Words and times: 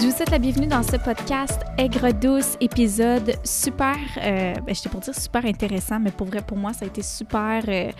Je 0.00 0.06
vous 0.06 0.12
souhaite 0.12 0.30
la 0.30 0.38
bienvenue 0.38 0.68
dans 0.68 0.84
ce 0.84 0.96
podcast 0.96 1.60
Aigre 1.76 2.12
Douce, 2.12 2.56
épisode 2.60 3.34
super, 3.42 3.96
euh, 4.18 4.54
ben, 4.54 4.72
j'étais 4.72 4.88
pour 4.88 5.00
dire 5.00 5.12
super 5.12 5.44
intéressant, 5.44 5.98
mais 5.98 6.12
pour 6.12 6.28
vrai, 6.28 6.40
pour 6.40 6.56
moi, 6.56 6.72
ça 6.72 6.84
a 6.84 6.88
été 6.88 7.02
super 7.02 7.64
euh, 7.66 7.90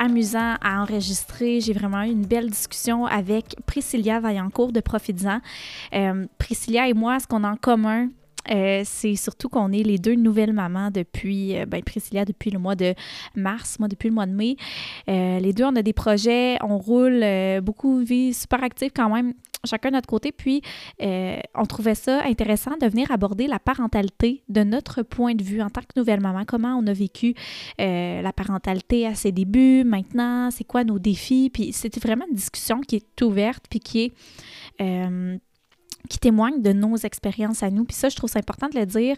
amusant 0.00 0.56
à 0.60 0.82
enregistrer. 0.82 1.60
J'ai 1.60 1.72
vraiment 1.72 2.02
eu 2.02 2.10
une 2.10 2.26
belle 2.26 2.50
discussion 2.50 3.06
avec 3.06 3.54
Priscilla 3.66 4.18
Vaillancourt 4.18 4.72
de 4.72 4.80
Profitzan. 4.80 5.38
Euh, 5.94 6.26
Priscilla 6.38 6.88
et 6.88 6.92
moi, 6.92 7.20
ce 7.20 7.28
qu'on 7.28 7.44
a 7.44 7.50
en 7.52 7.56
commun, 7.56 8.08
euh, 8.50 8.82
c'est 8.84 9.16
surtout 9.16 9.48
qu'on 9.48 9.72
est 9.72 9.82
les 9.82 9.98
deux 9.98 10.14
nouvelles 10.14 10.52
mamans 10.52 10.90
depuis, 10.90 11.56
euh, 11.56 11.66
ben, 11.66 11.82
Priscilla 11.82 12.24
depuis 12.24 12.50
le 12.50 12.58
mois 12.58 12.74
de 12.74 12.94
mars, 13.34 13.78
moi 13.78 13.88
depuis 13.88 14.08
le 14.08 14.14
mois 14.14 14.26
de 14.26 14.32
mai. 14.32 14.56
Euh, 15.08 15.38
les 15.38 15.52
deux, 15.52 15.64
on 15.64 15.76
a 15.76 15.82
des 15.82 15.92
projets, 15.92 16.58
on 16.62 16.78
roule 16.78 17.24
beaucoup, 17.62 17.98
vie 17.98 18.34
super 18.34 18.62
active 18.62 18.90
quand 18.94 19.08
même, 19.08 19.34
chacun 19.64 19.90
de 19.90 19.94
notre 19.94 20.08
côté. 20.08 20.32
Puis, 20.32 20.62
on 21.00 21.66
trouvait 21.66 21.94
ça 21.94 22.22
intéressant 22.24 22.72
de 22.80 22.86
venir 22.86 23.10
aborder 23.10 23.46
la 23.46 23.58
parentalité 23.58 24.42
de 24.48 24.62
notre 24.62 25.02
point 25.02 25.34
de 25.34 25.42
vue 25.42 25.62
en 25.62 25.70
tant 25.70 25.80
que 25.80 25.98
nouvelle 25.98 26.20
maman. 26.20 26.44
Comment 26.46 26.76
on 26.76 26.86
a 26.86 26.92
vécu 26.92 27.34
la 27.78 28.32
parentalité 28.32 29.06
à 29.06 29.14
ses 29.14 29.32
débuts, 29.32 29.84
maintenant, 29.84 30.50
c'est 30.50 30.64
quoi 30.64 30.84
nos 30.84 30.98
défis? 30.98 31.50
Puis, 31.50 31.72
c'était 31.72 32.00
vraiment 32.00 32.24
une 32.28 32.36
discussion 32.36 32.80
qui 32.80 32.96
est 32.96 33.22
ouverte, 33.22 33.64
puis 33.68 33.80
qui 33.80 34.12
est. 34.80 35.40
qui 36.08 36.18
témoigne 36.18 36.60
de 36.62 36.72
nos 36.72 36.96
expériences 36.96 37.62
à 37.62 37.70
nous. 37.70 37.84
Puis 37.84 37.96
ça, 37.96 38.08
je 38.08 38.16
trouve 38.16 38.30
ça 38.30 38.38
important 38.38 38.68
de 38.68 38.78
le 38.78 38.86
dire. 38.86 39.16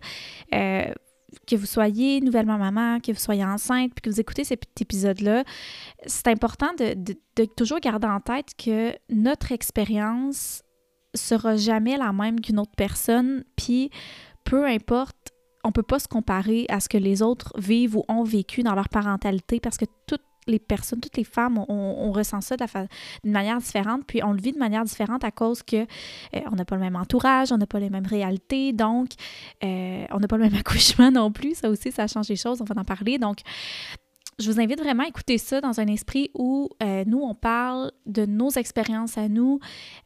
euh, 0.54 0.86
que 1.48 1.56
vous 1.56 1.66
soyez 1.66 2.20
nouvellement 2.20 2.56
maman, 2.56 3.00
que 3.00 3.10
vous 3.10 3.18
soyez 3.18 3.44
enceinte, 3.44 3.90
puis 3.94 4.00
que 4.00 4.10
vous 4.10 4.20
écoutez 4.20 4.44
cet 4.44 4.62
épisode-là, 4.80 5.42
c'est 6.06 6.28
important 6.28 6.68
de, 6.78 6.94
de- 6.94 7.16
de 7.36 7.44
toujours 7.44 7.80
garder 7.80 8.06
en 8.06 8.20
tête 8.20 8.50
que 8.56 8.94
notre 9.10 9.50
expérience 9.50 10.62
sera 11.14 11.56
jamais 11.56 11.96
la 11.96 12.12
même 12.12 12.40
qu'une 12.40 12.60
autre 12.60 12.76
personne, 12.76 13.42
puis 13.56 13.90
peu 14.44 14.66
importe, 14.66 15.16
on 15.64 15.72
peut 15.72 15.82
pas 15.82 15.98
se 15.98 16.06
comparer 16.06 16.64
à 16.68 16.78
ce 16.78 16.88
que 16.88 16.96
les 16.98 17.22
autres 17.22 17.52
vivent 17.58 17.96
ou 17.96 18.04
ont 18.08 18.22
vécu 18.22 18.62
dans 18.62 18.76
leur 18.76 18.88
parentalité 18.88 19.58
parce 19.58 19.76
que 19.76 19.86
toutes 20.06 20.22
les 20.46 20.58
personnes, 20.58 21.00
toutes 21.00 21.16
les 21.16 21.24
femmes, 21.24 21.58
on, 21.68 22.12
ressent 22.12 22.40
ça 22.40 22.56
d'une 22.56 23.32
manière 23.32 23.58
différente, 23.58 24.02
puis 24.06 24.22
on 24.22 24.32
le 24.32 24.40
vit 24.40 24.52
de 24.52 24.58
manière 24.58 24.84
différente 24.84 25.24
à 25.24 25.30
cause 25.30 25.62
que 25.62 25.76
euh, 25.76 26.40
on 26.50 26.56
n'a 26.56 26.64
pas 26.64 26.76
le 26.76 26.80
même 26.80 26.96
entourage, 26.96 27.52
on 27.52 27.58
n'a 27.58 27.66
pas 27.66 27.80
les 27.80 27.90
mêmes 27.90 28.06
réalités, 28.06 28.72
donc 28.72 29.10
euh, 29.64 30.04
on 30.10 30.18
n'a 30.18 30.28
pas 30.28 30.36
le 30.36 30.44
même 30.44 30.54
accouchement 30.58 31.10
non 31.10 31.32
plus. 31.32 31.56
Ça 31.56 31.68
aussi, 31.68 31.90
ça 31.92 32.06
change 32.06 32.28
les 32.28 32.36
choses, 32.36 32.60
on 32.60 32.64
va 32.64 32.80
en 32.80 32.84
parler. 32.84 33.18
Donc, 33.18 33.38
je 34.38 34.52
vous 34.52 34.60
invite 34.60 34.80
vraiment 34.80 35.04
à 35.04 35.08
écouter 35.08 35.38
ça 35.38 35.62
dans 35.62 35.80
un 35.80 35.86
esprit 35.86 36.30
où 36.34 36.68
euh, 36.82 37.04
nous, 37.06 37.20
on 37.20 37.34
parle 37.34 37.90
de 38.04 38.26
nos 38.26 38.50
expériences 38.50 39.16
à 39.16 39.28
nous. 39.28 39.60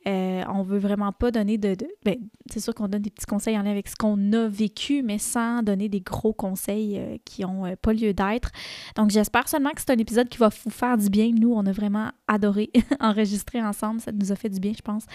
Euh, 0.06 0.45
on 0.48 0.62
veut 0.62 0.78
vraiment 0.78 1.11
pas 1.11 1.33
donner 1.33 1.59
de... 1.59 1.77
ben, 2.05 2.17
c'est 2.48 2.61
sûr 2.61 2.72
qu'on 2.72 2.87
donne 2.87 3.03
des 3.03 3.11
petits 3.11 3.27
conseils 3.27 3.59
en 3.59 3.62
lien 3.62 3.72
avec 3.72 3.89
ce 3.89 3.97
qu'on 3.97 4.33
a 4.33 4.47
vécu, 4.47 5.03
mais 5.03 5.19
sans 5.19 5.64
donner 5.64 5.89
des 5.89 6.00
gros 6.00 6.33
conseils 6.33 6.97
euh, 6.97 7.17
qui 7.25 7.45
ont 7.45 7.67
euh, 7.67 7.75
pas 7.75 7.92
lieu 7.92 8.14
d'être. 8.14 8.50
Donc, 8.95 9.11
j'espère 9.11 9.48
seulement 9.48 9.70
que 9.70 9.81
c'est 9.81 9.91
un 9.91 9.98
épisode 9.98 10.28
qui 10.28 10.39
va 10.39 10.48
vous 10.48 10.70
faire 10.70 10.97
du 10.97 11.11
bien. 11.11 11.33
Nous, 11.33 11.53
on 11.53 11.67
a 11.67 11.72
vraiment 11.72 12.11
adoré 12.28 12.70
enregistrer 13.00 13.61
ensemble. 13.61 14.00
Ça 14.00 14.12
nous 14.12 14.31
a 14.31 14.37
fait 14.37 14.48
du 14.48 14.61
bien, 14.61 14.72
je 14.77 14.83
pense, 14.83 15.06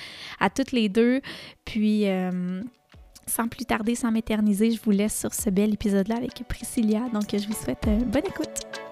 à 0.42 0.50
toutes 0.50 0.74
les 0.74 0.90
deux. 0.90 1.22
Puis... 1.64 2.06
sans 3.28 3.48
plus 3.48 3.66
tarder, 3.66 3.96
sans 3.96 4.12
m'éterniser, 4.12 4.70
je 4.72 4.80
vous 4.84 4.92
laisse 4.92 5.20
sur 5.20 5.34
ce 5.34 5.50
bel 5.50 5.74
épisode-là 5.74 6.18
avec 6.18 6.44
Priscilla. 6.48 7.08
Donc, 7.14 7.30
je 7.32 7.48
vous 7.48 7.56
souhaite 7.56 7.86
bonne 7.86 8.28
écoute. 8.28 8.85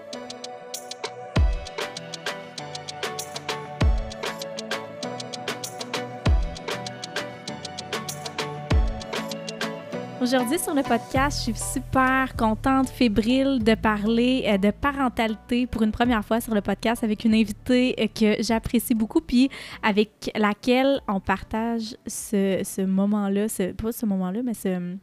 Aujourd'hui 10.24 10.58
sur 10.58 10.74
le 10.74 10.84
podcast, 10.84 11.40
je 11.40 11.52
suis 11.52 11.82
super 11.82 12.34
contente, 12.38 12.88
fébrile 12.88 13.62
de 13.62 13.76
parler 13.76 14.46
euh, 14.48 14.58
de 14.58 14.72
parentalité 14.72 15.68
pour 15.68 15.82
une 15.82 15.92
première 15.92 16.24
fois 16.24 16.40
sur 16.40 16.56
le 16.56 16.62
podcast 16.62 17.04
avec 17.04 17.26
une 17.26 17.34
invitée 17.34 17.94
euh, 18.00 18.08
que 18.08 18.42
j'apprécie 18.42 18.96
beaucoup 18.96 19.20
puis 19.20 19.50
avec 19.82 20.32
laquelle 20.34 21.02
on 21.10 21.20
partage 21.20 21.98
ce, 22.08 22.62
ce 22.64 22.84
moment-là, 22.84 23.50
ce, 23.50 23.74
pas 23.74 23.92
ce 23.92 24.06
moment-là, 24.06 24.40
mais 24.46 24.54
ce, 24.54 24.96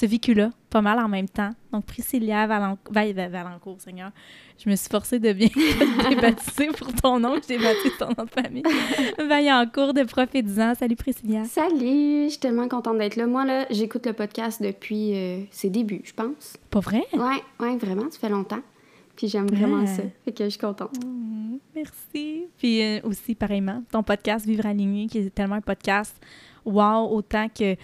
ce 0.00 0.06
vécu-là, 0.06 0.50
pas 0.70 0.80
mal 0.80 0.98
en 1.00 1.08
même 1.08 1.28
temps. 1.28 1.50
Donc 1.72 1.84
Priscilla 1.86 2.46
Valan- 2.46 2.76
Va- 2.90 3.12
Va- 3.12 3.28
Valancourt, 3.28 3.80
Seigneur, 3.80 4.10
je 4.62 4.70
me 4.70 4.76
suis 4.76 4.88
forcée 4.88 5.18
de 5.18 5.32
bien 5.32 5.48
te 5.48 6.08
débaptiser 6.08 6.68
pour 6.68 6.92
ton 6.94 7.18
nom, 7.18 7.34
je 7.36 7.40
t'ai 7.40 7.58
baptisé 7.58 7.90
ton 7.98 8.08
nom 8.16 8.24
de 8.24 8.30
famille. 8.30 8.62
Vaillancourt 9.18 9.94
de 9.94 10.04
Prophétisant. 10.04 10.74
Salut 10.74 10.96
Priscilla. 10.96 11.44
Salut, 11.44 12.24
je 12.24 12.28
suis 12.30 12.38
tellement 12.38 12.68
contente 12.68 12.98
d'être 12.98 13.16
là. 13.16 13.26
Moi, 13.26 13.44
là, 13.44 13.66
j'écoute 13.70 14.06
le 14.06 14.12
podcast 14.12 14.62
depuis 14.62 15.14
euh, 15.16 15.40
ses 15.50 15.70
débuts, 15.70 16.02
je 16.04 16.12
pense. 16.12 16.56
Pas 16.70 16.80
vrai? 16.80 17.02
Ouais, 17.12 17.42
ouais, 17.60 17.76
vraiment, 17.76 18.10
ça 18.10 18.18
fait 18.18 18.28
longtemps. 18.28 18.60
Puis 19.16 19.26
j'aime 19.28 19.48
vraiment 19.48 19.84
ça. 19.84 20.02
Fait 20.24 20.32
que 20.32 20.44
je 20.44 20.50
suis 20.50 20.60
contente. 20.60 20.94
Mm, 21.04 21.56
Merci. 21.74 22.46
Puis 22.56 22.82
euh, 22.82 23.00
aussi, 23.02 23.34
pareillement, 23.34 23.82
ton 23.90 24.04
podcast 24.04 24.46
Vivre 24.46 24.66
aligné, 24.66 25.08
qui 25.08 25.18
est 25.18 25.30
tellement 25.34 25.56
un 25.56 25.60
podcast 25.60 26.14
wow, 26.64 27.08
autant 27.10 27.48
que. 27.48 27.74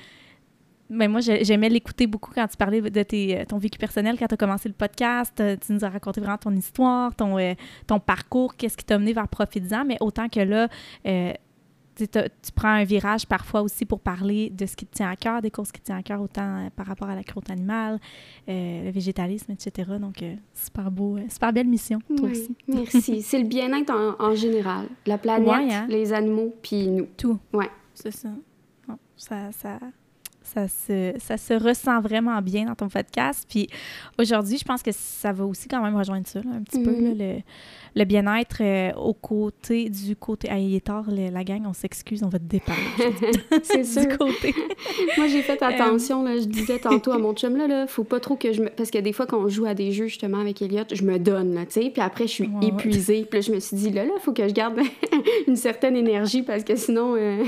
Ben 0.96 1.10
moi, 1.10 1.20
j'ai- 1.20 1.44
j'aimais 1.44 1.68
l'écouter 1.68 2.06
beaucoup 2.06 2.30
quand 2.34 2.46
tu 2.46 2.56
parlais 2.56 2.80
de 2.80 3.02
tes, 3.02 3.38
euh, 3.40 3.44
ton 3.44 3.58
vécu 3.58 3.78
personnel, 3.78 4.16
quand 4.18 4.26
tu 4.28 4.34
as 4.34 4.38
commencé 4.38 4.68
le 4.68 4.74
podcast. 4.74 5.38
Euh, 5.40 5.56
Tu 5.64 5.72
nous 5.72 5.84
as 5.84 5.88
raconté 5.88 6.20
vraiment 6.20 6.38
ton 6.38 6.52
histoire, 6.52 7.14
ton, 7.14 7.38
euh, 7.38 7.54
ton 7.86 7.98
parcours, 8.00 8.56
qu'est-ce 8.56 8.76
qui 8.76 8.84
t'a 8.84 8.98
mené 8.98 9.12
vers 9.12 9.28
Profitisant. 9.28 9.84
Mais 9.84 9.96
autant 10.00 10.28
que 10.28 10.40
là, 10.40 10.68
euh, 11.06 11.32
tu 11.96 12.06
prends 12.56 12.68
un 12.68 12.82
virage 12.84 13.24
parfois 13.26 13.62
aussi 13.62 13.84
pour 13.84 14.00
parler 14.00 14.50
de 14.50 14.66
ce 14.66 14.74
qui 14.74 14.84
te 14.84 14.94
tient 14.96 15.08
à 15.10 15.14
cœur, 15.16 15.40
des 15.40 15.50
causes 15.52 15.70
qui 15.70 15.80
te 15.80 15.86
tiennent 15.86 15.98
à 15.98 16.02
cœur, 16.02 16.20
autant 16.20 16.68
par 16.74 16.86
rapport 16.86 17.08
à 17.08 17.14
la 17.14 17.22
croûte 17.22 17.48
animale, 17.50 18.00
euh, 18.48 18.84
le 18.84 18.90
végétalisme, 18.90 19.52
etc. 19.52 19.92
Donc, 20.00 20.20
euh, 20.22 20.34
super 20.52 20.90
beau, 20.90 21.16
euh, 21.18 21.22
super 21.28 21.52
belle 21.52 21.68
mission, 21.68 22.00
toi 22.16 22.28
aussi. 22.30 22.54
Merci. 22.66 23.22
C'est 23.22 23.38
le 23.38 23.44
bien-être 23.46 23.90
en, 23.90 24.16
en 24.22 24.34
général. 24.34 24.86
La 25.06 25.18
planète, 25.18 25.48
Ouais, 25.48 25.72
hein? 25.72 25.86
les 25.88 26.12
animaux, 26.12 26.52
puis 26.62 26.88
nous. 26.88 27.06
Tout. 27.16 27.38
Ouais. 27.52 27.70
C'est 27.94 28.10
ça. 28.12 28.28
Bon, 28.88 28.98
ça, 29.16 29.52
ça, 29.52 29.78
ça, 30.54 30.68
se, 30.68 31.14
ça 31.18 31.36
se 31.36 31.54
ressent 31.54 32.00
vraiment 32.00 32.40
bien 32.40 32.66
dans 32.66 32.74
ton 32.74 32.88
podcast. 32.88 33.46
Puis 33.48 33.68
aujourd'hui, 34.18 34.58
je 34.58 34.64
pense 34.64 34.82
que 34.82 34.92
ça 34.92 35.32
va 35.32 35.44
aussi 35.44 35.68
quand 35.68 35.82
même 35.82 35.96
rejoindre 35.96 36.26
ça, 36.26 36.40
là, 36.40 36.50
un 36.54 36.62
petit 36.62 36.82
peu, 36.82 36.92
là, 36.92 37.10
le, 37.14 37.40
le 37.96 38.04
bien-être 38.04 38.56
euh, 38.60 38.92
au 38.94 39.14
côté 39.14 39.88
du 39.88 40.16
côté. 40.16 40.48
Ah, 40.50 40.58
il 40.58 40.74
est 40.74 40.84
tard, 40.86 41.04
le- 41.08 41.30
la 41.30 41.44
gang, 41.44 41.62
on 41.66 41.72
s'excuse, 41.72 42.22
on 42.24 42.28
va 42.28 42.38
te 42.38 42.44
déparler. 42.44 42.82
C'est 43.62 43.78
du 43.82 43.84
sûr. 43.84 44.18
côté. 44.18 44.54
Moi, 45.16 45.28
j'ai 45.28 45.42
fait 45.42 45.62
attention, 45.62 46.22
là, 46.24 46.36
je 46.36 46.44
disais 46.44 46.78
tantôt 46.78 47.12
à 47.12 47.18
mon 47.18 47.34
chum, 47.34 47.56
là, 47.56 47.66
là, 47.68 47.86
faut 47.86 48.04
pas 48.04 48.20
trop 48.20 48.36
que 48.36 48.52
je 48.52 48.62
me... 48.62 48.68
Parce 48.68 48.90
que 48.90 48.98
des 48.98 49.12
fois, 49.12 49.26
quand 49.26 49.38
on 49.38 49.48
joue 49.48 49.66
à 49.66 49.74
des 49.74 49.92
jeux, 49.92 50.06
justement, 50.08 50.38
avec 50.38 50.60
Elliot, 50.62 50.84
je 50.92 51.02
me 51.04 51.18
donne, 51.18 51.54
là, 51.54 51.66
tu 51.66 51.72
sais, 51.82 51.90
puis 51.90 52.02
après, 52.02 52.26
je 52.26 52.32
suis 52.32 52.44
Ouais, 52.48 52.66
ouais. 52.66 52.66
épuisée. 52.68 53.26
Puis 53.30 53.38
là, 53.38 53.46
je 53.46 53.52
me 53.52 53.60
suis 53.60 53.76
dit, 53.76 53.90
là, 53.90 54.04
là, 54.04 54.12
faut 54.20 54.32
que 54.32 54.46
je 54.48 54.52
garde 54.52 54.78
une 55.46 55.56
certaine 55.56 55.96
énergie, 55.96 56.42
parce 56.42 56.64
que 56.64 56.74
sinon, 56.76 57.14
euh, 57.16 57.44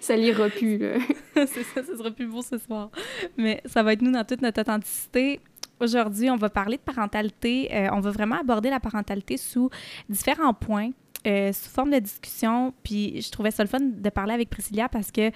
ça 0.00 0.16
l'ira 0.16 0.48
plus, 0.48 0.78
là. 0.78 0.94
c'est 1.34 1.62
ça, 1.64 1.82
ce 1.84 1.96
sera 1.96 2.10
plus 2.10 2.26
beau 2.26 2.42
ce 2.42 2.56
soir. 2.58 2.90
Mais 3.36 3.60
ça 3.66 3.82
va 3.82 3.92
être 3.94 4.02
nous 4.02 4.12
dans 4.12 4.24
toute 4.24 4.42
notre 4.42 4.60
authenticité. 4.60 5.40
Aujourd'hui, 5.80 6.28
on 6.30 6.36
va 6.36 6.50
parler 6.50 6.76
de 6.76 6.82
parentalité. 6.82 7.68
Euh, 7.72 7.88
on 7.92 8.00
va 8.00 8.10
vraiment 8.10 8.36
aborder 8.40 8.70
la 8.70 8.80
parentalité 8.80 9.36
sous 9.36 9.70
différents 10.08 10.54
points. 10.54 10.90
euh, 11.26 11.52
sous 11.52 11.68
forme 11.70 11.90
de 11.90 11.98
discussion, 11.98 12.72
puis 12.82 13.20
je 13.20 13.30
trouvais 13.30 13.50
ça 13.50 13.62
le 13.62 13.68
fun 13.68 13.80
de 13.80 14.10
parler 14.10 14.34
avec 14.34 14.48
Priscilla 14.50 14.88
parce 14.88 15.10
que 15.10 15.30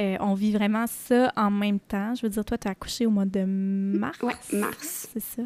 euh, 0.00 0.16
on 0.20 0.34
vit 0.34 0.52
vraiment 0.52 0.86
ça 0.86 1.32
en 1.36 1.50
même 1.50 1.78
temps. 1.78 2.14
Je 2.14 2.22
veux 2.22 2.28
dire, 2.30 2.44
toi, 2.44 2.56
tu 2.58 2.68
as 2.68 2.70
accouché 2.70 3.06
au 3.06 3.10
mois 3.10 3.26
de 3.26 3.44
mars? 3.44 4.18
Ouais, 4.22 4.34
mars. 4.58 5.08
C'est 5.12 5.20
ça. 5.20 5.42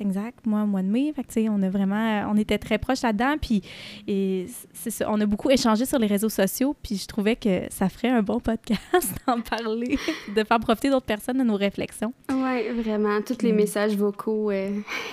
Exact. 0.00 0.46
Moi, 0.46 0.62
au 0.62 0.66
mois 0.66 0.82
de 0.82 0.88
mai. 0.88 1.12
Fait 1.14 1.22
que, 1.24 1.48
on 1.50 1.62
a 1.62 1.68
vraiment, 1.70 2.26
on 2.30 2.36
était 2.36 2.58
très 2.58 2.78
proches 2.78 3.02
là-dedans. 3.02 3.36
Puis, 3.40 3.62
et 4.08 4.46
c'est 4.72 4.90
ça, 4.90 5.06
on 5.10 5.20
a 5.20 5.26
beaucoup 5.26 5.50
échangé 5.50 5.84
sur 5.84 5.98
les 5.98 6.06
réseaux 6.06 6.28
sociaux. 6.28 6.74
Puis, 6.82 6.96
je 6.96 7.06
trouvais 7.06 7.36
que 7.36 7.62
ça 7.70 7.88
ferait 7.88 8.08
un 8.08 8.22
bon 8.22 8.40
podcast 8.40 8.80
d'en 9.26 9.40
parler, 9.40 9.98
de 10.36 10.44
faire 10.44 10.58
profiter 10.60 10.90
d'autres 10.90 11.06
personnes 11.06 11.38
de 11.38 11.44
nos 11.44 11.56
réflexions. 11.56 12.12
Ouais, 12.32 12.72
vraiment. 12.72 13.20
Tous 13.22 13.42
les 13.42 13.52
Mm. 13.52 13.56
messages 13.56 13.96
vocaux 13.96 14.50
euh, 14.50 14.70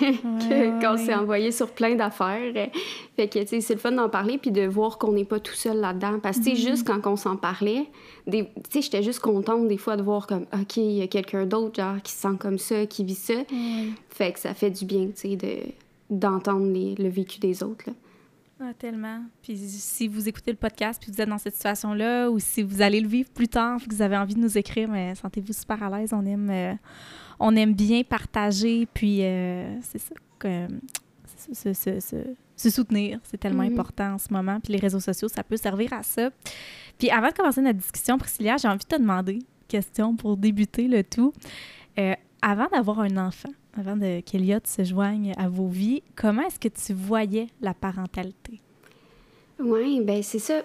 qu'on 0.80 0.96
s'est 0.96 1.14
envoyés 1.14 1.52
sur 1.52 1.70
plein 1.70 1.94
d'affaires. 1.94 2.52
euh, 2.56 2.66
Fait 3.16 3.28
que, 3.28 3.38
tu 3.40 3.46
sais, 3.46 3.60
c'est 3.60 3.74
le 3.74 3.80
fun 3.80 3.92
d'en 3.92 4.08
parler 4.08 4.38
puis 4.38 4.50
de 4.50 4.66
voir 4.66 4.98
qu'on 4.98 5.12
n'est 5.12 5.24
pas 5.24 5.40
tout 5.40 5.54
seul 5.54 5.78
là-dedans. 5.78 6.18
Parce 6.22 6.38
que, 6.38 6.44
tu 6.44 6.56
sais, 6.56 6.68
juste 6.70 6.86
quand 6.86 7.06
on 7.06 7.16
s'en 7.16 7.36
parlait, 7.36 7.86
tu 8.30 8.44
sais, 8.70 8.82
j'étais 8.82 9.02
juste 9.02 9.20
contente 9.20 9.66
des 9.68 9.76
fois 9.78 9.96
de 9.96 10.02
voir 10.02 10.26
comme, 10.26 10.46
OK, 10.52 10.76
il 10.76 10.92
y 10.92 11.02
a 11.02 11.06
quelqu'un 11.08 11.46
d'autre, 11.46 11.80
genre, 11.82 12.00
qui 12.02 12.12
se 12.12 12.20
sent 12.20 12.36
comme 12.38 12.58
ça, 12.58 12.86
qui 12.86 13.04
vit 13.04 13.14
ça. 13.14 13.34
Fait 14.10 14.32
que 14.32 14.38
ça 14.38 14.54
fait 14.54 14.70
du 14.70 14.77
bien, 14.84 15.06
tu 15.06 15.12
sais, 15.16 15.36
de 15.36 15.58
d'entendre 16.10 16.66
le 16.72 17.08
vécu 17.08 17.38
des 17.38 17.62
autres, 17.62 17.84
là. 17.88 17.92
Ah, 18.60 18.72
tellement. 18.76 19.20
Puis 19.42 19.56
si 19.56 20.08
vous 20.08 20.28
écoutez 20.28 20.50
le 20.50 20.56
podcast 20.56 21.00
puis 21.00 21.12
vous 21.12 21.20
êtes 21.20 21.28
dans 21.28 21.38
cette 21.38 21.54
situation-là 21.54 22.28
ou 22.28 22.40
si 22.40 22.62
vous 22.62 22.82
allez 22.82 23.00
le 23.00 23.06
vivre 23.06 23.28
plus 23.30 23.46
tard 23.46 23.76
puis 23.78 23.86
que 23.88 23.94
vous 23.94 24.02
avez 24.02 24.16
envie 24.16 24.34
de 24.34 24.40
nous 24.40 24.58
écrire, 24.58 24.88
mais 24.88 25.14
sentez-vous 25.14 25.52
super 25.52 25.80
à 25.82 25.96
l'aise. 25.98 26.12
On 26.12 26.26
aime, 26.26 26.50
euh, 26.50 26.74
on 27.38 27.54
aime 27.54 27.72
bien 27.74 28.02
partager 28.02 28.86
puis 28.92 29.22
euh, 29.22 29.78
c'est 29.82 29.98
ça. 30.00 30.14
que- 30.40 30.66
se, 31.52 31.72
se- 31.72 32.00
se- 32.00 32.34
se 32.56 32.70
soutenir, 32.70 33.20
c'est 33.24 33.38
tellement 33.38 33.62
Mhm. 33.64 33.72
important 33.74 34.14
en 34.14 34.18
ce 34.18 34.32
moment. 34.32 34.58
Puis 34.60 34.72
les 34.72 34.78
réseaux 34.80 34.98
sociaux, 35.00 35.28
ça 35.28 35.42
peut 35.44 35.56
servir 35.56 35.92
à 35.92 36.02
ça. 36.02 36.30
Puis 36.98 37.10
avant 37.10 37.28
de 37.28 37.32
commencer 37.34 37.60
notre 37.60 37.78
discussion, 37.78 38.18
Priscilla, 38.18 38.56
j'ai 38.56 38.66
envie 38.68 38.78
de 38.78 38.96
te 38.96 39.00
demander, 39.00 39.38
question 39.68 40.16
pour 40.16 40.36
débuter 40.36 40.88
le 40.88 41.04
tout. 41.04 41.32
Euh, 41.98 42.14
avant 42.42 42.66
d'avoir 42.72 43.00
un 43.00 43.16
enfant, 43.18 43.50
avant 43.76 43.98
qu'Eliott 44.24 44.66
se 44.66 44.84
joigne 44.84 45.32
à 45.36 45.48
vos 45.48 45.68
vies, 45.68 46.02
comment 46.16 46.42
est-ce 46.42 46.58
que 46.58 46.68
tu 46.68 46.92
voyais 46.92 47.48
la 47.60 47.74
parentalité? 47.74 48.60
Oui, 49.58 50.00
ben 50.02 50.22
c'est 50.22 50.38
ça. 50.38 50.62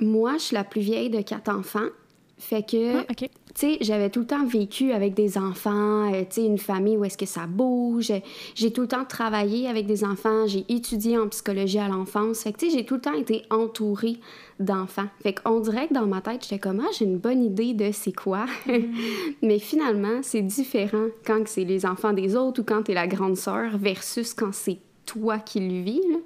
Moi, 0.00 0.34
je 0.34 0.44
suis 0.44 0.54
la 0.54 0.64
plus 0.64 0.80
vieille 0.80 1.10
de 1.10 1.22
quatre 1.22 1.50
enfants. 1.50 1.88
Fait 2.36 2.68
que, 2.68 2.98
ah, 2.98 3.14
tu 3.14 3.28
sais, 3.54 3.78
j'avais 3.80 4.10
tout 4.10 4.20
le 4.20 4.26
temps 4.26 4.44
vécu 4.44 4.90
avec 4.90 5.14
des 5.14 5.38
enfants, 5.38 6.12
euh, 6.12 6.22
tu 6.28 6.40
sais, 6.40 6.44
une 6.44 6.58
famille 6.58 6.96
où 6.96 7.04
est-ce 7.04 7.16
que 7.16 7.26
ça 7.26 7.46
bouge. 7.46 8.12
J'ai 8.56 8.72
tout 8.72 8.82
le 8.82 8.88
temps 8.88 9.04
travaillé 9.04 9.68
avec 9.68 9.86
des 9.86 10.02
enfants, 10.04 10.46
j'ai 10.46 10.64
étudié 10.68 11.16
en 11.16 11.28
psychologie 11.28 11.78
à 11.78 11.88
l'enfance. 11.88 12.42
Fait 12.42 12.52
que, 12.52 12.58
tu 12.58 12.70
sais, 12.70 12.76
j'ai 12.76 12.84
tout 12.84 12.96
le 12.96 13.00
temps 13.00 13.14
été 13.14 13.42
entourée 13.50 14.16
d'enfants. 14.58 15.06
Fait 15.22 15.34
qu'on 15.34 15.60
dirait 15.60 15.86
que 15.86 15.94
dans 15.94 16.06
ma 16.06 16.20
tête, 16.20 16.42
j'étais 16.42 16.58
comme, 16.58 16.80
ah, 16.80 16.90
j'ai 16.98 17.04
une 17.04 17.18
bonne 17.18 17.44
idée 17.44 17.72
de 17.72 17.90
c'est 17.92 18.14
quoi. 18.14 18.46
Mm. 18.66 18.72
Mais 19.42 19.60
finalement, 19.60 20.20
c'est 20.22 20.42
différent 20.42 21.06
quand 21.24 21.46
c'est 21.46 21.64
les 21.64 21.86
enfants 21.86 22.12
des 22.12 22.34
autres 22.34 22.62
ou 22.62 22.64
quand 22.64 22.82
t'es 22.82 22.94
la 22.94 23.06
grande 23.06 23.36
sœur 23.36 23.78
versus 23.78 24.34
quand 24.34 24.52
c'est 24.52 24.78
toi 25.06 25.38
qui 25.38 25.60
le 25.60 25.82
vis. 25.82 26.00
Là. 26.10 26.18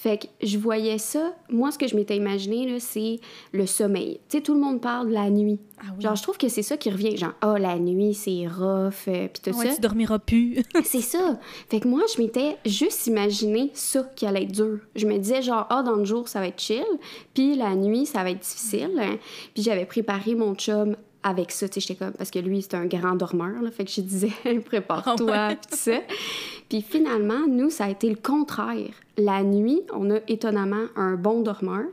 Fait 0.00 0.16
que 0.16 0.26
je 0.42 0.56
voyais 0.56 0.96
ça. 0.96 1.34
Moi, 1.50 1.70
ce 1.70 1.76
que 1.76 1.86
je 1.86 1.94
m'étais 1.94 2.16
imaginé, 2.16 2.80
c'est 2.80 3.20
le 3.52 3.66
sommeil. 3.66 4.18
Tu 4.30 4.38
sais, 4.38 4.42
tout 4.42 4.54
le 4.54 4.60
monde 4.60 4.80
parle 4.80 5.10
de 5.10 5.12
la 5.12 5.28
nuit. 5.28 5.60
Ah 5.78 5.88
genre, 5.98 6.16
je 6.16 6.22
trouve 6.22 6.38
que 6.38 6.48
c'est 6.48 6.62
ça 6.62 6.78
qui 6.78 6.90
revient. 6.90 7.18
Genre, 7.18 7.34
ah, 7.42 7.52
oh, 7.52 7.56
la 7.58 7.78
nuit, 7.78 8.14
c'est 8.14 8.46
rough, 8.46 9.08
euh, 9.08 9.28
puis 9.28 9.42
tout 9.42 9.52
ça. 9.52 9.74
tu 9.74 9.80
dormiras 9.82 10.18
plus. 10.18 10.62
c'est 10.84 11.02
ça. 11.02 11.38
Fait 11.68 11.80
que 11.80 11.88
moi, 11.88 12.00
je 12.16 12.22
m'étais 12.22 12.56
juste 12.64 13.08
imaginé 13.08 13.72
ça 13.74 14.10
qui 14.16 14.24
allait 14.24 14.44
être 14.44 14.52
dur. 14.52 14.78
Je 14.96 15.06
me 15.06 15.18
disais, 15.18 15.42
genre, 15.42 15.66
ah, 15.68 15.82
dans 15.82 15.96
le 15.96 16.06
jour, 16.06 16.28
ça 16.28 16.40
va 16.40 16.46
être 16.46 16.62
chill, 16.62 16.82
puis 17.34 17.54
la 17.54 17.74
nuit, 17.74 18.06
ça 18.06 18.22
va 18.22 18.30
être 18.30 18.40
difficile. 18.40 18.98
Hein. 18.98 19.18
Puis 19.52 19.62
j'avais 19.62 19.84
préparé 19.84 20.34
mon 20.34 20.54
chum 20.54 20.96
avec 21.22 21.50
ça, 21.50 21.68
tu 21.68 21.74
sais, 21.74 21.86
j'étais 21.86 22.02
comme, 22.02 22.14
parce 22.14 22.30
que 22.30 22.38
lui, 22.38 22.62
c'est 22.62 22.74
un 22.74 22.86
grand 22.86 23.14
dormeur, 23.14 23.60
là, 23.60 23.70
fait 23.70 23.84
que 23.84 23.90
je 23.90 24.00
disais, 24.00 24.32
prépare-toi, 24.64 25.34
ah 25.34 25.54
puis 25.54 25.70
tout 25.70 25.76
ça. 25.76 25.98
Puis 26.70 26.82
finalement, 26.82 27.48
nous, 27.48 27.68
ça 27.68 27.84
a 27.86 27.90
été 27.90 28.08
le 28.08 28.16
contraire. 28.16 28.92
La 29.18 29.42
nuit, 29.42 29.82
on 29.92 30.08
a 30.10 30.20
étonnamment 30.28 30.86
un 30.96 31.16
bon 31.16 31.42
dormeur. 31.42 31.88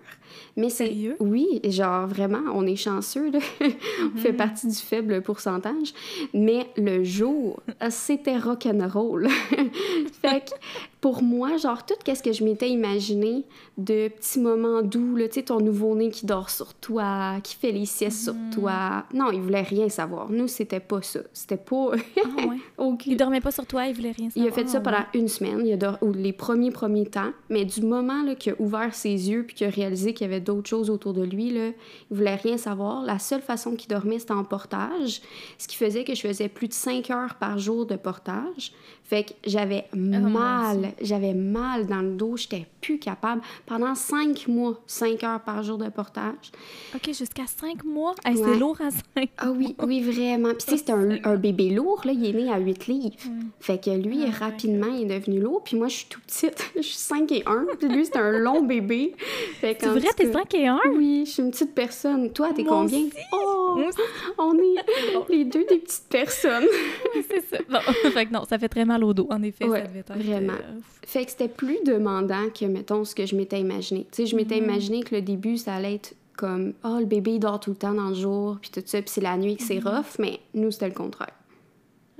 Mais 0.55 0.69
c'est. 0.69 0.93
Oui, 1.19 1.61
genre 1.65 2.07
vraiment, 2.07 2.41
on 2.53 2.65
est 2.65 2.75
chanceux, 2.75 3.31
là. 3.31 3.39
on 3.61 4.17
fait 4.17 4.31
mhm. 4.31 4.37
partie 4.37 4.67
du 4.67 4.75
faible 4.75 5.21
pourcentage. 5.21 5.93
Mais 6.33 6.67
le 6.77 7.03
jour, 7.03 7.61
c'était 7.89 8.37
rock'n'roll. 8.37 9.27
fait 10.21 10.45
que 10.45 10.55
pour 10.99 11.21
moi, 11.21 11.57
genre, 11.57 11.85
tout 11.85 11.93
ce 12.07 12.23
que 12.23 12.33
je 12.33 12.43
m'étais 12.43 12.69
imaginé 12.69 13.43
de 13.77 14.07
petits 14.07 14.39
moments 14.39 14.81
doux, 14.81 15.17
tu 15.17 15.27
sais, 15.31 15.43
ton 15.43 15.59
nouveau-né 15.59 16.09
qui 16.09 16.25
dort 16.25 16.49
sur 16.49 16.73
toi, 16.73 17.35
qui 17.43 17.55
fait 17.55 17.71
les 17.71 17.85
siestes 17.85 18.23
sur 18.23 18.33
mhm. 18.33 18.49
toi. 18.51 19.05
Non, 19.13 19.31
il 19.31 19.41
voulait 19.41 19.61
rien 19.61 19.89
savoir. 19.89 20.29
Nous, 20.29 20.47
c'était 20.47 20.79
pas 20.79 21.01
ça. 21.01 21.19
C'était 21.33 21.57
pas. 21.57 21.91
ah 21.93 22.47
ouais? 22.47 22.57
Il 23.05 23.17
dormait 23.17 23.41
pas 23.41 23.51
sur 23.51 23.65
toi, 23.65 23.85
il 23.87 23.95
voulait 23.95 24.11
rien 24.11 24.29
savoir. 24.29 24.45
Il 24.45 24.51
a 24.51 24.51
fait 24.51 24.66
ça 24.67 24.81
pendant 24.81 25.05
une 25.13 25.27
semaine, 25.27 25.65
il 25.65 25.83
a 25.83 25.97
ou 26.01 26.11
les 26.11 26.33
premiers 26.33 26.71
premiers 26.71 27.05
temps. 27.05 27.31
Mais 27.49 27.65
du 27.65 27.81
moment 27.81 28.35
qu'il 28.35 28.53
a 28.53 28.55
ouvert 28.59 28.93
ses 28.93 29.29
yeux 29.29 29.43
puis 29.45 29.55
qu'il 29.55 29.67
a 29.67 29.69
réalisé 29.69 30.13
qu'il 30.13 30.25
y 30.25 30.29
avait 30.29 30.41
d'autres 30.41 30.69
choses 30.69 30.89
autour 30.89 31.13
de 31.13 31.23
lui, 31.23 31.51
là, 31.51 31.69
il 32.11 32.17
voulait 32.17 32.35
rien 32.35 32.57
savoir. 32.57 33.03
La 33.03 33.19
seule 33.19 33.41
façon 33.41 33.75
qu'il 33.75 33.89
dormait, 33.89 34.19
c'était 34.19 34.33
en 34.33 34.43
portage, 34.43 35.21
ce 35.57 35.67
qui 35.67 35.75
faisait 35.75 36.03
que 36.03 36.15
je 36.15 36.21
faisais 36.21 36.49
plus 36.49 36.67
de 36.67 36.73
5 36.73 37.09
heures 37.09 37.35
par 37.35 37.57
jour 37.57 37.85
de 37.85 37.95
portage. 37.95 38.71
Fait 39.07 39.23
que 39.23 39.31
j'avais 39.45 39.85
oh, 39.93 39.97
mal, 39.97 40.91
j'avais 41.01 41.33
mal 41.33 41.87
dans 41.87 42.01
le 42.01 42.11
dos, 42.11 42.35
j'étais 42.35 42.65
plus 42.81 42.99
capable. 42.99 43.41
Pendant 43.65 43.95
5 43.95 44.49
mois, 44.49 44.81
5 44.85 45.23
heures 45.23 45.39
par 45.39 45.63
jour 45.63 45.77
de 45.77 45.87
portage. 45.87 46.51
OK, 46.93 47.13
jusqu'à 47.13 47.45
5 47.47 47.85
mois? 47.85 48.15
C'est 48.25 48.59
lourd 48.59 48.77
à 48.81 48.91
5 48.91 49.29
Ah 49.37 49.51
oui, 49.51 49.77
oui, 49.81 50.01
vraiment. 50.01 50.49
Puis 50.49 50.65
tu 50.65 50.71
sais, 50.71 50.77
c'était 50.77 50.91
un, 50.91 51.35
bébé 51.37 51.69
lourd, 51.69 52.01
là, 52.03 52.11
il 52.11 52.25
est 52.25 52.33
né 52.33 52.51
à 52.51 52.59
8 52.59 52.87
livres. 52.87 53.15
Fait 53.61 53.81
que 53.81 53.91
lui, 53.91 54.25
ah, 54.27 54.45
rapidement, 54.45 54.93
il 54.93 55.09
est 55.09 55.19
devenu 55.19 55.39
lourd. 55.39 55.61
Puis 55.63 55.77
moi, 55.77 55.87
je 55.87 55.95
suis 55.95 56.07
tout 56.07 56.19
petite, 56.27 56.69
je 56.75 56.81
suis 56.81 56.97
5 56.97 57.31
et 57.31 57.43
1. 57.45 57.65
Puis 57.79 57.87
lui, 57.87 58.05
c'est 58.05 58.17
un 58.17 58.31
long 58.31 58.61
bébé. 58.61 59.15
C'est 59.61 59.85
vrai, 59.85 60.09
t'es 60.17 60.33
5 60.33 60.53
et 60.53 60.67
1? 60.67 60.79
Oui, 60.97 61.23
je 61.25 61.31
suis 61.31 61.43
une 61.43 61.51
petite 61.51 61.73
personne. 61.73 62.29
Toi, 62.31 62.49
t'es 62.53 62.65
combien? 62.65 63.03
Oh, 63.31 63.66
on 64.37 64.57
est 64.57 65.29
les 65.29 65.45
deux 65.45 65.65
des 65.65 65.79
petites 65.79 66.07
personnes. 66.09 66.65
c'est 67.29 67.45
ça. 67.45 67.57
Bon, 67.69 67.79
fait 68.11 68.25
que 68.25 68.33
non, 68.33 68.45
ça 68.45 68.57
fait 68.57 68.69
très 68.69 68.85
mal 68.85 69.03
au 69.03 69.13
dos, 69.13 69.27
en 69.29 69.41
effet. 69.43 69.67
ça 69.67 69.81
devait 69.81 69.99
être 69.99 70.13
vraiment. 70.13 70.53
Euh, 70.53 70.79
fait 71.05 71.25
que 71.25 71.31
c'était 71.31 71.47
plus 71.47 71.79
demandant 71.85 72.49
que, 72.49 72.65
mettons, 72.65 73.03
ce 73.03 73.15
que 73.15 73.25
je 73.25 73.35
m'étais 73.35 73.59
imaginé. 73.59 74.07
Tu 74.11 74.23
sais, 74.23 74.25
je 74.25 74.35
m'étais 74.35 74.59
mm-hmm. 74.59 74.63
imaginé 74.63 75.03
que 75.03 75.15
le 75.15 75.21
début, 75.21 75.57
ça 75.57 75.75
allait 75.75 75.95
être 75.95 76.15
comme, 76.35 76.73
oh, 76.83 76.97
le 76.99 77.05
bébé 77.05 77.31
il 77.31 77.39
dort 77.39 77.59
tout 77.59 77.71
le 77.71 77.75
temps 77.75 77.93
dans 77.93 78.09
le 78.09 78.15
jour, 78.15 78.57
puis 78.61 78.69
tout 78.69 78.83
ça, 78.85 79.01
puis 79.01 79.09
c'est 79.09 79.21
la 79.21 79.37
nuit 79.37 79.57
que 79.57 79.63
c'est 79.63 79.79
mm-hmm. 79.79 79.97
rough, 79.97 80.19
mais 80.19 80.39
nous, 80.53 80.71
c'était 80.71 80.89
le 80.89 80.93
contraire. 80.93 81.33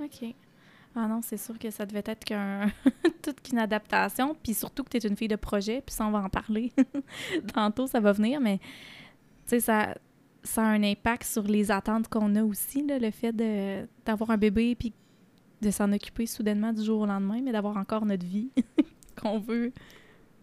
OK. 0.00 0.34
Ah 0.96 1.06
non, 1.06 1.20
c'est 1.22 1.36
sûr 1.36 1.56
que 1.58 1.70
ça 1.70 1.86
devait 1.86 2.02
être 2.04 2.24
qu'un 2.24 2.72
toute 3.22 3.40
qu'une 3.40 3.58
adaptation, 3.58 4.36
puis 4.42 4.54
surtout 4.54 4.82
que 4.82 4.90
tu 4.90 4.96
es 4.96 5.08
une 5.08 5.16
fille 5.16 5.28
de 5.28 5.36
projet, 5.36 5.80
puis 5.84 5.94
ça, 5.94 6.04
on 6.04 6.10
va 6.10 6.18
en 6.18 6.28
parler. 6.28 6.72
Tantôt, 7.54 7.86
ça 7.86 8.00
va 8.00 8.12
venir, 8.12 8.40
mais 8.40 8.58
tu 8.58 8.64
sais, 9.46 9.60
ça, 9.60 9.94
ça 10.48 10.62
a 10.62 10.66
un 10.66 10.82
impact 10.82 11.24
sur 11.24 11.42
les 11.42 11.70
attentes 11.70 12.08
qu'on 12.08 12.34
a 12.34 12.42
aussi, 12.42 12.84
là, 12.86 12.98
le 12.98 13.10
fait 13.10 13.34
d'avoir 14.06 14.30
un 14.30 14.38
bébé, 14.38 14.74
puis 14.74 14.92
de 15.60 15.70
s'en 15.70 15.92
occuper 15.92 16.26
soudainement 16.26 16.72
du 16.72 16.82
jour 16.82 17.02
au 17.02 17.06
lendemain, 17.06 17.40
mais 17.42 17.52
d'avoir 17.52 17.76
encore 17.76 18.06
notre 18.06 18.24
vie 18.24 18.50
qu'on 19.20 19.38
veut 19.38 19.72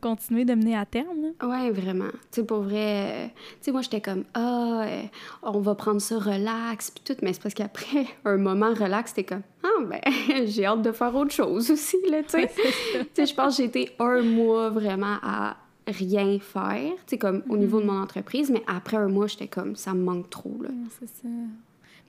continuer 0.02 0.46
de 0.46 0.54
mener 0.54 0.76
à 0.78 0.86
terme. 0.86 1.34
Oui, 1.42 1.72
vraiment. 1.72 2.12
Tu 2.12 2.42
sais, 2.42 2.44
pour 2.46 2.60
vrai, 2.60 3.34
tu 3.34 3.56
sais, 3.62 3.72
moi, 3.72 3.82
j'étais 3.82 4.02
comme, 4.02 4.26
ah, 4.36 4.84
euh, 4.86 5.04
on 5.42 5.60
va 5.60 5.74
prendre 5.74 6.00
ça 6.00 6.20
relax, 6.20 6.92
puis 6.92 7.04
tout, 7.04 7.20
mais 7.24 7.34
c'est 7.34 7.42
parce 7.42 7.56
qu'après 7.56 8.06
un 8.26 8.38
moment 8.38 8.74
relax, 8.76 9.10
c'était 9.16 9.24
comme, 9.24 9.44
ah, 9.64 9.84
ben, 9.90 10.02
j'ai 10.46 10.66
hâte 10.66 10.84
de 10.84 10.92
faire 10.92 11.16
autre 11.16 11.32
chose 11.32 11.72
aussi, 11.72 11.98
là, 12.12 12.22
tu 12.22 12.30
sais. 12.30 12.52
tu 12.94 13.06
sais, 13.16 13.26
je 13.26 13.34
pense 13.34 13.58
que 13.58 13.64
j'ai 13.64 13.68
été 13.68 13.96
un 13.98 14.22
mois 14.22 14.70
vraiment 14.70 15.18
à 15.24 15.58
rien 15.88 16.40
faire, 16.40 16.92
tu 16.92 17.02
sais, 17.08 17.18
comme 17.18 17.44
au 17.50 17.58
niveau 17.58 17.80
de 17.80 17.86
mm-hmm. 17.86 17.88
mon 17.88 18.02
entreprise, 18.02 18.50
mais 18.52 18.64
après 18.68 18.98
un 18.98 19.08
mois, 19.08 19.28
j'étais 19.28 19.48
comme, 19.48 19.76
ça 19.76 19.94
me 19.94 20.04
manque 20.04 20.30
trop, 20.30 20.58
là. 20.62 20.70
C'est 21.00 21.08
ça. 21.08 21.28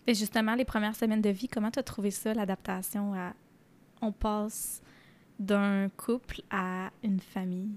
Et 0.06 0.14
justement, 0.14 0.55
les 0.55 0.64
premières 0.64 0.94
semaines 0.94 1.20
de 1.20 1.31
vie, 1.31 1.49
comment 1.49 1.70
tu 1.70 1.78
as 1.78 1.82
trouvé 1.82 2.11
ça, 2.11 2.32
l'adaptation 2.32 3.14
à. 3.14 3.32
On 4.02 4.12
passe 4.12 4.82
d'un 5.38 5.88
couple 5.97 6.42
à 6.50 6.90
une 7.02 7.21
famille? 7.21 7.71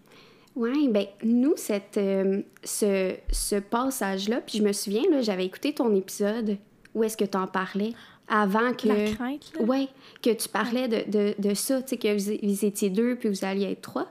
Oui, 0.56 0.90
ben 0.90 1.06
nous, 1.24 1.54
cette, 1.56 1.98
euh, 1.98 2.42
ce, 2.64 3.16
ce 3.32 3.56
passage-là, 3.56 4.42
puis 4.42 4.60
je 4.60 4.64
me 4.64 4.74
souviens, 4.74 5.04
là, 5.10 5.22
j'avais 5.22 5.46
écouté 5.46 5.74
ton 5.74 5.96
épisode 5.96 6.58
où 6.94 7.04
est-ce 7.04 7.16
que 7.16 7.26
tu 7.26 7.38
en 7.38 7.48
parlais 7.48 7.94
avant 8.28 8.74
que... 8.74 8.88
La 8.88 9.12
crainte, 9.12 9.54
là? 9.56 9.66
Oui, 9.66 9.90
que 10.22 10.32
tu 10.32 10.50
parlais 10.50 10.88
de, 10.88 11.10
de, 11.10 11.36
de 11.40 11.54
ça, 11.54 11.82
tu 11.82 11.90
sais, 11.90 11.98
que 11.98 12.14
vous, 12.14 12.66
étiez 12.66 12.90
deux, 12.90 13.16
puis 13.16 13.30
vous 13.30 13.46
alliez 13.46 13.72
être 13.72 13.82
trois. 13.82 14.08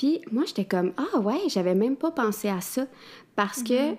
Puis 0.00 0.22
moi, 0.32 0.44
j'étais 0.46 0.64
comme, 0.64 0.94
ah 0.96 1.18
ouais, 1.18 1.40
j'avais 1.48 1.74
même 1.74 1.94
pas 1.94 2.10
pensé 2.10 2.48
à 2.48 2.62
ça, 2.62 2.86
parce 3.36 3.62
que, 3.62 3.92
mm-hmm. 3.92 3.96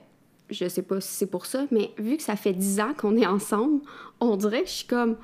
je 0.49 0.67
sais 0.67 0.81
pas 0.81 0.99
si 0.99 1.13
c'est 1.13 1.27
pour 1.27 1.45
ça, 1.45 1.67
mais 1.69 1.91
vu 1.99 2.17
que 2.17 2.23
ça 2.23 2.35
fait 2.35 2.53
dix 2.53 2.79
ans 2.79 2.95
qu'on 2.97 3.15
est 3.17 3.27
ensemble, 3.27 3.81
on 4.19 4.35
dirait 4.35 4.63
que 4.63 4.69
je 4.69 4.73
suis 4.73 4.87
comme, 4.87 5.15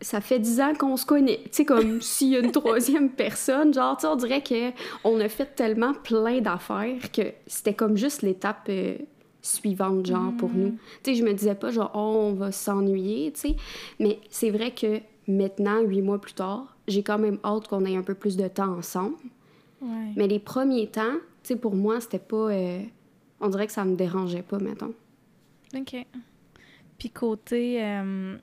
ça 0.00 0.20
fait 0.20 0.38
dix 0.38 0.60
ans 0.60 0.74
qu'on 0.78 0.96
se 0.96 1.04
connaît. 1.04 1.40
Tu 1.46 1.50
sais, 1.50 1.64
comme 1.64 2.00
s'il 2.02 2.28
y 2.28 2.36
a 2.36 2.38
une 2.38 2.52
troisième 2.52 3.10
personne, 3.10 3.74
genre, 3.74 3.96
tu 3.96 4.06
on 4.06 4.14
dirait 4.14 4.44
qu'on 4.44 5.18
a 5.18 5.28
fait 5.28 5.56
tellement 5.56 5.92
plein 5.92 6.40
d'affaires 6.40 7.10
que 7.10 7.32
c'était 7.48 7.74
comme 7.74 7.96
juste 7.96 8.22
l'étape 8.22 8.68
euh, 8.68 8.96
suivante, 9.42 10.06
genre, 10.06 10.32
pour 10.38 10.50
nous. 10.50 10.68
Mm. 10.68 10.78
Tu 11.02 11.10
sais, 11.10 11.14
je 11.16 11.24
me 11.24 11.32
disais 11.32 11.56
pas, 11.56 11.72
genre, 11.72 11.90
oh, 11.96 12.28
on 12.28 12.34
va 12.34 12.52
s'ennuyer, 12.52 13.32
tu 13.32 13.40
sais. 13.40 13.56
Mais 13.98 14.20
c'est 14.30 14.50
vrai 14.50 14.70
que 14.70 15.00
maintenant, 15.26 15.80
huit 15.80 16.02
mois 16.02 16.20
plus 16.20 16.34
tard, 16.34 16.76
j'ai 16.86 17.02
quand 17.02 17.18
même 17.18 17.40
hâte 17.42 17.66
qu'on 17.66 17.84
ait 17.84 17.96
un 17.96 18.04
peu 18.04 18.14
plus 18.14 18.36
de 18.36 18.46
temps 18.46 18.78
ensemble. 18.78 19.16
Mais 19.82 20.26
les 20.26 20.38
premiers 20.38 20.88
temps, 20.88 21.14
tu 21.42 21.48
sais, 21.48 21.56
pour 21.56 21.74
moi, 21.74 22.00
c'était 22.00 22.18
pas... 22.18 22.50
Euh, 22.50 22.82
on 23.40 23.48
dirait 23.48 23.66
que 23.66 23.72
ça 23.72 23.84
me 23.84 23.96
dérangeait 23.96 24.42
pas, 24.42 24.58
mettons. 24.58 24.94
OK. 25.74 26.06
Puis 26.98 27.10
côté... 27.10 27.82
Euh, 27.82 28.36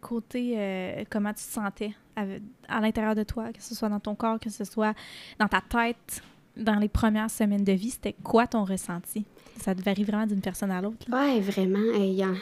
côté 0.00 0.54
euh, 0.56 1.04
comment 1.10 1.30
tu 1.30 1.44
te 1.44 1.52
sentais 1.52 1.94
à, 2.16 2.80
l'intérieur 2.80 3.14
de 3.14 3.22
toi, 3.22 3.52
que 3.52 3.62
ce 3.62 3.74
soit 3.74 3.88
dans 3.88 4.00
ton 4.00 4.14
corps, 4.14 4.38
que 4.38 4.50
ce 4.50 4.64
soit 4.64 4.94
dans 5.38 5.48
ta 5.48 5.60
tête, 5.60 6.22
dans 6.56 6.76
les 6.76 6.88
premières 6.88 7.30
semaines 7.30 7.64
de 7.64 7.72
vie, 7.72 7.90
c'était 7.90 8.14
quoi 8.22 8.46
ton 8.46 8.64
ressenti? 8.64 9.24
Ça 9.58 9.74
varie 9.74 10.04
vraiment 10.04 10.26
d'une 10.26 10.40
personne 10.40 10.70
à 10.70 10.80
l'autre. 10.80 11.06
Ouais, 11.10 11.40
vraiment. 11.40 11.92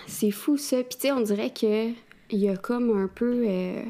c'est 0.07 0.31
fou 0.31 0.57
ça. 0.57 0.83
Puis 0.83 0.97
tu 0.97 1.01
sais, 1.01 1.13
on 1.13 1.21
dirait 1.21 1.51
que 1.51 1.91
il 2.33 2.39
y 2.39 2.49
a 2.49 2.57
comme 2.57 2.97
un 2.97 3.09
peu 3.09 3.45
euh, 3.47 3.83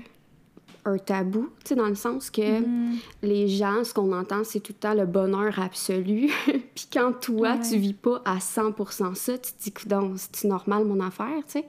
un 0.85 0.99
tabou, 0.99 1.51
tu 1.61 1.69
sais, 1.69 1.75
dans 1.75 1.89
le 1.89 1.95
sens 1.95 2.31
que 2.31 2.41
mm-hmm. 2.41 2.99
les 3.23 3.49
gens, 3.49 3.85
ce 3.85 3.95
qu'on 3.95 4.13
entend, 4.13 4.43
c'est 4.45 4.61
tout 4.61 4.73
le 4.73 4.81
temps 4.81 4.95
le 4.95 5.07
bonheur 5.07 5.59
absolu. 5.61 6.31
Puis 6.75 6.89
quand 6.93 7.13
toi, 7.21 7.57
tu 7.59 7.77
vis 7.77 7.95
pas 7.95 8.21
à 8.25 8.39
100% 8.39 9.15
ça, 9.15 9.39
tu 9.39 9.53
te 9.53 9.63
dis, 9.63 10.21
c'est 10.33 10.49
normal 10.49 10.85
mon 10.85 11.01
affaire, 11.01 11.39
tu 11.47 11.61
sais? 11.61 11.65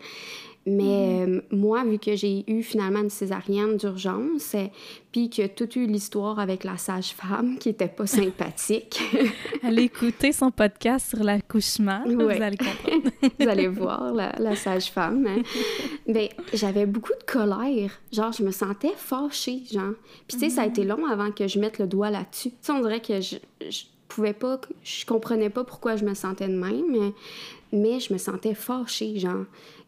Mais 0.66 1.26
euh, 1.28 1.42
moi, 1.52 1.84
vu 1.84 2.00
que 2.00 2.16
j'ai 2.16 2.50
eu 2.50 2.64
finalement 2.64 3.02
une 3.02 3.10
césarienne 3.10 3.76
d'urgence, 3.76 4.56
euh, 4.56 4.68
puis 5.12 5.30
que 5.30 5.46
toute 5.48 5.76
eu 5.76 5.86
l'histoire 5.88 6.40
avec 6.40 6.64
la 6.64 6.78
sage-femme 6.78 7.58
qui 7.58 7.70
était 7.70 7.90
pas 7.90 8.08
sympathique. 8.08 9.02
allez 9.64 9.84
écouter 9.84 10.32
son 10.32 10.52
podcast 10.52 11.10
sur 11.10 11.24
l'accouchement, 11.24 12.04
vous 12.06 12.22
allez 12.22 12.56
comprendre. 12.56 13.12
vous 13.40 13.48
allez 13.48 13.68
voir 13.68 14.14
la, 14.14 14.56
sage-femme. 14.56 15.28
Hein. 15.28 15.42
Ben, 16.08 16.30
j'avais 16.54 16.86
beaucoup 16.86 17.14
de 17.14 17.26
colère. 17.30 17.92
Genre, 18.14 18.32
je 18.32 18.44
me 18.44 18.52
sentais 18.52 18.94
fâchée, 18.96 19.64
genre. 19.70 19.94
Puis 20.28 20.38
tu 20.38 20.40
sais, 20.40 20.50
ça 20.50 20.62
a 20.62 20.66
été 20.66 20.86
mm. 20.86 20.88
long 20.88 21.06
avant 21.08 21.32
que 21.32 21.46
je 21.46 21.60
mette 21.60 21.78
le 21.78 21.88
doigt 21.88 22.10
là-dessus. 22.10 22.52
Tu 22.52 22.56
sais, 22.62 22.72
on 22.72 22.80
dirait 22.80 23.02
que 23.02 23.20
je, 23.20 23.36
je 23.70 23.84
pouvais 24.08 24.34
pas, 24.34 24.62
je 24.84 25.06
comprenais 25.06 25.50
pas 25.50 25.66
pourquoi 25.66 25.98
je 25.98 26.06
me 26.06 26.14
sentais 26.14 26.48
de 26.48 26.56
même, 26.56 26.86
mais, 26.90 27.14
mais 27.74 28.00
je 28.00 28.14
me 28.14 28.18
sentais 28.18 28.54
fâchée, 28.54 29.20
genre 29.20 29.44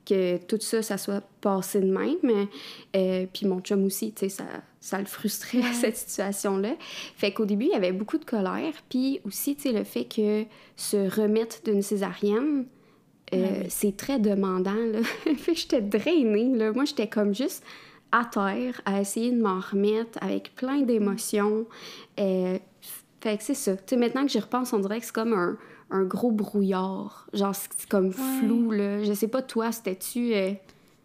que 0.06 0.38
tout 0.38 0.60
ça, 0.60 0.82
ça 0.82 0.98
soit 0.98 1.24
passé 1.42 1.80
de 1.80 1.92
même. 1.92 2.48
Euh, 2.96 3.26
puis 3.34 3.46
mon 3.46 3.60
chum 3.62 3.84
aussi, 3.86 4.14
tu 4.14 4.22
sais, 4.22 4.30
ça, 4.30 4.46
ça 4.80 5.00
le 5.00 5.06
frustrait, 5.06 5.62
cette 5.74 5.98
situation-là. 5.98 6.76
Fait 7.16 7.32
qu'au 7.32 7.46
début, 7.46 7.66
il 7.66 7.72
y 7.72 7.76
avait 7.76 7.92
beaucoup 7.92 8.18
de 8.18 8.26
colère. 8.26 8.74
Puis 8.90 9.20
aussi, 9.26 9.56
tu 9.56 9.64
sais, 9.64 9.72
le 9.72 9.84
fait 9.84 10.06
que 10.06 10.46
se 10.76 11.22
remettre 11.22 11.64
d'une 11.64 11.82
césarienne, 11.82 12.66
euh, 13.34 13.64
c'est 13.70 13.98
très 13.98 14.20
demandant, 14.20 14.74
là. 14.74 15.00
fait 15.38 15.54
que 15.54 15.60
j'étais 15.60 15.82
drainée, 15.82 16.56
là. 16.56 16.72
Moi, 16.72 16.86
j'étais 16.86 17.08
comme 17.08 17.34
juste 17.34 17.64
à 18.12 18.24
terre, 18.26 18.80
à 18.86 19.02
essayer 19.02 19.32
de 19.32 19.42
m'en 19.42 19.60
remettre 19.60 20.18
avec 20.22 20.56
plein 20.56 20.82
d'émotions. 20.82 21.66
Euh, 22.20 22.58
fait 23.22 23.38
que 23.38 23.44
c'est 23.44 23.56
ça. 23.56 23.76
Tu 23.76 23.84
sais, 23.88 23.98
maintenant 23.98 24.24
que 24.24 24.32
j'y 24.32 24.40
repense, 24.40 24.72
on 24.74 24.80
dirait 24.80 25.00
que 25.00 25.06
c'est 25.06 25.16
comme 25.16 25.34
un 25.34 25.58
un 25.90 26.04
gros 26.04 26.32
brouillard. 26.32 27.28
Genre, 27.34 27.56
c'est 27.56 27.88
comme 27.88 28.12
flou, 28.12 28.72
là. 28.72 29.04
Je 29.04 29.14
sais 29.14 29.28
pas, 29.28 29.42
toi, 29.42 29.72
c'était-tu... 29.72 30.34
Euh... 30.34 30.54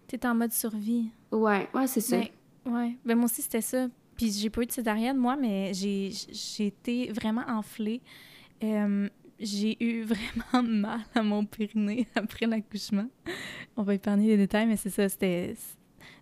T'étais 0.07 0.27
en 0.27 0.35
mode 0.35 0.53
survie. 0.53 1.11
Ouais, 1.31 1.69
ouais, 1.75 1.87
c'est 1.87 2.01
ça. 2.01 2.17
Ouais. 2.67 2.97
Ben, 3.05 3.15
moi 3.15 3.27
aussi, 3.27 3.43
c'était 3.43 3.61
ça. 3.61 3.89
Puis 4.17 4.33
j'ai 4.33 4.51
pas 4.51 4.63
eu 4.63 4.67
de 4.67 4.73
césarienne, 4.73 5.17
moi, 5.17 5.37
mais 5.37 5.73
j'ai 5.73 6.67
été 6.67 7.13
vraiment 7.13 7.45
enflée. 7.49 8.03
Euh, 8.63 9.09
j'ai 9.39 9.83
eu 9.83 10.03
vraiment 10.53 10.69
mal 10.69 11.01
à 11.15 11.23
mon 11.23 11.45
périnée 11.45 12.07
après 12.15 12.47
l'accouchement. 12.47 13.09
On 13.77 13.83
va 13.83 13.95
épargner 13.95 14.27
les 14.29 14.37
détails, 14.37 14.67
mais 14.67 14.77
c'est 14.77 14.91
ça, 14.91 15.09
c'était 15.09 15.55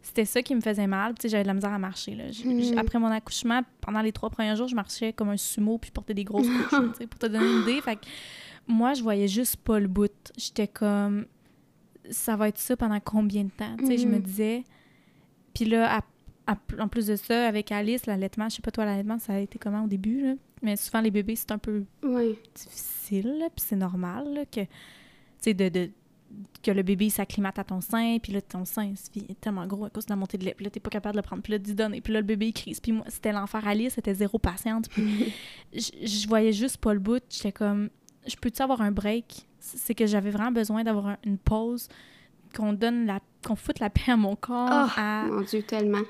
c'était 0.03 0.25
ça 0.25 0.43
qui 0.43 0.55
me 0.55 0.61
faisait 0.61 0.87
mal. 0.87 1.15
J'avais 1.23 1.43
de 1.43 1.49
la 1.49 1.55
misère 1.55 1.73
à 1.73 1.79
marcher. 1.79 2.15
Là. 2.15 2.25
Mm. 2.45 2.79
Après 2.79 2.99
mon 2.99 3.09
accouchement, 3.09 3.62
pendant 3.81 4.00
les 4.00 4.12
trois 4.12 4.31
premiers 4.31 4.57
jours, 4.57 4.69
je 4.69 4.75
marchais 4.75 5.12
comme 5.12 5.31
un 5.31 5.37
sumo 5.37 5.79
puis 5.79 5.88
je 5.88 5.93
portais 5.93 6.15
des 6.15 6.25
grosses 6.25 6.49
couches, 6.49 7.07
pour 7.11 7.19
te 7.19 7.27
donner 7.27 7.47
une 7.47 7.62
idée. 7.62 7.81
Fait 7.81 7.97
que 7.97 8.07
moi, 8.69 8.95
je 8.95 9.03
voyais 9.03 9.29
juste 9.29 9.57
pas 9.57 9.81
le 9.81 9.89
bout. 9.89 10.13
J'étais 10.37 10.69
comme, 10.69 11.27
ça 12.11 12.37
va 12.37 12.49
être 12.49 12.59
ça 12.59 12.77
pendant 12.77 13.01
combien 13.01 13.45
de 13.45 13.51
temps? 13.51 13.77
Tu 13.79 13.87
sais, 13.87 13.99
Je 13.99 14.07
me 14.07 14.19
mm-hmm. 14.19 14.23
disais. 14.23 14.65
Puis 15.55 15.65
là, 15.65 16.03
en 16.79 16.89
plus 16.89 17.07
de 17.07 17.17
ça, 17.17 17.47
avec 17.47 17.73
Alice, 17.73 18.07
l'allaitement, 18.07 18.49
je 18.49 18.57
sais 18.57 18.63
pas 18.63 18.71
toi, 18.71 18.85
l'allaitement, 18.85 19.19
ça 19.19 19.35
a 19.35 19.39
été 19.39 19.59
comment 19.59 19.85
au 19.85 19.89
début? 19.89 20.21
Là? 20.21 20.35
Mais 20.63 20.77
souvent, 20.77 21.01
les 21.01 21.11
bébés, 21.11 21.37
c'est 21.37 21.53
un 21.53 21.59
peu 21.59 21.85
difficile, 22.55 23.49
puis 23.55 23.65
c'est 23.67 23.77
normal 23.77 24.47
que, 24.51 24.61
tu 24.61 24.69
sais, 25.41 25.55
de, 25.55 25.69
de, 25.69 25.91
que 26.63 26.71
le 26.71 26.83
bébé 26.83 27.11
s'acclimate 27.11 27.59
à 27.59 27.65
ton 27.65 27.81
sein, 27.81 28.19
puis 28.23 28.33
là, 28.33 28.41
ton 28.41 28.65
sein 28.65 28.93
est 29.17 29.41
tellement 29.41 29.67
gros 29.67 29.85
à 29.85 29.91
cause 29.91 30.07
de 30.07 30.13
la 30.13 30.17
montée 30.17 30.39
de 30.39 30.45
lait, 30.45 30.55
puis 30.55 30.65
là, 30.65 30.71
t'es 30.71 30.81
pas 30.81 30.91
capable 30.91 31.15
de 31.15 31.19
le 31.19 31.23
prendre, 31.23 31.43
puis 31.43 31.53
là, 31.53 31.59
d'y 31.59 31.75
donner, 31.75 32.01
puis 32.01 32.13
là, 32.13 32.21
le 32.21 32.27
bébé, 32.27 32.49
il 32.49 32.53
crise. 32.53 32.81
Puis 32.81 32.93
moi, 32.93 33.05
c'était 33.09 33.33
l'enfer 33.33 33.67
Alice, 33.67 33.95
c'était 33.95 34.15
zéro 34.15 34.39
patiente, 34.39 34.89
puis 34.89 35.33
je 35.73 36.29
voyais 36.29 36.53
juste 36.53 36.79
pas 36.79 36.95
le 36.95 37.01
bout. 37.01 37.23
J'étais 37.29 37.53
comme, 37.53 37.91
je 38.27 38.37
peux-tu 38.37 38.63
avoir 38.63 38.81
un 38.81 38.91
break? 38.91 39.47
C'est 39.61 39.95
que 39.95 40.07
j'avais 40.07 40.31
vraiment 40.31 40.53
besoin 40.53 40.85
d'avoir 40.85 41.17
une 41.25 41.39
pause, 41.39 41.89
qu'on 42.57 42.73
donne 42.73 43.07
la... 43.07 43.21
qu'on 43.47 43.57
foute 43.57 43.81
la 43.81 43.91
paix 43.91 44.13
à 44.13 44.17
mon 44.17 44.37
corps. 44.37 44.91
Oh, 44.97 45.33
mon 45.33 45.41
Dieu, 45.43 45.63
tellement 45.63 46.03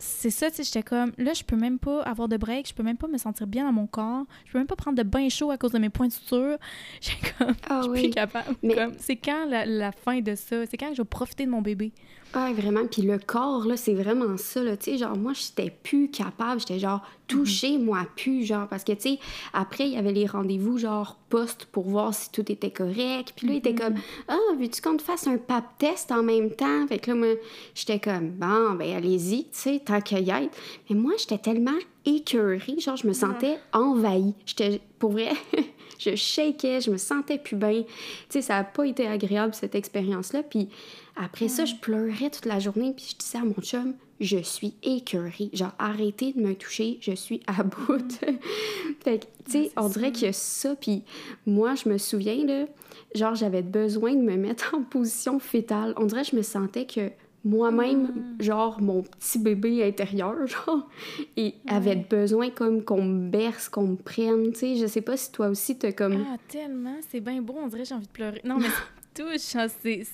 c'est 0.00 0.30
ça, 0.30 0.48
tu 0.48 0.58
sais, 0.58 0.62
j'étais 0.62 0.84
comme, 0.84 1.12
là, 1.18 1.34
je 1.34 1.42
peux 1.42 1.56
même 1.56 1.80
pas 1.80 2.02
avoir 2.02 2.28
de 2.28 2.36
break, 2.36 2.68
je 2.68 2.74
peux 2.74 2.84
même 2.84 2.96
pas 2.96 3.08
me 3.08 3.18
sentir 3.18 3.48
bien 3.48 3.64
dans 3.64 3.72
mon 3.72 3.88
corps, 3.88 4.24
je 4.46 4.52
peux 4.52 4.58
même 4.58 4.66
pas 4.68 4.76
prendre 4.76 4.96
de 4.96 5.02
bain 5.02 5.28
chaud 5.28 5.50
à 5.50 5.58
cause 5.58 5.72
de 5.72 5.78
mes 5.78 5.90
points 5.90 6.06
de 6.06 6.12
suture. 6.12 6.56
J'ai 7.00 7.14
comme, 7.36 7.54
ah 7.68 7.80
je 7.84 7.92
suis 7.92 8.02
plus 8.02 8.10
capable. 8.10 8.56
c'est 8.98 9.16
quand 9.16 9.46
la, 9.46 9.66
la, 9.66 9.90
fin 9.90 10.20
de 10.20 10.36
ça? 10.36 10.66
C'est 10.66 10.76
quand 10.76 10.92
je 10.92 11.02
vais 11.02 11.08
profiter 11.08 11.46
de 11.46 11.50
mon 11.50 11.62
bébé? 11.62 11.92
Ah, 12.34 12.52
vraiment. 12.52 12.86
Puis 12.86 13.02
le 13.02 13.18
corps, 13.18 13.64
là, 13.64 13.76
c'est 13.76 13.94
vraiment 13.94 14.36
ça, 14.36 14.62
là. 14.62 14.76
Tu 14.76 14.92
sais, 14.92 14.98
genre, 14.98 15.16
moi, 15.16 15.32
j'étais 15.32 15.70
plus 15.70 16.10
capable. 16.10 16.60
J'étais 16.60 16.78
genre, 16.78 17.00
touché, 17.26 17.78
mhm. 17.78 17.84
moi, 17.84 18.06
plus, 18.16 18.44
genre. 18.44 18.68
Parce 18.68 18.84
que, 18.84 18.92
tu 18.92 19.00
sais, 19.00 19.18
après, 19.54 19.86
il 19.86 19.94
y 19.94 19.96
avait 19.96 20.12
les 20.12 20.26
rendez-vous, 20.26 20.76
genre, 20.78 21.16
post 21.30 21.66
pour 21.72 21.88
voir 21.88 22.12
si 22.12 22.30
tout 22.30 22.50
était 22.52 22.70
correct. 22.70 23.32
Puis 23.34 23.46
là, 23.46 23.54
il 23.54 23.56
était 23.58 23.72
mhm. 23.72 23.78
comme, 23.78 23.94
ah, 24.28 24.36
veux-tu 24.58 24.82
qu'on 24.82 24.96
te 24.96 25.02
fasse 25.02 25.26
un 25.26 25.38
pap 25.38 25.64
test 25.78 26.12
en 26.12 26.22
même 26.22 26.50
temps? 26.50 26.86
Fait 26.86 26.98
que 26.98 27.10
là, 27.10 27.16
moi, 27.16 27.34
j'étais 27.74 27.98
comme, 27.98 28.30
bon, 28.30 28.74
ben, 28.74 28.94
allez-y, 28.94 29.44
tu 29.44 29.48
sais, 29.52 29.82
tant 29.84 30.00
y. 30.10 30.50
Mais 30.90 30.96
moi, 30.96 31.12
j'étais 31.18 31.38
tellement 31.38 31.78
écœurée. 32.08 32.78
Genre, 32.78 32.96
je 32.96 33.06
me 33.06 33.12
sentais 33.12 33.58
envahie. 33.72 34.34
J'étais, 34.46 34.80
pour 34.98 35.12
vrai, 35.12 35.30
je 35.98 36.14
shakais, 36.14 36.80
je 36.80 36.90
me 36.90 36.96
sentais 36.96 37.38
plus 37.38 37.56
bien. 37.56 37.82
Tu 37.82 37.86
sais, 38.28 38.42
ça 38.42 38.54
n'a 38.54 38.64
pas 38.64 38.86
été 38.86 39.06
agréable, 39.06 39.54
cette 39.54 39.74
expérience-là. 39.74 40.42
Puis 40.42 40.68
après 41.16 41.48
ça, 41.48 41.64
je 41.64 41.74
pleurais 41.74 42.30
toute 42.30 42.46
la 42.46 42.58
journée, 42.58 42.92
puis 42.94 43.06
je 43.10 43.16
disais 43.16 43.38
à 43.38 43.44
mon 43.44 43.60
chum, 43.60 43.94
je 44.20 44.38
suis 44.38 44.74
écœurée. 44.82 45.50
Genre, 45.52 45.72
arrêtez 45.78 46.32
de 46.32 46.40
me 46.40 46.54
toucher, 46.54 46.98
je 47.00 47.12
suis 47.12 47.40
à 47.46 47.62
bout. 47.62 48.08
fait 49.00 49.18
que, 49.20 49.24
tu 49.44 49.52
sais, 49.52 49.72
on 49.76 49.88
dirait 49.88 50.12
qu'il 50.12 50.26
y 50.26 50.30
a 50.30 50.32
ça. 50.32 50.74
Puis 50.74 51.02
moi, 51.46 51.74
je 51.74 51.88
me 51.88 51.98
souviens, 51.98 52.44
là, 52.44 52.66
genre, 53.14 53.34
j'avais 53.34 53.62
besoin 53.62 54.14
de 54.14 54.22
me 54.22 54.36
mettre 54.36 54.74
en 54.76 54.82
position 54.82 55.38
fétale. 55.38 55.94
On 55.96 56.06
dirait 56.06 56.22
que 56.22 56.30
je 56.30 56.36
me 56.36 56.42
sentais 56.42 56.86
que 56.86 57.10
moi-même, 57.44 58.36
mm. 58.38 58.42
genre, 58.42 58.80
mon 58.80 59.02
petit 59.02 59.38
bébé 59.38 59.84
intérieur, 59.84 60.46
genre, 60.46 60.88
et 61.36 61.54
avait 61.66 61.96
besoin 61.96 62.50
comme 62.50 62.82
qu'on 62.84 63.02
me 63.02 63.30
berce, 63.30 63.68
qu'on 63.68 63.86
me 63.86 63.96
prenne, 63.96 64.52
tu 64.52 64.58
sais. 64.58 64.76
Je 64.76 64.86
sais 64.86 65.00
pas 65.00 65.16
si 65.16 65.32
toi 65.32 65.48
aussi, 65.48 65.78
t'as 65.78 65.92
comme... 65.92 66.24
Ah, 66.28 66.36
tellement, 66.48 66.96
c'est 67.08 67.20
bien 67.20 67.40
beau, 67.40 67.54
on 67.58 67.68
dirait 67.68 67.84
j'ai 67.84 67.94
envie 67.94 68.06
de 68.06 68.12
pleurer. 68.12 68.40
Non, 68.44 68.58
mais 68.58 68.68
touche, 69.14 69.56
c'est 69.82 70.04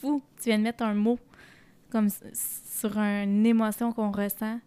fou. 0.00 0.22
Tu 0.40 0.48
viens 0.48 0.58
de 0.58 0.64
mettre 0.64 0.84
un 0.84 0.94
mot 0.94 1.18
comme 1.90 2.08
sur 2.32 2.96
une 2.96 3.44
émotion 3.44 3.92
qu'on 3.92 4.10
ressent, 4.10 4.60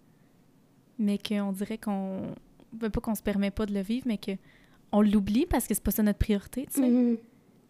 mais 0.99 1.17
qu'on 1.17 1.51
dirait 1.51 1.77
qu'on. 1.77 2.35
Pas 2.79 2.89
qu'on 2.89 3.15
se 3.15 3.21
permet 3.21 3.51
pas 3.51 3.65
de 3.65 3.73
le 3.73 3.81
vivre, 3.81 4.05
mais 4.07 4.17
qu'on 4.17 5.01
l'oublie 5.01 5.45
parce 5.45 5.67
que 5.67 5.73
c'est 5.73 5.83
pas 5.83 5.91
ça 5.91 6.03
notre 6.03 6.19
priorité, 6.19 6.65
tu 6.65 6.81
sais. 6.81 6.89
Mm-hmm. 6.89 7.17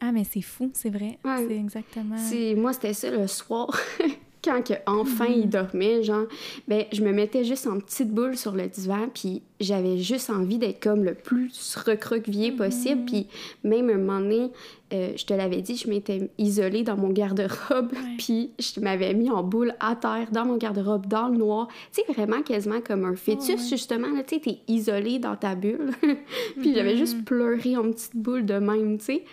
Ah, 0.06 0.12
mais 0.12 0.26
c'est 0.26 0.42
fou, 0.42 0.70
c'est 0.74 0.90
vrai. 0.90 1.18
C'est 1.24 1.56
exactement. 1.56 2.18
Moi, 2.58 2.74
c'était 2.74 2.94
ça 2.94 3.10
le 3.10 3.26
soir. 3.28 3.70
quand 4.44 4.62
que 4.62 4.74
enfin 4.86 5.28
il 5.28 5.46
mm-hmm. 5.46 5.50
dormait, 5.50 6.04
genre, 6.04 6.26
ben, 6.68 6.84
je 6.92 7.02
me 7.02 7.14
mettais 7.14 7.44
juste 7.44 7.66
en 7.68 7.80
petite 7.80 8.10
boule 8.10 8.36
sur 8.36 8.52
le 8.52 8.68
divan, 8.68 9.08
puis 9.14 9.42
j'avais 9.60 9.98
juste 9.98 10.30
envie 10.30 10.58
d'être 10.58 10.84
comme 10.84 11.04
le 11.04 11.14
plus 11.14 11.78
recroquevillé 11.78 12.52
mm-hmm. 12.52 12.58
possible. 12.58 13.06
Puis 13.06 13.28
même 13.64 13.90
un 13.90 13.98
moment 13.98 14.20
donné, 14.20 14.52
euh, 14.94 15.14
je 15.16 15.26
te 15.26 15.34
l'avais 15.34 15.62
dit, 15.62 15.78
je 15.78 15.88
m'étais 15.88 16.30
isolée 16.38 16.84
dans 16.84 16.98
mon 16.98 17.10
garde-robe, 17.10 17.94
puis 18.18 18.52
je 18.60 18.82
m'avais 18.82 19.14
mis 19.14 19.30
en 19.30 19.42
boule 19.42 19.74
à 19.80 19.96
terre, 19.96 20.28
dans 20.32 20.46
mon 20.46 20.58
garde-robe, 20.58 21.08
dans 21.08 21.30
le 21.30 21.38
noir. 21.38 21.70
Tu 21.94 22.02
sais, 22.02 22.14
vraiment 22.14 22.42
quasiment 22.42 22.82
comme 22.82 23.06
un 23.06 23.16
fœtus, 23.16 23.70
justement. 23.70 24.08
Tu 24.28 24.36
sais, 24.36 24.42
t'es 24.42 24.58
isolée 24.68 25.20
dans 25.20 25.38
ta 25.38 25.56
bulle. 25.56 25.92
puis 26.60 26.74
j'avais 26.76 26.98
juste 26.98 27.24
pleuré 27.24 27.78
en 27.78 27.92
petite 27.92 28.16
boule 28.16 28.46
de 28.46 28.56
même, 28.56 28.98
tu 28.98 29.06
sais. 29.06 29.24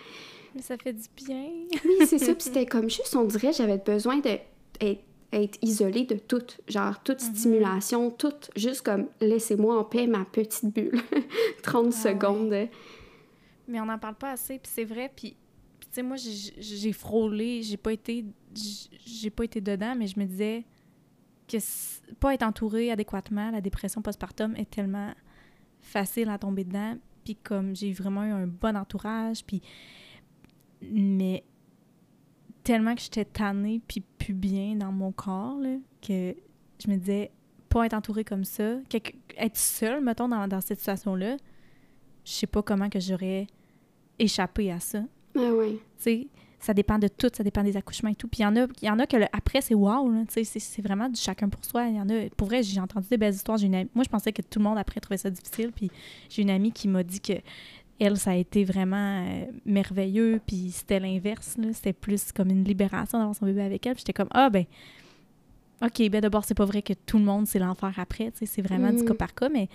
Mais 0.55 0.61
ça 0.61 0.77
fait 0.77 0.93
du 0.93 1.07
bien. 1.15 1.47
oui, 1.85 2.05
c'est 2.05 2.19
ça. 2.19 2.33
Puis 2.33 2.43
c'était 2.43 2.65
comme 2.67 2.89
juste, 2.89 3.15
on 3.15 3.23
dirait, 3.23 3.53
j'avais 3.53 3.77
besoin 3.77 4.17
de 4.17 4.37
être, 5.33 5.57
isolée 5.61 6.05
de 6.05 6.15
tout, 6.15 6.43
genre 6.67 7.01
toute 7.03 7.21
mhm. 7.21 7.35
stimulation, 7.35 8.11
tout, 8.11 8.33
juste 8.55 8.81
comme 8.81 9.07
laissez-moi 9.21 9.79
en 9.79 9.83
paix 9.83 10.07
ma 10.07 10.25
petite 10.25 10.73
bulle, 10.73 10.99
30 11.63 11.87
ah 11.87 11.91
secondes. 11.91 12.69
Mais 13.67 13.79
on 13.79 13.85
n'en 13.85 13.97
parle 13.97 14.15
pas 14.15 14.31
assez, 14.31 14.59
puis 14.59 14.71
c'est 14.73 14.83
vrai, 14.83 15.09
puis 15.15 15.37
tu 15.79 15.87
sais, 15.91 16.03
moi, 16.03 16.17
j'ai 16.17 16.93
frôlé, 16.93 17.63
j'ai 17.63 17.77
pas 17.77 17.93
été 17.93 18.25
j'ai 19.05 19.29
pas 19.29 19.45
été 19.45 19.61
dedans, 19.61 19.95
mais 19.95 20.07
je 20.07 20.19
me 20.19 20.25
disais 20.25 20.65
que 21.47 21.57
pas 22.15 22.33
être 22.33 22.43
entourée 22.43 22.91
adéquatement, 22.91 23.51
la 23.51 23.61
dépression 23.61 24.01
postpartum 24.01 24.55
est 24.55 24.69
tellement 24.69 25.13
facile 25.81 26.29
à 26.29 26.37
tomber 26.37 26.63
dedans, 26.63 26.97
puis 27.23 27.35
comme 27.35 27.75
j'ai 27.75 27.91
vraiment 27.93 28.23
eu 28.23 28.31
un 28.31 28.47
bon 28.47 28.75
entourage, 28.75 29.43
puis 29.45 29.61
mais 30.81 31.43
tellement 32.63 32.95
que 32.95 33.01
j'étais 33.01 33.25
tannée 33.25 33.81
puis 33.87 34.01
plus 34.19 34.33
bien 34.33 34.75
dans 34.75 34.91
mon 34.91 35.11
corps 35.11 35.59
là, 35.59 35.77
que 36.01 36.35
je 36.83 36.89
me 36.89 36.97
disais 36.97 37.31
pas 37.69 37.85
être 37.85 37.93
entourée 37.93 38.23
comme 38.23 38.43
ça, 38.43 38.77
être 39.37 39.57
seule 39.57 40.03
mettons 40.03 40.27
dans, 40.27 40.47
dans 40.47 40.61
cette 40.61 40.79
situation 40.79 41.15
là, 41.15 41.37
je 42.25 42.31
sais 42.31 42.47
pas 42.47 42.61
comment 42.61 42.89
que 42.89 42.99
j'aurais 42.99 43.47
échappé 44.19 44.71
à 44.71 44.79
ça. 44.79 45.03
Ah 45.35 45.49
oui. 45.53 45.79
Tu 45.97 46.03
sais, 46.03 46.27
ça 46.61 46.73
dépend 46.73 46.99
de 46.99 47.07
tout, 47.07 47.29
ça 47.33 47.43
dépend 47.43 47.63
des 47.63 47.75
accouchements 47.75 48.11
et 48.11 48.15
tout. 48.15 48.27
Puis 48.27 48.41
il 48.41 48.43
y 48.43 48.45
en 48.45 48.55
a, 48.55 48.67
y 48.81 48.89
en 48.89 48.99
a 48.99 49.07
que 49.07 49.17
après 49.33 49.61
c'est 49.61 49.73
wow, 49.73 50.07
tu 50.25 50.45
sais, 50.45 50.59
c'est 50.59 50.81
vraiment 50.81 51.09
du 51.09 51.19
chacun 51.19 51.49
pour 51.49 51.65
soi. 51.65 51.87
Il 51.87 51.95
y 51.95 51.99
en 51.99 52.07
a, 52.09 52.29
pour 52.37 52.47
vrai, 52.47 52.61
j'ai 52.61 52.79
entendu 52.79 53.07
des 53.09 53.17
belles 53.17 53.33
histoires. 53.33 53.61
Une 53.61 53.89
moi, 53.95 54.03
je 54.03 54.09
pensais 54.09 54.31
que 54.31 54.41
tout 54.43 54.59
le 54.59 54.65
monde 54.65 54.77
après 54.77 54.99
trouvait 54.99 55.17
ça 55.17 55.29
difficile. 55.29 55.71
Puis 55.75 55.89
j'ai 56.29 56.43
une 56.43 56.51
amie 56.51 56.71
qui 56.71 56.87
m'a 56.87 57.03
dit 57.03 57.19
que 57.19 57.33
elle, 58.01 58.17
ça 58.17 58.31
a 58.31 58.35
été 58.35 58.63
vraiment 58.63 59.23
euh, 59.25 59.45
merveilleux, 59.65 60.41
puis 60.45 60.71
c'était 60.71 60.99
l'inverse, 60.99 61.55
c'était 61.73 61.93
plus 61.93 62.31
comme 62.31 62.49
une 62.49 62.63
libération 62.63 63.19
d'avoir 63.19 63.35
son 63.35 63.45
bébé 63.45 63.61
avec 63.61 63.85
elle. 63.85 63.97
J'étais 63.97 64.13
comme, 64.13 64.29
ah 64.31 64.49
ben, 64.49 64.65
OK, 65.83 66.09
ben 66.09 66.21
d'abord, 66.21 66.43
c'est 66.43 66.55
pas 66.55 66.65
vrai 66.65 66.81
que 66.81 66.93
tout 66.93 67.17
le 67.17 67.25
monde, 67.25 67.47
c'est 67.47 67.59
l'enfer 67.59 67.93
après, 67.97 68.31
c'est 68.33 68.61
vraiment 68.61 68.91
du 68.91 69.03
cas 69.03 69.13
mm. 69.13 69.17
par 69.17 69.33
cas, 69.33 69.49
mais 69.49 69.69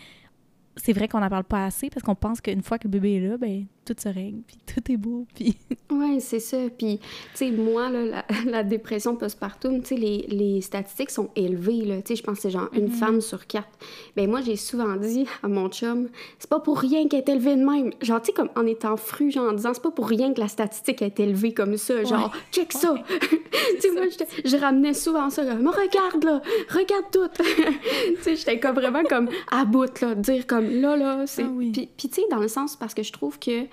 c'est 0.76 0.92
vrai 0.92 1.09
qu'on 1.09 1.21
n'en 1.21 1.28
parle 1.28 1.45
pas 1.45 1.64
assez 1.64 1.90
parce 1.90 2.02
qu'on 2.02 2.14
pense 2.14 2.40
qu'une 2.40 2.62
fois 2.62 2.78
que 2.78 2.85
le 2.85 2.90
bébé 2.90 3.14
est 3.16 3.28
là, 3.28 3.37
ben 3.37 3.66
tout 3.87 3.95
se 3.99 4.09
règle, 4.09 4.40
puis 4.47 4.59
tout 4.66 4.92
est 4.92 4.97
beau, 4.97 5.26
puis... 5.35 5.56
Oui, 5.90 6.21
c'est 6.21 6.40
ça. 6.40 6.59
Puis, 6.76 6.99
tu 6.99 7.06
sais, 7.35 7.50
moi, 7.50 7.88
là, 7.88 8.25
la, 8.47 8.62
dépression 8.64 9.14
postpartum, 9.16 9.80
tu 9.80 9.88
sais, 9.88 9.95
les, 9.95 10.26
les, 10.28 10.61
statistiques 10.61 11.11
sont 11.11 11.30
élevées, 11.37 11.85
là. 11.85 12.02
Tu 12.02 12.09
sais, 12.09 12.16
je 12.16 12.23
pense 12.23 12.37
que 12.37 12.42
c'est 12.42 12.50
genre 12.50 12.68
une 12.73 12.88
mm-hmm. 12.88 12.99
femme 12.99 13.21
sur 13.21 13.47
quatre. 13.47 13.68
Ben 14.16 14.28
moi, 14.28 14.40
j'ai 14.40 14.56
souvent 14.56 14.97
dit 14.97 15.26
à 15.42 15.49
mon 15.49 15.68
chum, 15.68 16.09
c'est 16.38 16.50
pas 16.50 16.59
pour 16.59 16.78
rien 16.78 17.06
qu'elle 17.06 17.21
est 17.21 17.28
élevée 17.28 17.54
de 17.54 17.64
même. 17.64 17.92
Genre, 18.02 18.21
tu 18.21 18.26
sais, 18.26 18.33
comme 18.33 18.50
en 18.56 18.66
étant 18.66 18.97
fru, 18.97 19.30
genre 19.30 19.50
en 19.50 19.54
disant, 19.54 19.73
c'est 19.73 19.83
pas 19.83 19.92
pour 19.92 20.09
rien 20.09 20.35
que 20.35 20.40
la 20.40 20.49
statistique 20.49 21.00
est 21.02 21.21
élevée 21.21 21.54
comme 21.54 21.76
ça. 21.76 22.02
Genre, 22.02 22.33
check 22.50 22.73
ça! 22.73 22.95
tu 23.21 23.80
sais, 23.80 23.90
moi, 23.92 24.02
je 24.45 24.56
ramenais 24.56 24.95
souvent 24.95 25.30
ça, 25.30 25.45
comme, 25.45 25.68
regarde, 25.68 26.25
là, 26.25 26.42
regarde 26.68 27.04
tout! 27.12 27.28
tu 27.37 28.23
sais, 28.23 28.37
j'étais 28.37 28.59
comme 28.59 28.75
vraiment 28.75 29.04
comme 29.04 29.28
à 29.50 29.64
bout, 29.64 30.00
là, 30.00 30.14
dire 30.16 30.47
comme, 30.47 30.65
là, 30.70 30.96
là, 30.96 31.26
c'est... 31.26 31.44
Ah 31.44 31.50
puis, 31.56 31.88
tu 31.96 32.08
sais, 32.11 32.23
dans 32.30 32.38
le 32.38 32.49
sens, 32.49 32.76
parce 32.76 32.94
que 32.94 33.02
je 33.02 33.12
trouve 33.12 33.38
que 33.38 33.66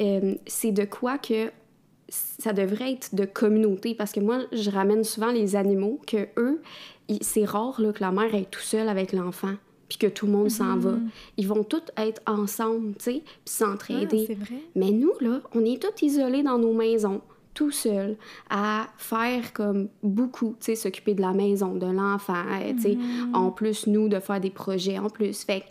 euh, 0.00 0.34
c'est 0.46 0.72
de 0.72 0.84
quoi 0.84 1.18
que 1.18 1.50
ça 2.08 2.52
devrait 2.52 2.92
être 2.92 3.14
de 3.14 3.24
communauté 3.24 3.94
parce 3.94 4.12
que 4.12 4.20
moi 4.20 4.40
je 4.52 4.70
ramène 4.70 5.02
souvent 5.02 5.32
les 5.32 5.56
animaux 5.56 6.00
que 6.06 6.28
eux 6.36 6.62
c'est 7.20 7.44
rare 7.44 7.80
là, 7.80 7.92
que 7.92 8.00
la 8.00 8.12
mère 8.12 8.32
est 8.34 8.50
tout 8.50 8.60
seule 8.60 8.88
avec 8.88 9.12
l'enfant 9.12 9.54
puis 9.88 9.98
que 9.98 10.06
tout 10.06 10.26
le 10.26 10.32
monde 10.32 10.50
s'en 10.50 10.78
va. 10.78 10.92
Mhm. 10.92 11.08
Ils 11.36 11.46
vont 11.46 11.62
tous 11.62 11.82
être 11.96 12.20
ensemble, 12.26 12.94
tu 12.96 13.04
sais, 13.04 13.22
puis 13.22 13.54
s'entraider. 13.54 14.26
Ah, 14.30 14.54
Mais 14.74 14.90
nous 14.90 15.12
là, 15.20 15.40
on 15.54 15.64
est 15.64 15.80
tous 15.80 16.04
isolés 16.04 16.42
dans 16.42 16.58
nos 16.58 16.72
maisons 16.72 17.20
tout 17.54 17.70
seuls 17.70 18.16
à 18.50 18.88
faire 18.98 19.52
comme 19.52 19.88
beaucoup, 20.02 20.56
tu 20.58 20.66
sais, 20.66 20.74
s'occuper 20.74 21.14
de 21.14 21.22
la 21.22 21.32
maison, 21.32 21.74
de 21.74 21.86
l'enfant, 21.86 22.42
tu 22.76 22.82
sais, 22.82 22.94
mhm. 22.96 23.34
en 23.34 23.50
plus 23.52 23.86
nous 23.86 24.08
de 24.08 24.18
faire 24.18 24.40
des 24.40 24.50
projets 24.50 24.98
en 24.98 25.08
plus. 25.08 25.44
Fait 25.44 25.64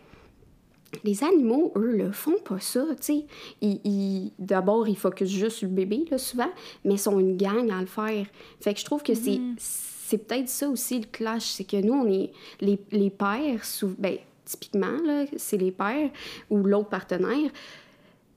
les 1.03 1.23
animaux, 1.23 1.71
eux, 1.75 1.95
le 1.95 2.11
font 2.11 2.37
pas 2.43 2.59
ça, 2.59 2.85
tu 2.97 3.01
sais. 3.01 3.25
Ils, 3.61 4.31
D'abord, 4.39 4.87
ils 4.87 4.97
focusent 4.97 5.29
juste 5.29 5.57
sur 5.57 5.67
le 5.67 5.73
bébé, 5.73 6.05
là, 6.09 6.17
souvent, 6.17 6.49
mais 6.83 6.95
ils 6.95 6.99
sont 6.99 7.19
une 7.19 7.37
gang 7.37 7.69
à 7.71 7.79
le 7.79 7.87
faire. 7.87 8.25
Fait 8.61 8.73
que 8.73 8.79
je 8.79 8.85
trouve 8.85 9.03
que 9.03 9.13
c'est 9.13 9.39
mhm. 9.39 9.55
c'est 9.57 10.19
peut-être 10.19 10.49
ça 10.49 10.69
aussi 10.69 10.99
le 10.99 11.05
clash, 11.11 11.43
c'est 11.43 11.63
que 11.63 11.77
nous, 11.77 11.93
on 11.93 12.07
est 12.07 12.31
les, 12.61 12.79
les 12.91 13.09
pères, 13.09 13.63
sous, 13.63 13.95
ben, 13.97 14.17
typiquement, 14.45 14.97
là, 15.03 15.25
c'est 15.35 15.57
les 15.57 15.71
pères 15.71 16.09
ou 16.49 16.57
l'autre 16.57 16.89
partenaire, 16.89 17.49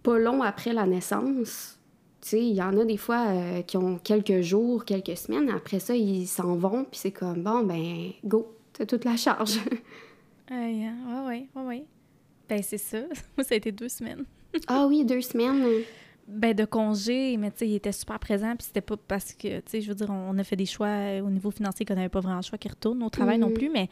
pas 0.02 0.18
long 0.18 0.42
après 0.42 0.72
la 0.72 0.86
naissance. 0.86 1.78
Tu 2.20 2.28
sais, 2.28 2.40
il 2.40 2.54
y 2.54 2.62
en 2.62 2.76
a 2.76 2.84
des 2.84 2.96
fois 2.96 3.26
euh, 3.28 3.62
qui 3.62 3.76
ont 3.76 3.98
quelques 3.98 4.40
jours, 4.40 4.84
quelques 4.84 5.16
semaines. 5.16 5.50
Après 5.50 5.78
ça, 5.78 5.94
ils 5.94 6.26
s'en 6.26 6.56
vont, 6.56 6.84
puis 6.84 6.98
c'est 7.00 7.12
comme, 7.12 7.42
bon, 7.42 7.62
ben, 7.62 8.10
go, 8.24 8.52
t'as 8.72 8.86
toute 8.86 9.04
la 9.04 9.16
charge. 9.16 9.58
Oui, 10.50 10.88
oui, 11.28 11.48
oui, 11.54 11.62
oui. 11.66 11.84
Ben, 12.49 12.62
c'est 12.62 12.78
ça. 12.78 12.99
Moi, 13.37 13.45
ça 13.45 13.55
a 13.55 13.57
été 13.57 13.73
deux 13.73 13.88
semaines. 13.88 14.25
ah 14.67 14.87
oui, 14.87 15.05
deux 15.05 15.21
semaines. 15.21 15.64
Ben, 16.26 16.55
de 16.55 16.64
congé, 16.64 17.37
mais 17.38 17.50
tu 17.50 17.59
sais, 17.59 17.69
il 17.69 17.75
était 17.75 17.93
super 17.93 18.19
présent, 18.19 18.55
puis 18.55 18.67
c'était 18.67 18.83
pas 18.83 18.97
parce 18.97 19.33
que, 19.33 19.61
tu 19.61 19.62
sais, 19.67 19.81
je 19.81 19.88
veux 19.88 19.95
dire, 19.95 20.11
on 20.11 20.37
a 20.37 20.45
fait 20.45 20.57
des 20.57 20.67
choix 20.67 20.88
euh, 20.88 21.23
au 21.23 21.31
niveau 21.31 21.50
financier 21.50 21.87
qu'on 21.87 21.95
n'avait 21.95 22.11
pas 22.11 22.21
vraiment 22.21 22.37
le 22.37 22.43
choix 22.43 22.59
qu'il 22.59 22.71
retourne 22.71 23.02
au 23.02 23.09
travail 23.09 23.38
non 23.38 23.49
mhm. 23.49 23.55
plus, 23.55 23.71
mais, 23.71 23.88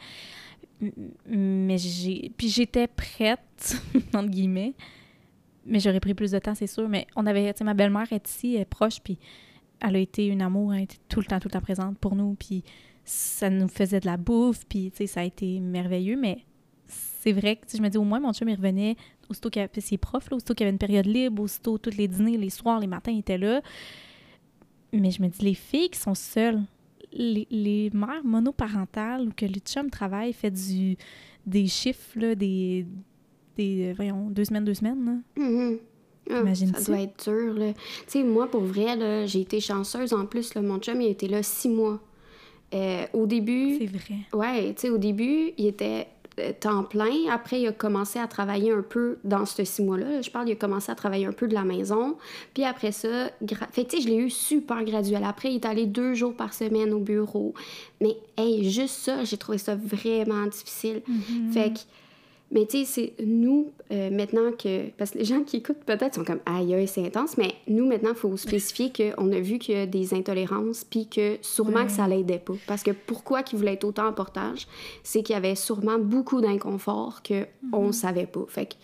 mais 1.25 1.77
j'ai. 1.79 2.31
Puis 2.37 2.49
j'étais 2.49 2.87
prête, 2.87 3.81
entre 4.13 4.29
guillemets, 4.29 4.75
mais 5.65 5.79
j'aurais 5.79 5.99
pris 5.99 6.13
plus 6.13 6.31
de 6.31 6.39
temps, 6.39 6.53
c'est 6.53 6.67
sûr. 6.67 6.87
Mais 6.87 7.07
on 7.15 7.25
avait, 7.25 7.51
tu 7.53 7.59
sais, 7.59 7.63
ma 7.63 7.73
belle-mère 7.73 8.11
est 8.13 8.29
ici, 8.29 8.53
elle 8.55 8.61
est 8.61 8.65
proche, 8.65 8.99
puis 9.01 9.17
elle 9.79 9.95
a 9.95 9.99
été 9.99 10.27
une 10.27 10.43
amour, 10.43 10.73
elle 10.73 10.79
a 10.81 10.83
été 10.83 10.97
tout 11.09 11.19
le 11.19 11.25
temps, 11.25 11.39
tout 11.39 11.47
le 11.47 11.53
temps 11.53 11.61
présente 11.61 11.97
pour 11.97 12.15
nous, 12.15 12.35
puis 12.35 12.63
ça 13.03 13.49
nous 13.49 13.67
faisait 13.67 13.99
de 13.99 14.05
la 14.05 14.17
bouffe, 14.17 14.65
puis, 14.67 14.91
tu 14.91 14.97
sais, 14.97 15.07
ça 15.07 15.21
a 15.21 15.23
été 15.23 15.59
merveilleux, 15.59 16.17
mais 16.17 16.39
c'est 17.27 17.33
vrai 17.33 17.57
que 17.57 17.63
je 17.75 17.81
me 17.81 17.89
dis 17.89 17.97
au 17.97 18.05
moins 18.05 18.21
mon 18.21 18.31
chum 18.31 18.47
il 18.47 18.55
revenait 18.55 18.95
aussitôt 19.29 19.49
qu'il 19.49 19.61
avait 19.61 19.81
ses 19.81 19.97
profs, 19.97 20.29
là, 20.29 20.37
aussitôt 20.37 20.53
qu'il 20.53 20.63
y 20.63 20.67
avait 20.67 20.71
une 20.71 20.77
période 20.77 21.05
libre, 21.05 21.43
aussitôt 21.43 21.77
tous 21.77 21.97
les 21.97 22.07
dîners, 22.07 22.37
les 22.37 22.49
soirs, 22.49 22.79
les 22.79 22.87
matins, 22.87 23.11
il 23.11 23.19
était 23.19 23.37
là. 23.37 23.61
Mais 24.93 25.11
je 25.11 25.21
me 25.21 25.27
dis, 25.27 25.43
les 25.43 25.53
filles 25.53 25.89
qui 25.89 25.99
sont 25.99 26.15
seules, 26.15 26.61
les, 27.11 27.89
mères 27.93 28.23
monoparentales 28.23 29.27
ou 29.27 29.31
que 29.35 29.45
le 29.45 29.59
chum 29.59 29.89
travaille, 29.89 30.31
fait 30.31 30.51
du, 30.51 30.95
des 31.45 31.67
chiffres, 31.67 32.17
là, 32.17 32.33
des, 32.33 32.85
des, 33.57 33.91
voyons, 33.91 34.29
deux 34.29 34.45
semaines, 34.45 34.63
deux 34.63 34.75
semaines. 34.75 35.05
Là. 35.35 35.43
Mm-hmm. 35.43 35.79
Ah, 36.29 36.55
ça 36.55 36.91
doit 36.91 37.01
être 37.01 37.29
dur. 37.29 37.55
Tu 37.57 37.73
sais, 38.07 38.23
moi, 38.23 38.49
pour 38.49 38.61
vrai, 38.61 39.27
j'ai 39.27 39.41
été 39.41 39.59
chanceuse. 39.59 40.13
En 40.13 40.25
plus, 40.25 40.53
là, 40.55 40.61
mon 40.61 40.79
chum, 40.79 41.01
il 41.01 41.09
était 41.09 41.27
là 41.27 41.43
six 41.43 41.67
mois. 41.67 41.99
Euh, 42.73 43.05
au 43.13 43.25
début... 43.25 43.77
C'est 43.77 43.85
vrai. 43.85 44.15
Ouais, 44.33 44.73
tu 44.73 44.81
sais, 44.81 44.89
au 44.89 44.97
début, 44.97 45.51
il 45.57 45.67
était 45.67 46.01
euh, 46.01 46.03
temps 46.59 46.83
plein. 46.83 47.29
Après, 47.31 47.61
il 47.61 47.67
a 47.67 47.71
commencé 47.71 48.19
à 48.19 48.27
travailler 48.27 48.71
un 48.71 48.81
peu 48.81 49.17
dans 49.23 49.45
ce 49.45 49.63
six 49.63 49.81
mois-là. 49.81 50.21
Je 50.21 50.29
parle, 50.29 50.49
il 50.49 50.53
a 50.53 50.55
commencé 50.55 50.91
à 50.91 50.95
travailler 50.95 51.25
un 51.25 51.31
peu 51.31 51.47
de 51.47 51.53
la 51.53 51.63
maison. 51.63 52.17
Puis 52.53 52.63
après 52.63 52.91
ça, 52.91 53.29
fait 53.71 53.85
tu 53.85 53.97
sais, 53.97 54.03
je 54.03 54.07
l'ai 54.07 54.17
eu 54.17 54.29
super 54.29 54.83
graduel. 54.83 55.23
Après, 55.23 55.51
il 55.51 55.55
est 55.55 55.65
allé 55.65 55.85
deux 55.85 56.13
jours 56.13 56.35
par 56.35 56.53
semaine 56.53 56.93
au 56.93 56.99
bureau. 56.99 57.53
Mais, 58.01 58.17
hey, 58.37 58.69
juste 58.69 58.95
ça, 58.99 59.23
j'ai 59.23 59.37
trouvé 59.37 59.57
ça 59.57 59.75
vraiment 59.75 60.45
difficile. 60.45 61.01
Mm-hmm. 61.09 61.51
Fait 61.51 61.73
que 61.73 61.79
mais 62.51 62.65
tu 62.65 62.85
sais, 62.85 63.13
c'est 63.17 63.25
nous, 63.25 63.71
euh, 63.91 64.09
maintenant 64.09 64.51
que. 64.51 64.89
Parce 64.97 65.11
que 65.11 65.17
les 65.17 65.25
gens 65.25 65.43
qui 65.43 65.57
écoutent 65.57 65.83
peut-être 65.85 66.15
sont 66.15 66.23
comme 66.23 66.39
aïe, 66.45 66.73
aïe, 66.73 66.87
c'est 66.87 67.05
intense, 67.05 67.37
mais 67.37 67.53
nous, 67.67 67.85
maintenant, 67.85 68.11
il 68.11 68.15
faut 68.15 68.37
spécifier 68.37 68.91
qu'on 68.91 69.31
a 69.31 69.39
vu 69.39 69.59
qu'il 69.59 69.75
y 69.75 69.79
a 69.79 69.85
des 69.85 70.13
intolérances, 70.13 70.85
puis 70.85 71.07
que 71.07 71.37
sûrement 71.41 71.85
que 71.85 71.91
ça 71.91 72.07
l'aidait 72.07 72.39
pas. 72.39 72.53
Parce 72.65 72.83
que 72.83 72.91
pourquoi 72.91 73.43
qu'il 73.43 73.59
voulait 73.59 73.73
être 73.73 73.83
autant 73.83 74.07
en 74.07 74.13
portage, 74.13 74.67
c'est 75.03 75.23
qu'il 75.23 75.33
y 75.33 75.37
avait 75.37 75.55
sûrement 75.55 75.99
beaucoup 75.99 76.39
d'inconfort 76.39 77.21
qu'on 77.21 77.81
ne 77.81 77.87
mhm. 77.87 77.91
savait 77.91 78.27
pas. 78.27 78.45
Fait 78.47 78.67
que 78.67 78.75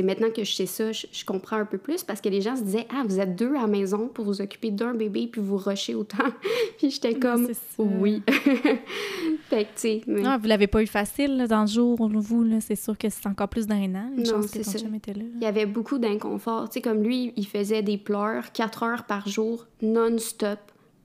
maintenant 0.00 0.30
que 0.30 0.42
je 0.42 0.54
sais 0.54 0.66
ça, 0.66 0.90
je, 0.92 1.24
comprends 1.26 1.56
un 1.56 1.66
peu 1.66 1.76
plus 1.76 2.02
parce 2.02 2.22
que 2.22 2.30
les 2.30 2.40
gens 2.40 2.56
se 2.56 2.62
disaient 2.62 2.86
Ah, 2.90 3.02
vous 3.06 3.20
êtes 3.20 3.36
deux 3.36 3.54
à 3.54 3.62
la 3.62 3.66
maison 3.66 4.08
pour 4.08 4.24
vous 4.24 4.40
occuper 4.40 4.70
d'un 4.70 4.94
bébé 4.94 5.28
puis 5.30 5.42
vous 5.42 5.58
rushez 5.58 5.94
autant. 5.94 6.24
puis 6.78 6.90
j'étais 6.90 7.14
comme 7.14 7.48
Oui. 7.78 8.22
fait 9.50 9.64
que, 9.64 9.68
tu 9.68 9.76
sais. 9.76 10.00
Mais... 10.06 10.22
Ah, 10.24 10.38
vous 10.38 10.46
l'avez 10.46 10.66
pas 10.66 10.82
eu 10.82 10.86
facile 10.86 11.46
dans 11.46 11.62
le 11.62 11.66
jour, 11.66 12.08
vous, 12.08 12.60
c'est 12.60 12.76
sûr 12.76 12.96
que 12.96 13.10
c'est 13.10 13.26
encore 13.26 13.48
plus 13.48 13.66
d'un 13.66 13.94
an. 13.94 14.10
Une 14.16 14.22
non, 14.22 14.42
chance 14.42 14.50
que 14.50 14.82
ton 14.82 14.94
était 14.94 15.12
là. 15.12 15.24
Il 15.34 15.42
y 15.42 15.46
avait 15.46 15.66
beaucoup 15.66 15.98
d'inconfort. 15.98 16.70
Tu 16.70 16.74
sais, 16.74 16.80
comme 16.80 17.02
lui, 17.02 17.34
il 17.36 17.46
faisait 17.46 17.82
des 17.82 17.98
pleurs 17.98 18.52
quatre 18.52 18.84
heures 18.84 19.04
par 19.04 19.28
jour, 19.28 19.66
non-stop, 19.82 20.58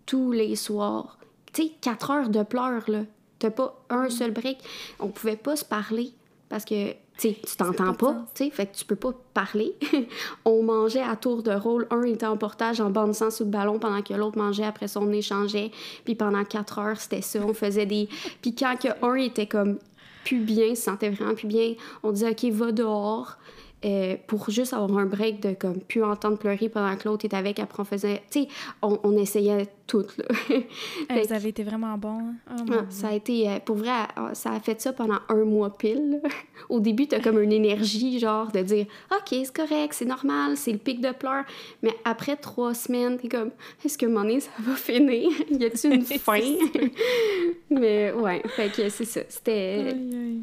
tous 0.06 0.32
les 0.32 0.56
soirs. 0.56 1.18
Tu 1.52 1.64
sais, 1.64 1.72
quatre 1.82 2.12
heures 2.12 2.30
de 2.30 2.44
pleurs, 2.44 2.90
là. 2.90 3.02
T'as 3.40 3.52
pas 3.52 3.84
un 3.90 4.06
mm. 4.06 4.10
seul 4.10 4.32
break. 4.32 4.58
On 5.00 5.10
pouvait 5.10 5.36
pas 5.36 5.56
se 5.56 5.66
parler 5.66 6.12
parce 6.50 6.66
que 6.66 6.94
tu 7.18 7.34
t'entends 7.58 7.94
pas, 7.94 8.26
tu 8.36 8.50
fait 8.52 8.68
que 8.68 8.76
tu 8.76 8.86
peux 8.86 8.96
pas 8.96 9.12
parler. 9.34 9.76
on 10.46 10.64
mangeait 10.64 11.02
à 11.02 11.16
tour 11.16 11.42
de 11.44 11.52
rôle. 11.52 11.88
Un 11.90 12.04
était 12.04 12.26
en 12.26 12.38
portage 12.38 12.80
en 12.80 12.90
bandissant 12.90 13.32
sous 13.32 13.44
le 13.44 13.50
ballon 13.50 13.80
pendant 13.80 14.02
que 14.02 14.14
l'autre 14.14 14.38
mangeait. 14.38 14.66
Après 14.66 14.88
ça, 14.88 15.00
on 15.00 15.12
échangeait. 15.12 15.72
Puis 16.06 16.16
pendant 16.16 16.44
quatre 16.44 16.80
heures, 16.80 17.00
c'était 17.00 17.22
ça. 17.22 17.40
On 17.40 17.54
faisait 17.54 17.86
des... 17.86 18.08
Puis 18.42 18.54
quand 18.56 18.76
que 18.80 18.90
un 19.04 19.16
était 19.16 19.48
comme 19.48 19.80
plus 20.24 20.40
bien, 20.40 20.76
se 20.76 20.84
sentait 20.84 21.10
vraiment 21.10 21.36
plus 21.36 21.48
bien, 21.48 21.74
on 22.04 22.12
disait 22.12 22.30
«OK, 22.32 22.44
va 22.52 22.72
dehors. 22.72 23.38
Euh, 23.86 24.16
pour 24.26 24.50
juste 24.50 24.74
avoir 24.74 24.98
un 24.98 25.06
break 25.06 25.40
de 25.40 25.54
comme 25.54 25.80
plus 25.80 26.04
entendre 26.04 26.40
pleurer 26.40 26.68
pendant 26.68 26.96
que 26.96 27.08
l'autre 27.08 27.26
est 27.26 27.36
avec. 27.36 27.60
Après, 27.60 27.80
on 27.80 27.86
faisait, 27.86 28.24
tu 28.32 28.42
sais, 28.42 28.48
on, 28.82 29.00
on, 29.04 29.16
essayait 29.16 29.68
tout. 29.88 30.06
Là. 30.18 30.26
Vous 31.24 31.34
avez 31.34 31.50
été 31.50 31.64
vraiment 31.64 31.98
bon. 31.98 32.20
Hein? 32.48 32.56
Oh, 32.60 32.74
ah, 32.74 32.86
ça 32.90 33.10
a 33.10 33.14
été, 33.14 33.50
euh, 33.50 33.60
pour 33.60 33.78
vrai, 33.78 33.92
ah, 34.16 34.32
ça 34.34 34.52
a 34.52 34.60
fait 34.60 34.80
ça 34.82 34.94
pendant 34.94 35.20
un 35.30 35.46
mois 35.46 35.78
pile. 35.78 36.22
Au 36.70 36.80
début, 36.80 37.08
tu 37.08 37.16
as 37.16 37.20
comme 37.20 37.42
une 37.42 37.52
énergie, 37.52 38.20
genre, 38.20 38.52
de 38.52 38.62
dire, 38.62 38.86
OK, 39.12 39.30
c'est 39.30 39.56
correct, 39.56 39.94
c'est 39.94 40.06
normal, 40.06 40.58
c'est 40.58 40.72
le 40.72 40.78
pic 40.78 41.02
de 41.02 41.12
pleurs. 41.12 41.46
Mais 41.84 41.94
après 42.04 42.36
trois 42.36 42.74
semaines, 42.74 43.18
t'es 43.18 43.30
comme, 43.30 43.52
est-ce 43.84 43.98
que 43.98 44.06
mon 44.06 44.28
ça 44.40 44.50
va 44.60 44.76
finir? 44.76 45.30
y 45.52 45.66
a-t-il 45.66 45.94
une 45.94 46.04
fin? 46.04 46.40
mais 47.70 48.12
ouais, 48.12 48.42
fait 48.48 48.72
que 48.72 48.90
c'est 48.90 49.06
ça. 49.06 49.22
C'était, 49.30 49.96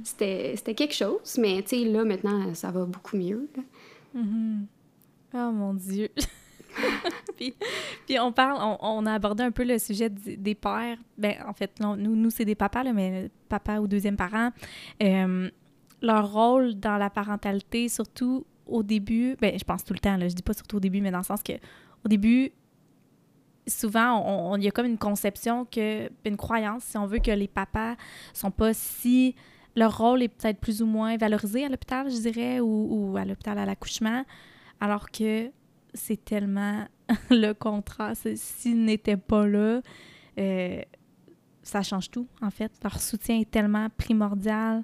c'était, 0.05 0.75
quelque 0.75 0.95
chose, 0.95 1.37
mais 1.39 1.63
tu 1.63 1.77
sais, 1.77 1.85
là, 1.85 2.05
maintenant, 2.05 2.55
ça 2.55 2.71
va 2.71 2.85
beaucoup 2.85 3.17
mieux 3.17 3.25
mieux. 3.25 3.49
Mm-hmm. 4.17 4.67
Oh 5.35 5.53
mon 5.53 5.75
Dieu! 5.75 6.09
puis, 7.37 7.55
on 8.19 8.33
parle, 8.33 8.77
on, 8.81 9.07
a 9.07 9.13
abordé 9.13 9.43
un 9.43 9.51
peu 9.51 9.65
le 9.65 9.79
sujet 9.79 10.11
des 10.11 10.55
pères. 10.55 10.99
Ben, 11.19 11.37
en 11.47 11.53
fait, 11.53 11.73
nous, 11.81 11.97
nous 11.97 12.31
c'est 12.31 12.45
des 12.45 12.55
papas, 12.55 12.83
là, 12.83 12.93
mais 12.93 13.31
papa 13.49 13.79
ou 13.79 13.87
deuxième 13.87 14.17
parent. 14.17 14.51
Euh, 15.03 15.51
leur 16.03 16.33
rôle 16.33 16.75
dans 16.75 16.97
la 16.97 17.11
parentalité, 17.11 17.89
surtout 17.89 18.45
au 18.67 18.83
début, 18.83 19.37
ben, 19.41 19.59
je 19.59 19.65
pense 19.65 19.85
tout 19.85 19.95
le 19.95 19.99
temps, 19.99 20.17
là, 20.17 20.29
je 20.29 20.35
dis 20.35 20.43
pas 20.43 20.55
surtout 20.55 20.77
au 20.77 20.81
début, 20.81 21.01
mais 21.01 21.11
dans 21.11 21.19
le 21.19 21.25
sens 21.25 21.43
que 21.43 21.53
au 22.05 22.09
début, 22.09 22.53
souvent, 23.67 24.57
il 24.57 24.65
y 24.65 24.69
a 24.69 24.71
comme 24.71 24.87
une 24.87 24.99
conception, 24.99 25.67
une 26.25 26.37
croyance, 26.37 26.85
si 26.85 26.99
on 26.99 27.07
veut, 27.07 27.19
que 27.19 27.31
les 27.31 27.49
papas 27.49 27.97
sont 28.33 28.51
pas 28.51 28.75
si 28.75 29.35
leur 29.77 29.97
rôle 29.99 30.23
est 30.23 30.29
peut-être 30.29 30.61
plus 30.61 30.83
ou 30.83 30.87
moins 30.87 31.17
valorisé 31.17 31.65
à 31.65 31.69
l'hôpital, 31.69 32.11
je 32.11 32.17
dirais, 32.17 32.61
ou, 32.61 33.17
à 33.17 33.25
l'hôpital 33.25 33.59
à 33.59 33.65
l'accouchement. 33.65 34.25
Alors 34.81 35.11
que 35.11 35.51
c'est 35.95 36.25
tellement 36.25 36.87
le 37.31 37.53
contraste. 37.53 38.35
S'ils 38.37 38.85
n'étaient 38.85 39.17
pas 39.17 39.47
là, 39.47 39.81
euh, 40.39 40.83
ça 41.63 41.83
change 41.83 42.11
tout, 42.11 42.27
en 42.43 42.51
fait. 42.51 42.73
Leur 42.83 43.01
soutien 43.01 43.41
est 43.41 43.51
tellement 43.51 43.89
primordial, 43.97 44.83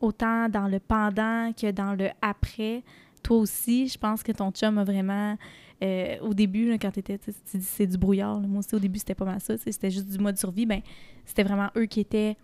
autant 0.00 0.48
dans 0.48 0.66
le 0.66 0.80
pendant 0.80 1.52
que 1.52 1.70
dans 1.70 1.94
le 1.94 2.08
après. 2.20 2.82
Toi 3.22 3.38
aussi, 3.38 3.86
je 3.86 3.98
pense 3.98 4.22
que 4.22 4.32
ton 4.32 4.50
chum 4.50 4.78
a 4.78 4.84
vraiment. 4.84 5.36
Euh, 5.82 6.18
au 6.20 6.32
début, 6.32 6.76
quand 6.80 6.92
tu 6.92 7.00
étais, 7.00 7.18
tu 7.18 7.32
c'est 7.60 7.86
du 7.86 7.98
brouillard. 7.98 8.40
Moi 8.40 8.60
aussi, 8.60 8.74
au 8.74 8.78
début, 8.78 8.98
c'était 8.98 9.14
pas 9.14 9.24
mal 9.24 9.40
ça. 9.40 9.56
C'était 9.58 9.90
juste 9.90 10.08
du 10.08 10.18
mode 10.18 10.36
survie. 10.38 10.64
Ben, 10.64 10.80
c'était 11.24 11.42
vraiment 11.42 11.68
eux 11.76 11.86
qui 11.86 12.00
étaient 12.00 12.36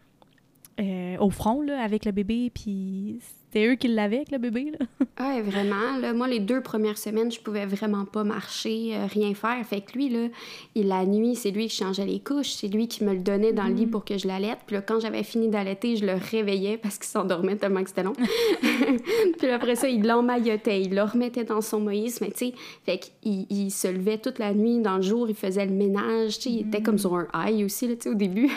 euh, 0.80 1.16
au 1.18 1.30
front 1.30 1.66
avec 1.68 2.04
le 2.04 2.12
bébé. 2.12 2.50
Puis 2.50 3.20
c'était 3.50 3.66
eux 3.66 3.76
qui 3.76 3.88
l'avaient 3.88 4.16
avec 4.16 4.30
le 4.30 4.38
bébé. 4.38 4.72
Là. 4.78 4.86
Ah, 5.20 5.40
vraiment. 5.42 5.98
Là, 6.00 6.12
moi, 6.12 6.28
les 6.28 6.38
deux 6.38 6.60
premières 6.60 6.96
semaines, 6.96 7.32
je 7.32 7.40
pouvais 7.40 7.66
vraiment 7.66 8.04
pas 8.04 8.22
marcher, 8.22 8.94
euh, 8.94 9.06
rien 9.06 9.34
faire. 9.34 9.66
Fait 9.66 9.80
que 9.80 9.92
lui, 9.94 10.08
là, 10.08 10.28
il, 10.76 10.86
la 10.86 11.04
nuit, 11.04 11.34
c'est 11.34 11.50
lui 11.50 11.66
qui 11.66 11.74
changeait 11.74 12.06
les 12.06 12.20
couches, 12.20 12.50
c'est 12.50 12.68
lui 12.68 12.86
qui 12.86 13.02
me 13.02 13.12
le 13.12 13.18
donnait 13.18 13.52
dans 13.52 13.64
le 13.64 13.74
lit 13.74 13.86
mm. 13.86 13.90
pour 13.90 14.04
que 14.04 14.16
je 14.16 14.28
l'allaite. 14.28 14.58
Puis 14.64 14.76
là, 14.76 14.82
quand 14.82 15.00
j'avais 15.00 15.24
fini 15.24 15.48
d'allaiter, 15.48 15.96
je 15.96 16.06
le 16.06 16.14
réveillais 16.14 16.76
parce 16.76 16.98
qu'il 16.98 17.08
s'endormait 17.08 17.56
tellement 17.56 17.82
que 17.82 17.88
c'était 17.88 18.04
long. 18.04 18.12
puis 19.38 19.48
après 19.50 19.74
ça, 19.74 19.88
il 19.88 20.06
l'emmaillotait, 20.06 20.82
il 20.82 20.94
le 20.94 21.02
remettait 21.02 21.44
dans 21.44 21.62
son 21.62 21.80
Moïse. 21.80 22.20
Mais 22.20 22.30
tu 22.30 22.46
sais, 22.46 22.54
fait 22.84 22.98
qu'il 22.98 23.46
il 23.50 23.70
se 23.72 23.88
levait 23.88 24.18
toute 24.18 24.38
la 24.38 24.54
nuit, 24.54 24.78
dans 24.78 24.96
le 24.96 25.02
jour, 25.02 25.28
il 25.28 25.34
faisait 25.34 25.66
le 25.66 25.72
ménage. 25.72 26.38
Tu 26.38 26.42
sais, 26.42 26.50
il 26.50 26.68
était 26.68 26.80
comme 26.80 26.94
mm. 26.94 26.98
sur 26.98 27.14
un 27.16 27.26
high 27.34 27.64
aussi, 27.64 27.88
là, 27.88 27.96
tu 27.96 28.02
sais, 28.02 28.08
au 28.10 28.14
début, 28.14 28.50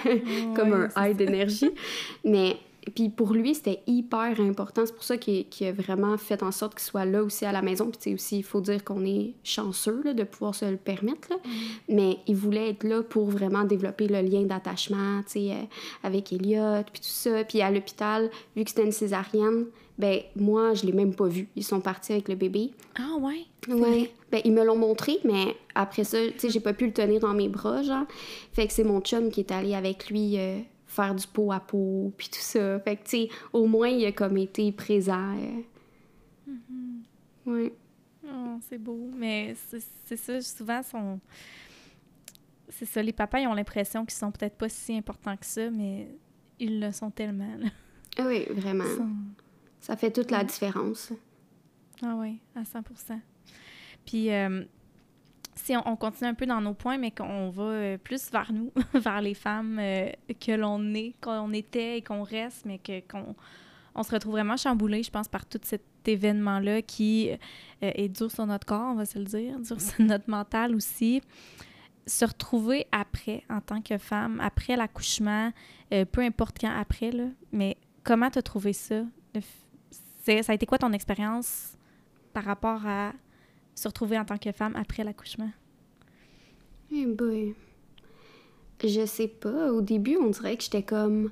comme 0.56 0.74
un 0.74 0.90
high 0.96 1.18
d'énergie. 1.18 1.72
Mais 2.24 2.58
puis 2.96 3.10
pour 3.10 3.34
lui, 3.34 3.54
c'était 3.54 3.82
hyper 3.86 4.40
important. 4.40 4.86
C'est 4.86 4.96
pour 4.96 5.04
ça 5.04 5.18
qu'il 5.18 5.46
a 5.68 5.72
vraiment 5.72 6.18
fait 6.18 6.42
en 6.42 6.52
sorte 6.52 6.74
qu'il 6.74 6.84
soit 6.84 7.06
là 7.06 7.24
aussi 7.24 7.46
à 7.46 7.52
la 7.52 7.62
maison. 7.62 7.92
Puis 7.92 8.16
aussi, 8.16 8.40
il 8.40 8.44
faut 8.44 8.60
dire 8.60 8.84
qu'on 8.84 9.06
est 9.06 9.34
chanceux 9.44 10.14
de 10.14 10.24
pouvoir 10.24 10.56
se 10.56 10.66
le 10.66 10.78
permettre. 10.78 11.30
Là. 11.30 11.36
Mm. 11.46 11.50
Mais 11.90 12.18
il 12.28 12.36
voulait 12.36 12.70
être 12.72 12.84
là 12.84 13.04
pour 13.04 13.30
vraiment 13.30 13.64
développer 13.66 14.08
le 14.08 14.22
lien 14.22 14.42
d'attachement 14.44 15.22
euh, 15.36 15.64
avec 16.04 16.34
Elliot, 16.34 16.84
puis 16.92 17.02
tout 17.02 17.08
ça. 17.08 17.44
Puis 17.44 17.62
à 17.62 17.70
l'hôpital, 17.70 18.32
vu 18.56 18.64
que 18.64 18.72
c'était 18.72 18.86
une 18.86 18.92
césarienne, 18.92 19.66
ben 20.00 20.22
moi, 20.36 20.74
je 20.74 20.86
l'ai 20.86 20.94
même 20.94 21.14
pas 21.14 21.28
vu. 21.28 21.50
Ils 21.56 21.64
sont 21.64 21.82
partis 21.82 22.14
avec 22.14 22.30
le 22.30 22.36
bébé. 22.36 22.72
Ah 22.96 23.16
ouais? 23.20 23.46
Ouais. 23.70 24.12
Ben, 24.32 24.42
ils 24.44 24.52
me 24.52 24.64
l'ont 24.64 24.78
montré, 24.78 25.20
mais 25.24 25.56
après 25.76 26.04
ça, 26.04 26.18
tu 26.18 26.40
sais, 26.40 26.50
j'ai 26.50 26.60
pas 26.60 26.74
pu 26.74 26.88
le 26.88 26.94
tenir 26.94 27.20
dans 27.20 27.34
mes 27.36 27.50
bras, 27.50 27.84
genre. 27.84 28.06
Fait 28.54 28.66
que 28.66 28.74
c'est 28.74 28.84
mon 28.84 29.02
chum 29.02 29.30
qui 29.30 29.42
est 29.42 29.52
allé 29.52 29.76
avec 29.76 30.10
lui... 30.10 30.40
Euh, 30.40 30.58
faire 30.92 31.16
du 31.16 31.26
pot 31.26 31.52
à 31.54 31.60
pot, 31.60 32.14
puis 32.18 32.28
tout 32.28 32.42
ça. 32.42 32.80
Fait 32.82 32.98
que, 32.98 33.04
tu 33.04 33.10
sais, 33.10 33.30
au 33.54 33.66
moins, 33.66 33.88
il 33.88 34.06
a 34.06 34.12
comme 34.12 34.38
été 34.38 34.72
présent. 34.74 35.38
Euh. 35.38 35.62
Mm-hmm. 36.50 37.02
Oui. 37.46 37.72
Oh, 38.28 38.58
c'est 38.68 38.78
beau. 38.78 39.10
Mais 39.16 39.56
c'est 40.06 40.18
ça, 40.18 40.42
souvent, 40.42 40.84
sont... 40.84 41.20
c'est 42.68 42.86
ça, 42.86 43.02
les 43.02 43.14
papas, 43.14 43.40
ils 43.40 43.48
ont 43.48 43.54
l'impression 43.54 44.06
qu'ils 44.06 44.18
sont 44.18 44.32
peut-être 44.32 44.58
pas 44.58 44.68
si 44.68 44.98
importants 44.98 45.38
que 45.38 45.46
ça, 45.46 45.70
mais 45.70 46.10
ils 46.60 46.82
le 46.82 46.92
sont 46.92 47.10
tellement. 47.10 47.58
Ah 48.18 48.26
oui, 48.28 48.46
vraiment. 48.50 48.84
Ça 49.80 49.96
fait 49.96 50.12
toute 50.12 50.30
la 50.30 50.44
différence. 50.44 51.14
Ah 52.04 52.16
oui, 52.18 52.40
à 52.54 52.66
100 52.66 52.82
Puis, 54.06 54.30
euh, 54.30 54.66
si 55.56 55.76
on, 55.76 55.96
continue 55.96 56.30
un 56.30 56.34
peu 56.34 56.46
dans 56.46 56.62
nos 56.62 56.74
points, 56.74 56.98
mais 56.98 57.12
qu'on 57.12 57.50
va 57.50 57.64
euh, 57.64 57.98
plus 57.98 58.32
vers 58.32 58.52
nous, 58.52 58.72
vers 58.94 59.22
les 59.22 59.34
femmes 59.34 59.78
euh, 59.80 60.10
que 60.40 60.52
l'on 60.52 60.94
est, 60.94 61.14
qu'on 61.22 61.52
était 61.54 61.98
et 61.98 62.02
qu'on 62.02 62.24
reste, 62.24 62.66
mais 62.66 62.78
que, 62.78 63.00
qu'on 63.08 63.36
on 63.94 64.04
se 64.04 64.12
retrouve 64.12 64.34
vraiment 64.34 64.56
chamboulé, 64.56 65.04
je 65.04 65.12
pense, 65.12 65.28
par 65.28 65.46
tout 65.46 65.60
cet 65.64 65.84
événement-là 66.06 66.82
qui 66.82 67.32
euh, 67.32 67.38
est 67.82 68.10
dur 68.10 68.32
sur 68.32 68.46
notre 68.46 68.66
corps, 68.66 68.92
on 68.92 68.96
va 68.96 69.06
se 69.06 69.20
le 69.20 69.26
dire, 69.26 69.60
dur 69.60 69.80
sur 69.82 70.02
notre 70.06 70.30
mental 70.30 70.74
aussi. 70.74 71.22
Se 72.08 72.26
retrouver 72.26 72.88
après, 72.92 73.44
en 73.50 73.62
tant 73.62 73.82
que 73.82 73.98
femme, 73.98 74.40
après 74.42 74.76
l'accouchement, 74.76 75.52
peu 76.12 76.22
importe 76.22 76.58
quand 76.60 76.76
après, 76.76 77.12
là, 77.12 77.26
mais 77.52 77.78
comment 78.04 78.30
t'as 78.30 78.42
trouvé 78.42 78.74
ça? 78.74 79.04
ça 80.24 80.52
a 80.52 80.54
été 80.54 80.66
quoi 80.66 80.78
ton 80.78 80.94
expérience 80.94 81.78
par 82.34 82.44
rapport 82.44 82.86
à 82.86 83.14
se 83.76 83.88
retrouver 83.88 84.18
en 84.20 84.26
tant 84.26 84.38
que 84.38 84.52
femme 84.52 84.76
après 84.76 85.04
l'accouchement? 85.04 85.52
Eh 86.92 87.06
boy. 87.06 87.56
Je 88.84 89.06
sais 89.06 89.28
pas. 89.28 89.72
Au 89.72 89.82
début, 89.82 90.18
on 90.18 90.30
dirait 90.30 90.58
que 90.58 90.64
j'étais 90.64 90.84
comme. 90.84 91.32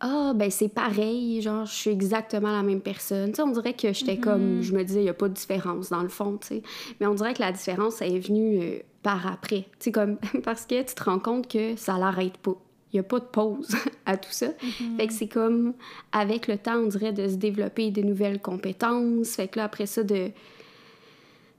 Ah, 0.00 0.32
ben 0.34 0.48
c'est 0.48 0.68
pareil, 0.68 1.42
genre, 1.42 1.66
je 1.66 1.74
suis 1.74 1.90
exactement 1.90 2.52
la 2.52 2.62
même 2.62 2.80
personne. 2.80 3.30
Tu 3.30 3.36
sais, 3.36 3.42
on 3.42 3.50
dirait 3.50 3.74
que 3.74 3.92
j'étais 3.92 4.14
mm-hmm. 4.14 4.20
comme. 4.20 4.62
Je 4.62 4.72
me 4.72 4.84
disais, 4.84 5.00
il 5.00 5.04
n'y 5.04 5.08
a 5.08 5.14
pas 5.14 5.28
de 5.28 5.34
différence 5.34 5.90
dans 5.90 6.02
le 6.02 6.08
fond, 6.08 6.38
tu 6.40 6.46
sais. 6.46 6.62
Mais 7.00 7.06
on 7.06 7.14
dirait 7.14 7.34
que 7.34 7.42
la 7.42 7.52
différence, 7.52 8.00
elle 8.00 8.14
est 8.14 8.20
venue 8.20 8.60
euh, 8.62 8.78
par 9.02 9.26
après. 9.26 9.62
Tu 9.80 9.86
sais, 9.86 9.92
comme. 9.92 10.18
Parce 10.44 10.66
que 10.66 10.80
tu 10.82 10.94
te 10.94 11.02
rends 11.02 11.18
compte 11.18 11.48
que 11.48 11.74
ça 11.76 11.98
l'arrête 11.98 12.38
pas. 12.38 12.56
Il 12.92 12.96
n'y 12.96 13.00
a 13.00 13.02
pas 13.02 13.18
de 13.18 13.24
pause 13.24 13.74
à 14.06 14.16
tout 14.16 14.30
ça. 14.30 14.48
Mm-hmm. 14.48 14.96
Fait 14.96 15.06
que 15.08 15.12
c'est 15.12 15.28
comme, 15.28 15.74
avec 16.12 16.46
le 16.46 16.56
temps, 16.56 16.76
on 16.76 16.86
dirait 16.86 17.12
de 17.12 17.28
se 17.28 17.34
développer 17.34 17.90
des 17.90 18.04
nouvelles 18.04 18.40
compétences. 18.40 19.30
Fait 19.30 19.48
que 19.48 19.58
là, 19.58 19.64
après 19.64 19.86
ça, 19.86 20.04
de 20.04 20.30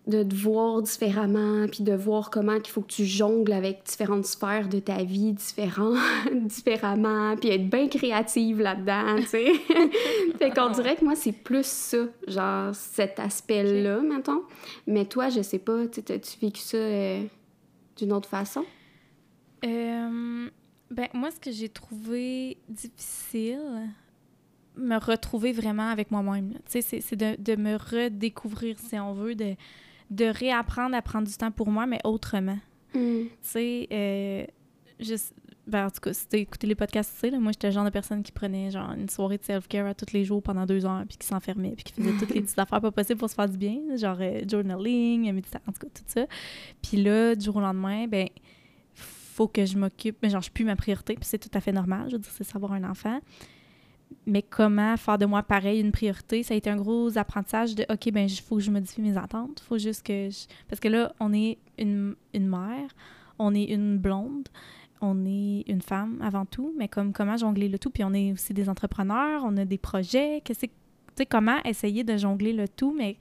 de 0.10 0.24
te 0.24 0.34
voir 0.36 0.82
différemment, 0.82 1.67
puis 1.67 1.84
de 1.84 1.93
voir 1.93 2.32
comment 2.32 2.56
il 2.56 2.67
faut 2.67 2.82
que 2.82 2.91
tu 2.91 3.06
jongles 3.06 3.54
avec 3.54 3.84
différentes 3.86 4.26
sphères 4.26 4.67
de 4.67 4.80
ta 4.80 5.04
vie 5.04 5.34
différents, 5.34 5.93
différemment, 6.34 7.36
puis 7.38 7.50
être 7.50 7.69
bien 7.69 7.88
créative 7.88 8.60
là-dedans, 8.60 9.17
tu 9.22 9.28
sais. 9.28 9.54
fait 10.39 10.50
qu'on 10.50 10.72
dirait 10.72 10.95
que 10.95 11.06
moi, 11.06 11.15
c'est 11.15 11.32
plus 11.32 11.65
ça, 11.65 12.06
genre 12.28 12.74
cet 12.74 13.19
aspect-là, 13.19 14.00
mettons. 14.00 14.41
Mais 14.88 15.06
toi, 15.06 15.30
je 15.30 15.41
sais 15.41 15.60
pas, 15.60 15.88
tu 15.88 16.00
as-tu 16.00 16.39
vécu 16.41 16.62
ça 16.62 16.78
euh, 16.78 17.24
d'une 17.95 18.12
autre 18.12 18.28
façon? 18.28 18.65
Euh, 19.63 20.50
ben, 20.89 21.08
moi, 21.13 21.30
ce 21.30 21.39
que 21.39 21.52
j'ai 21.52 21.69
trouvé 21.69 22.58
difficile, 22.67 23.91
me 24.76 24.98
retrouver 24.98 25.52
vraiment 25.52 25.89
avec 25.89 26.10
moi-même. 26.10 26.54
Tu 26.69 26.82
sais, 26.82 27.02
c'est 27.02 27.15
de, 27.15 27.36
de, 27.39 27.56
me 27.56 27.76
redécouvrir, 27.76 28.80
si 28.80 28.98
on 28.98 29.13
veut, 29.13 29.36
de 29.36 29.56
de 30.10 30.26
réapprendre 30.26 30.95
à 30.95 31.02
prendre 31.02 31.28
du 31.28 31.34
temps 31.36 31.52
pour 31.52 31.69
moi, 31.69 31.86
mais 31.86 32.00
autrement. 32.04 32.58
Mm. 32.93 33.24
Tu 33.24 33.30
sais, 33.41 33.88
euh, 33.91 34.45
ben, 35.67 35.86
en 35.86 35.89
tout 35.89 36.00
cas, 36.02 36.13
si 36.13 36.28
t'as 36.28 36.39
écouté 36.39 36.65
les 36.65 36.76
podcasts, 36.76 37.13
tu 37.13 37.30
sais, 37.30 37.38
moi, 37.38 37.52
j'étais 37.52 37.67
le 37.67 37.74
genre 37.74 37.86
de 37.86 37.91
personne 37.91 38.24
qui 38.24 38.32
prenait 38.32 38.72
genre 38.72 38.91
une 38.91 39.08
soirée 39.08 39.38
de 39.38 39.43
self-care 39.43 39.86
à 39.86 39.93
tous 39.93 40.12
les 40.13 40.26
jours 40.26 40.41
pendant 40.41 40.65
deux 40.65 40.86
heures, 40.86 41.04
puis 41.08 41.17
qui 41.17 41.28
s'enfermait, 41.28 41.74
puis 41.76 41.84
qui 41.84 41.93
faisait 41.93 42.17
toutes 42.17 42.34
les 42.34 42.41
petites 42.41 42.58
affaires 42.58 42.82
pas 42.82 42.91
possibles 42.91 43.19
pour 43.19 43.30
se 43.30 43.36
faire 43.36 43.48
du 43.48 43.58
bien, 43.58 43.78
genre 43.95 44.17
euh, 44.19 44.41
journaling, 44.50 45.32
méditation, 45.32 45.62
en 45.67 45.72
tout 45.72 45.80
cas, 45.80 45.88
tout 45.93 46.04
ça. 46.08 46.26
Puis 46.82 46.98
là, 46.98 47.36
du 47.36 47.45
jour 47.45 47.58
au 47.58 47.62
lendemain, 47.62 48.08
ben 48.08 48.28
faut 48.93 49.48
que 49.48 49.65
je 49.65 49.78
m'occupe, 49.78 50.17
mais 50.22 50.30
genre, 50.30 50.41
je 50.41 50.45
suis 50.45 50.52
plus 50.52 50.65
ma 50.65 50.76
priorité, 50.76 51.13
puis 51.13 51.24
c'est 51.24 51.38
tout 51.38 51.52
à 51.54 51.62
fait 51.62 51.72
normal, 51.72 52.08
je 52.08 52.13
veux 52.13 52.19
dire, 52.19 52.32
c'est 52.36 52.43
savoir 52.43 52.74
un 52.74 52.84
enfant 52.84 53.19
mais 54.26 54.41
comment 54.41 54.95
faire 54.98 55.17
de 55.17 55.26
moi 55.26 55.43
pareil 55.43 55.80
une 55.80 55.91
priorité, 55.91 56.43
ça 56.43 56.54
a 56.54 56.58
été 56.58 56.69
un 56.69 56.76
gros 56.76 57.17
apprentissage 57.17 57.76
de 57.76 57.86
OK, 57.89 58.12
ben 58.12 58.28
il 58.28 58.41
faut 58.41 58.58
que 58.58 58.62
je 58.62 58.72
modifie 58.72 59.02
mes 59.02 59.17
attentes. 59.17 59.60
faut 59.67 59.78
juste 59.78 60.06
que 60.06 60.30
je... 60.30 60.45
Parce 60.67 60.80
que 60.80 60.88
là, 60.88 61.13
on 61.19 61.34
est 61.34 61.58
une, 61.78 62.15
une 62.34 62.48
mère, 62.48 62.89
on 63.38 63.54
est 63.56 63.65
une 63.65 63.98
blonde, 63.98 64.50
on 65.02 65.26
est 65.26 65.63
une 65.67 65.82
femme 65.82 66.19
avant 66.22 66.45
tout, 66.45 66.74
mais 66.78 66.88
comme 66.88 67.13
comment 67.13 67.38
jongler 67.38 67.69
le 67.69 67.80
tout? 67.80 67.89
Puis 67.89 68.04
on 68.04 68.13
est 68.13 68.34
aussi 68.34 68.54
des 68.54 68.69
entrepreneurs, 68.69 69.43
on 69.45 69.56
a 69.58 69.65
des 69.65 69.78
projets. 69.78 70.41
Tu 70.43 70.54
sais, 70.54 71.26
comment 71.26 71.58
essayer 71.63 72.04
de 72.04 72.17
jongler 72.17 72.54
le 72.54 72.67
tout, 72.67 72.93
mais 72.95 73.17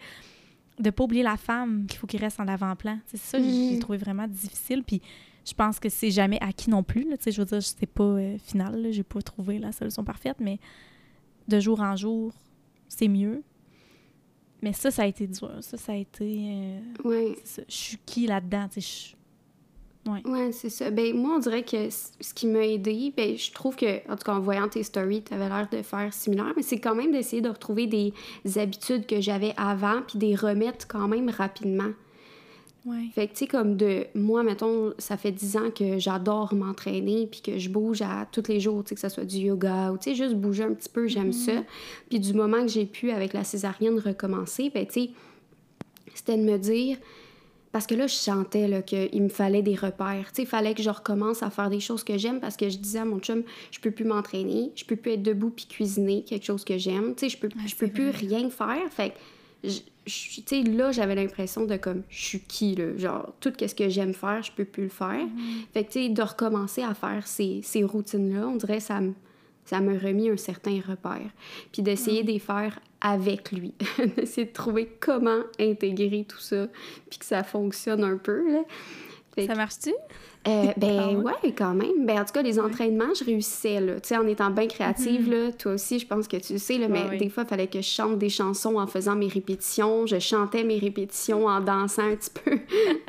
de 0.78 0.90
pas 0.90 1.04
oublier 1.04 1.22
la 1.22 1.36
femme 1.36 1.86
qu'il 1.86 1.98
faut 1.98 2.06
qu'il 2.06 2.20
reste 2.20 2.40
en 2.40 2.48
avant-plan? 2.48 2.98
C'est 3.06 3.16
ça 3.16 3.38
que 3.38 3.44
j'ai 3.44 3.50
mm-hmm. 3.50 3.78
trouvé 3.78 3.98
vraiment 3.98 4.26
difficile. 4.26 4.82
Puis 4.84 5.00
je 5.48 5.54
pense 5.54 5.80
que 5.80 5.88
c'est 5.88 6.10
jamais 6.10 6.38
acquis 6.40 6.70
non 6.70 6.82
plus. 6.82 7.08
Là, 7.08 7.16
je 7.24 7.40
veux 7.40 7.46
dire, 7.46 7.62
c'est 7.62 7.86
pas 7.86 8.04
euh, 8.04 8.36
final. 8.38 8.88
J'ai 8.90 9.02
pas 9.02 9.22
trouvé 9.22 9.58
la 9.58 9.72
solution 9.72 10.04
parfaite, 10.04 10.36
mais 10.40 10.58
de 11.48 11.58
jour 11.58 11.80
en 11.80 11.96
jour, 11.96 12.32
c'est 12.88 13.08
mieux. 13.08 13.42
Mais 14.60 14.72
ça, 14.72 14.90
ça 14.90 15.02
a 15.02 15.06
été 15.06 15.26
dur. 15.26 15.50
Ça, 15.60 15.76
ça 15.76 15.92
a 15.92 15.96
été. 15.96 16.48
Euh, 16.50 16.80
oui. 17.04 17.36
Je 17.68 17.74
suis 17.74 17.98
qui 18.04 18.26
là-dedans? 18.26 18.68
Oui, 20.06 20.20
ouais, 20.24 20.52
c'est 20.52 20.70
ça. 20.70 20.90
Ben, 20.90 21.16
moi, 21.16 21.36
on 21.36 21.38
dirait 21.38 21.62
que 21.62 21.88
ce 21.90 22.34
qui 22.34 22.46
m'a 22.46 22.66
aidé, 22.66 23.12
ben, 23.16 23.36
je 23.36 23.52
trouve 23.52 23.76
que, 23.76 24.10
en 24.10 24.16
tout 24.16 24.24
cas, 24.24 24.34
en 24.34 24.40
voyant 24.40 24.68
tes 24.68 24.82
stories, 24.82 25.22
tu 25.22 25.34
avais 25.34 25.48
l'air 25.48 25.68
de 25.70 25.82
faire 25.82 26.12
similaire, 26.12 26.52
mais 26.56 26.62
c'est 26.62 26.80
quand 26.80 26.94
même 26.94 27.12
d'essayer 27.12 27.42
de 27.42 27.48
retrouver 27.48 27.86
des 27.86 28.12
habitudes 28.56 29.06
que 29.06 29.20
j'avais 29.20 29.54
avant, 29.56 30.02
puis 30.06 30.18
des 30.18 30.34
remettre 30.34 30.88
quand 30.88 31.08
même 31.08 31.30
rapidement. 31.30 31.92
Fait 33.14 33.26
que, 33.26 33.32
tu 33.32 33.38
sais, 33.40 33.46
comme 33.46 33.76
de. 33.76 34.06
Moi, 34.14 34.42
mettons, 34.42 34.92
ça 34.98 35.16
fait 35.16 35.32
dix 35.32 35.56
ans 35.56 35.70
que 35.74 35.98
j'adore 35.98 36.54
m'entraîner, 36.54 37.26
puis 37.26 37.40
que 37.40 37.58
je 37.58 37.68
bouge 37.68 38.02
à 38.02 38.26
tous 38.30 38.44
les 38.48 38.60
jours, 38.60 38.84
tu 38.84 38.90
sais, 38.90 38.94
que 38.94 39.00
ce 39.00 39.08
soit 39.08 39.24
du 39.24 39.38
yoga 39.38 39.92
ou, 39.92 39.98
tu 39.98 40.10
sais, 40.10 40.14
juste 40.14 40.34
bouger 40.34 40.64
un 40.64 40.74
petit 40.74 40.88
peu, 40.88 41.06
j'aime 41.06 41.32
ça. 41.32 41.52
Mm-hmm. 41.52 41.64
Puis 42.10 42.20
du 42.20 42.34
moment 42.34 42.62
que 42.62 42.68
j'ai 42.68 42.86
pu, 42.86 43.10
avec 43.10 43.32
la 43.32 43.44
césarienne, 43.44 43.98
recommencer, 43.98 44.70
ben, 44.72 44.86
tu 44.86 44.92
sais, 44.92 45.10
c'était 46.14 46.36
de 46.36 46.42
me 46.42 46.58
dire. 46.58 46.98
Parce 47.70 47.86
que 47.86 47.94
là, 47.94 48.06
je 48.06 48.14
sentais 48.14 48.82
qu'il 48.86 49.22
me 49.22 49.28
fallait 49.28 49.62
des 49.62 49.74
repères. 49.74 50.28
Tu 50.28 50.36
sais, 50.36 50.42
il 50.42 50.48
fallait 50.48 50.74
que 50.74 50.82
je 50.82 50.88
recommence 50.88 51.42
à 51.42 51.50
faire 51.50 51.68
des 51.68 51.80
choses 51.80 52.02
que 52.02 52.16
j'aime 52.16 52.40
parce 52.40 52.56
que 52.56 52.70
je 52.70 52.78
disais 52.78 53.00
à 53.00 53.04
mon 53.04 53.18
chum, 53.18 53.42
je 53.70 53.78
peux 53.78 53.90
plus 53.90 54.06
m'entraîner, 54.06 54.72
je 54.74 54.84
peux 54.86 54.96
plus 54.96 55.12
être 55.12 55.22
debout 55.22 55.50
puis 55.50 55.66
cuisiner 55.66 56.24
quelque 56.24 56.46
chose 56.46 56.64
que 56.64 56.78
j'aime. 56.78 57.14
Tu 57.14 57.28
sais, 57.28 57.36
je 57.36 57.38
peux, 57.38 57.50
je 57.66 57.76
peux 57.76 57.88
plus 57.88 58.08
rien 58.08 58.48
faire. 58.48 58.90
Fait 58.90 59.12
tu 60.08 60.42
sais, 60.44 60.62
là, 60.62 60.92
j'avais 60.92 61.14
l'impression 61.14 61.64
de 61.64 61.76
comme, 61.76 62.02
je 62.08 62.24
suis 62.24 62.40
qui, 62.40 62.74
là? 62.74 62.96
Genre, 62.96 63.32
tout 63.40 63.52
ce 63.58 63.74
que 63.74 63.88
j'aime 63.88 64.14
faire, 64.14 64.42
je 64.42 64.52
peux 64.52 64.64
plus 64.64 64.84
le 64.84 64.88
faire. 64.88 65.24
Mm-hmm. 65.24 65.72
Fait 65.72 65.84
que, 65.84 65.92
tu 65.92 66.06
sais, 66.06 66.08
de 66.08 66.22
recommencer 66.22 66.82
à 66.82 66.94
faire 66.94 67.26
ces, 67.26 67.60
ces 67.62 67.84
routines-là, 67.84 68.48
on 68.48 68.56
dirait 68.56 68.80
ça 68.80 69.00
me 69.00 69.12
ça 69.68 69.80
m'a 69.80 69.92
remis 69.98 70.30
un 70.30 70.36
certain 70.38 70.80
repère. 70.80 71.30
Puis 71.72 71.82
d'essayer 71.82 72.22
de 72.22 72.28
les 72.28 72.38
faire 72.38 72.80
avec 73.02 73.52
lui. 73.52 73.74
d'essayer 74.16 74.46
de 74.46 74.52
trouver 74.52 74.86
comment 74.98 75.42
intégrer 75.60 76.24
tout 76.26 76.38
ça, 76.38 76.68
puis 77.10 77.18
que 77.18 77.26
ça 77.26 77.42
fonctionne 77.42 78.02
un 78.02 78.16
peu. 78.16 78.50
Là. 78.50 78.62
ça 79.46 79.54
marche-tu? 79.54 79.92
Euh, 80.46 80.72
ben 80.76 81.16
ouais, 81.16 81.52
quand 81.56 81.74
même. 81.74 82.06
Ben, 82.06 82.20
en 82.20 82.24
tout 82.24 82.32
cas, 82.32 82.42
les 82.42 82.58
entraînements, 82.58 83.12
je 83.18 83.24
réussissais, 83.24 83.80
là. 83.80 83.94
Tu 84.00 84.08
sais, 84.08 84.16
en 84.16 84.26
étant 84.26 84.50
bien 84.50 84.66
créative, 84.66 85.30
là, 85.30 85.52
toi 85.52 85.72
aussi, 85.72 85.98
je 85.98 86.06
pense 86.06 86.28
que 86.28 86.36
tu 86.36 86.54
le 86.54 86.58
sais, 86.58 86.78
là, 86.78 86.88
mais 86.88 87.16
des 87.18 87.28
fois, 87.28 87.44
il 87.44 87.48
fallait 87.48 87.66
que 87.66 87.80
je 87.80 87.88
chante 87.88 88.18
des 88.18 88.28
chansons 88.28 88.76
en 88.76 88.86
faisant 88.86 89.16
mes 89.16 89.28
répétitions. 89.28 90.06
Je 90.06 90.18
chantais 90.18 90.64
mes 90.64 90.78
répétitions 90.78 91.46
en 91.46 91.60
dansant 91.60 92.02
un 92.02 92.16
petit 92.16 92.30
peu. 92.30 92.58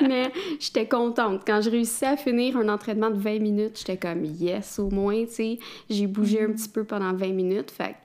mais 0.00 0.32
j'étais 0.58 0.86
contente. 0.86 1.42
Quand 1.46 1.60
je 1.60 1.70
réussissais 1.70 2.06
à 2.06 2.16
finir 2.16 2.56
un 2.56 2.68
entraînement 2.68 3.10
de 3.10 3.18
20 3.18 3.38
minutes, 3.38 3.78
j'étais 3.78 3.96
comme 3.96 4.24
«yes», 4.40 4.78
au 4.80 4.90
moins, 4.90 5.24
tu 5.24 5.32
sais. 5.32 5.58
J'ai 5.88 6.06
bougé 6.06 6.42
un 6.42 6.48
mm-hmm. 6.48 6.54
petit 6.54 6.68
peu 6.68 6.84
pendant 6.84 7.12
20 7.12 7.32
minutes, 7.32 7.70
fait 7.70 7.96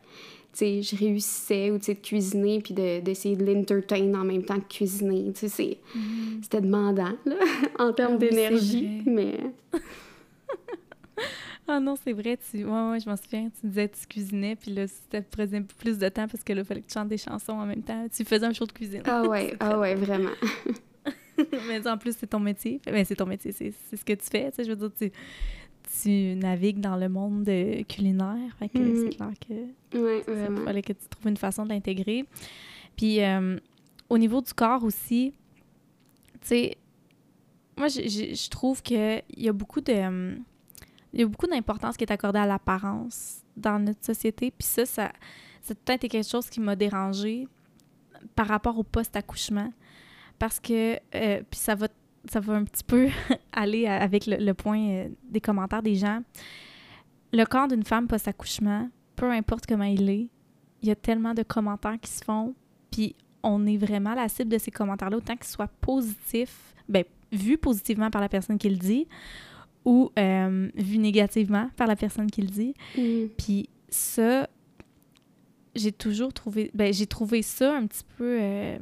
sais, 0.57 0.81
je 0.81 0.95
réussissais 0.95 1.71
ou 1.71 1.77
de 1.77 1.93
cuisiner 1.93 2.61
puis 2.61 2.73
d'essayer 2.73 3.35
de, 3.35 3.45
l'entertain 3.45 4.13
en 4.13 4.23
même 4.23 4.43
temps 4.43 4.59
que 4.59 4.67
cuisiner. 4.67 5.31
Tu 5.33 5.49
sais, 5.49 5.77
mm-hmm. 5.95 6.43
c'était 6.43 6.61
demandant 6.61 7.13
là, 7.25 7.35
en 7.79 7.93
termes 7.93 8.15
ah 8.15 8.17
d'énergie, 8.17 9.01
mais... 9.05 9.37
ah 11.67 11.79
non, 11.79 11.95
c'est 12.01 12.13
vrai, 12.13 12.37
tu... 12.37 12.63
Ouais, 12.63 12.89
ouais, 12.89 12.99
je 12.99 13.09
m'en 13.09 13.17
souviens, 13.17 13.49
tu 13.59 13.67
disais 13.67 13.89
que 13.89 13.97
tu 13.97 14.07
cuisinais, 14.07 14.55
puis 14.55 14.73
là, 14.73 14.87
ça 14.87 15.21
te 15.21 15.35
prenait 15.35 15.61
plus 15.61 15.97
de 15.97 16.09
temps 16.09 16.27
parce 16.27 16.43
que 16.43 16.53
là, 16.53 16.61
il 16.61 16.65
fallait 16.65 16.81
que 16.81 16.87
tu 16.87 16.93
chantes 16.93 17.09
des 17.09 17.17
chansons 17.17 17.53
en 17.53 17.65
même 17.65 17.83
temps. 17.83 18.07
Tu 18.15 18.23
faisais 18.23 18.45
un 18.45 18.53
show 18.53 18.65
de 18.65 18.71
cuisine. 18.71 19.03
Ah 19.05 19.23
ouais, 19.23 19.55
ah 19.59 19.79
ouais, 19.79 19.95
vraiment. 19.95 20.31
mais 21.67 21.87
en 21.87 21.97
plus, 21.97 22.15
c'est 22.17 22.27
ton 22.27 22.39
métier. 22.39 22.79
C'est 23.05 23.15
ton 23.15 23.25
métier, 23.25 23.51
c'est 23.51 23.73
ce 23.95 24.05
que 24.05 24.13
tu 24.13 24.25
fais, 24.29 24.49
tu 24.51 24.57
sais, 24.57 24.63
je 24.63 24.69
veux 24.69 24.75
dire, 24.75 24.91
tu 24.97 25.11
tu 26.01 26.35
navigues 26.35 26.79
dans 26.79 26.95
le 26.95 27.09
monde 27.09 27.49
culinaire. 27.87 28.55
Fait 28.59 28.69
que 28.69 28.77
c'est 28.77 29.05
mm. 29.05 29.09
clair 29.09 29.33
que 29.47 29.97
ouais, 29.97 30.23
il 30.27 30.63
fallait 30.63 30.81
que 30.81 30.93
tu 30.93 31.07
trouves 31.09 31.27
une 31.27 31.37
façon 31.37 31.63
de 31.63 31.69
l'intégrer. 31.69 32.25
Puis 32.95 33.21
euh, 33.21 33.57
au 34.09 34.17
niveau 34.17 34.41
du 34.41 34.53
corps 34.53 34.83
aussi, 34.83 35.33
tu 36.41 36.47
sais, 36.47 36.77
moi 37.77 37.87
je 37.87 38.49
trouve 38.49 38.81
qu'il 38.81 39.23
y 39.37 39.49
a 39.49 39.53
beaucoup 39.53 39.81
de 39.81 40.37
il 41.13 41.21
y 41.21 41.23
a 41.23 41.27
beaucoup 41.27 41.47
d'importance 41.47 41.95
qui 41.95 42.03
est 42.03 42.11
accordée 42.11 42.39
à 42.39 42.45
l'apparence 42.45 43.41
dans 43.55 43.79
notre 43.79 44.03
société. 44.03 44.51
Puis 44.51 44.67
ça, 44.67 44.85
ça, 44.85 45.11
ça 45.61 45.73
peut-être 45.73 46.07
quelque 46.09 46.27
chose 46.27 46.49
qui 46.49 46.59
m'a 46.59 46.75
dérangée 46.75 47.47
par 48.35 48.47
rapport 48.47 48.77
au 48.77 48.83
post-accouchement. 48.83 49.71
Parce 50.37 50.59
que, 50.59 50.99
euh, 51.15 51.41
puis 51.49 51.57
ça 51.57 51.73
va 51.75 51.87
ça 52.29 52.39
va 52.39 52.53
un 52.53 52.63
petit 52.63 52.83
peu 52.83 53.09
aller 53.53 53.87
avec 53.87 54.25
le, 54.25 54.53
point 54.53 54.79
euh, 54.79 55.09
des 55.29 55.41
commentaires 55.41 55.83
des 55.83 55.95
gens. 55.95 56.21
Le 57.33 57.43
corps 57.45 57.67
d'une 57.67 57.83
femme 57.83 58.07
post-accouchement, 58.07 58.89
peu 59.15 59.29
importe 59.31 59.65
comment 59.67 59.85
il 59.85 60.09
est, 60.09 60.29
il 60.81 60.89
y 60.89 60.91
a 60.91 60.95
tellement 60.95 61.33
de 61.33 61.43
commentaires 61.43 61.99
qui 61.99 62.11
se 62.11 62.23
font, 62.23 62.53
puis 62.91 63.15
on 63.43 63.65
est 63.65 63.77
vraiment 63.77 64.13
la 64.13 64.27
cible 64.27 64.51
de 64.51 64.57
ces 64.57 64.71
commentaires-là, 64.71 65.17
autant 65.17 65.35
qu'ils 65.35 65.45
soient 65.45 65.69
positifs, 65.81 66.73
bien, 66.87 67.03
vus 67.31 67.57
positivement 67.57 68.09
par 68.09 68.21
la 68.21 68.29
personne 68.29 68.57
qui 68.57 68.69
le 68.69 68.77
dit, 68.77 69.07
ou 69.83 70.11
euh, 70.17 70.69
vus 70.75 70.97
négativement 70.97 71.69
par 71.75 71.87
la 71.87 71.95
personne 71.95 72.29
qui 72.29 72.41
le 72.41 72.47
dit. 72.47 72.73
Mm. 72.97 73.27
Puis 73.37 73.69
ça, 73.89 74.49
j'ai 75.75 75.91
toujours 75.91 76.33
trouvé, 76.33 76.71
ben, 76.73 76.91
j'ai 76.91 77.05
trouvé 77.05 77.41
ça 77.41 77.75
un 77.75 77.85
petit 77.85 78.03
peu, 78.17 78.37
euh, 78.41 78.79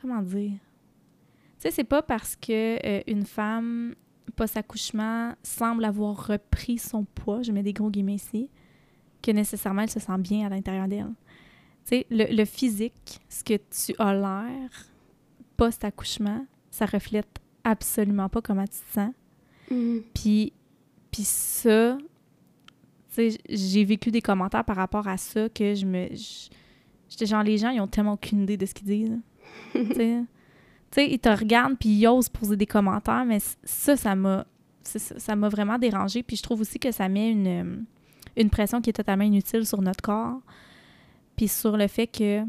comment 0.00 0.22
dire, 0.22 0.52
sais, 1.68 1.76
c'est 1.76 1.84
pas 1.84 2.02
parce 2.02 2.36
que 2.36 2.78
euh, 2.84 3.02
une 3.06 3.24
femme 3.24 3.94
post-accouchement 4.34 5.34
semble 5.42 5.84
avoir 5.84 6.26
repris 6.26 6.78
son 6.78 7.04
poids, 7.04 7.42
je 7.42 7.52
mets 7.52 7.62
des 7.62 7.72
gros 7.72 7.90
guillemets 7.90 8.16
ici, 8.16 8.50
que 9.22 9.30
nécessairement 9.30 9.82
elle 9.82 9.90
se 9.90 10.00
sent 10.00 10.18
bien 10.18 10.46
à 10.46 10.50
l'intérieur 10.50 10.88
d'elle. 10.88 11.12
Tu 11.84 11.98
sais, 11.98 12.06
le, 12.10 12.44
physique, 12.44 13.20
ce 13.28 13.44
que 13.44 13.54
tu 13.54 13.94
as 13.98 14.14
l'air 14.14 14.70
post-accouchement, 15.56 16.46
ça 16.70 16.84
reflète 16.86 17.38
absolument 17.64 18.28
pas 18.28 18.42
comment 18.42 18.64
tu 18.64 18.78
te 18.78 18.92
sens. 18.92 19.12
Mm-hmm. 19.70 20.02
Puis, 20.14 20.52
puis 21.10 21.22
ça, 21.24 21.96
tu 23.14 23.30
sais, 23.30 23.38
j'ai 23.48 23.84
vécu 23.84 24.10
des 24.10 24.20
commentaires 24.20 24.64
par 24.64 24.76
rapport 24.76 25.06
à 25.08 25.16
ça 25.16 25.48
que 25.48 25.74
je 25.74 25.86
me... 25.86 26.08
J'étais 27.08 27.26
genre, 27.26 27.44
les 27.44 27.56
gens, 27.56 27.70
ils 27.70 27.80
ont 27.80 27.86
tellement 27.86 28.14
aucune 28.14 28.42
idée 28.42 28.56
de 28.56 28.66
ce 28.66 28.74
qu'ils 28.74 28.86
disent. 28.86 29.18
tu 29.72 29.94
sais, 29.94 30.22
tu 30.90 31.00
sais, 31.00 31.10
ils 31.10 31.18
te 31.18 31.28
regardent 31.28 31.76
puis 31.78 31.88
ils 31.88 32.06
osent 32.06 32.28
poser 32.28 32.56
des 32.56 32.66
commentaires, 32.66 33.24
mais 33.24 33.38
ça, 33.64 33.96
ça 33.96 34.14
m'a 34.14 34.46
ça 34.86 35.36
m'a 35.36 35.48
vraiment 35.48 35.78
dérangé. 35.78 36.22
Puis 36.22 36.36
je 36.36 36.42
trouve 36.42 36.60
aussi 36.60 36.78
que 36.78 36.92
ça 36.92 37.08
met 37.08 37.30
une, 37.30 37.46
euh, 37.46 37.76
une 38.36 38.50
pression 38.50 38.80
qui 38.80 38.90
est 38.90 38.94
totalement 38.94 39.24
inutile 39.24 39.66
sur 39.66 39.82
notre 39.82 40.02
corps. 40.02 40.40
Puis 41.36 41.48
sur 41.48 41.76
le 41.76 41.86
fait 41.86 42.06
que, 42.06 42.44
tu 42.44 42.48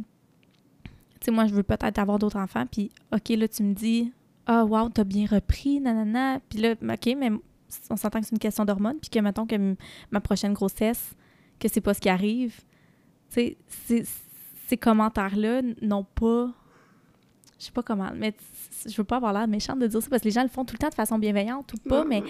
sais, 1.21 1.31
moi, 1.31 1.47
je 1.47 1.53
veux 1.53 1.63
peut-être 1.63 1.99
avoir 1.99 2.19
d'autres 2.19 2.37
enfants. 2.37 2.65
Puis, 2.71 2.91
OK, 3.13 3.29
là, 3.29 3.47
tu 3.47 3.63
me 3.63 3.73
dis, 3.73 4.13
ah, 4.45 4.63
oh, 4.63 4.67
wow, 4.69 4.89
t'as 4.89 5.03
bien 5.03 5.25
repris, 5.25 5.81
nanana. 5.81 6.39
Puis 6.49 6.59
là, 6.59 6.71
OK, 6.71 7.15
mais 7.17 7.31
on 7.89 7.97
s'entend 7.97 8.19
que 8.19 8.25
c'est 8.25 8.35
une 8.35 8.39
question 8.39 8.65
d'hormones. 8.65 8.99
Puis 8.99 9.09
que, 9.09 9.19
mettons 9.19 9.45
que 9.45 9.75
ma 10.11 10.21
prochaine 10.21 10.53
grossesse, 10.53 11.15
que 11.59 11.67
c'est 11.67 11.81
pas 11.81 11.93
ce 11.93 11.99
qui 11.99 12.09
arrive. 12.09 12.61
Tu 13.33 13.57
sais, 13.67 14.05
ces 14.67 14.77
commentaires-là 14.77 15.61
n'ont 15.81 16.05
pas 16.05 16.53
je 17.59 17.65
sais 17.65 17.71
pas 17.71 17.83
comment, 17.83 18.09
mais 18.15 18.33
je 18.85 18.95
veux 18.95 19.03
pas 19.03 19.17
avoir 19.17 19.33
l'air 19.33 19.47
méchante 19.47 19.79
de 19.79 19.87
dire 19.87 20.01
ça 20.01 20.09
parce 20.09 20.21
que 20.21 20.27
les 20.27 20.33
gens 20.33 20.43
le 20.43 20.49
font 20.49 20.65
tout 20.65 20.73
le 20.73 20.79
temps 20.79 20.89
de 20.89 20.95
façon 20.95 21.17
bienveillante 21.17 21.73
ou 21.73 21.89
pas, 21.89 22.03
mais 22.03 22.23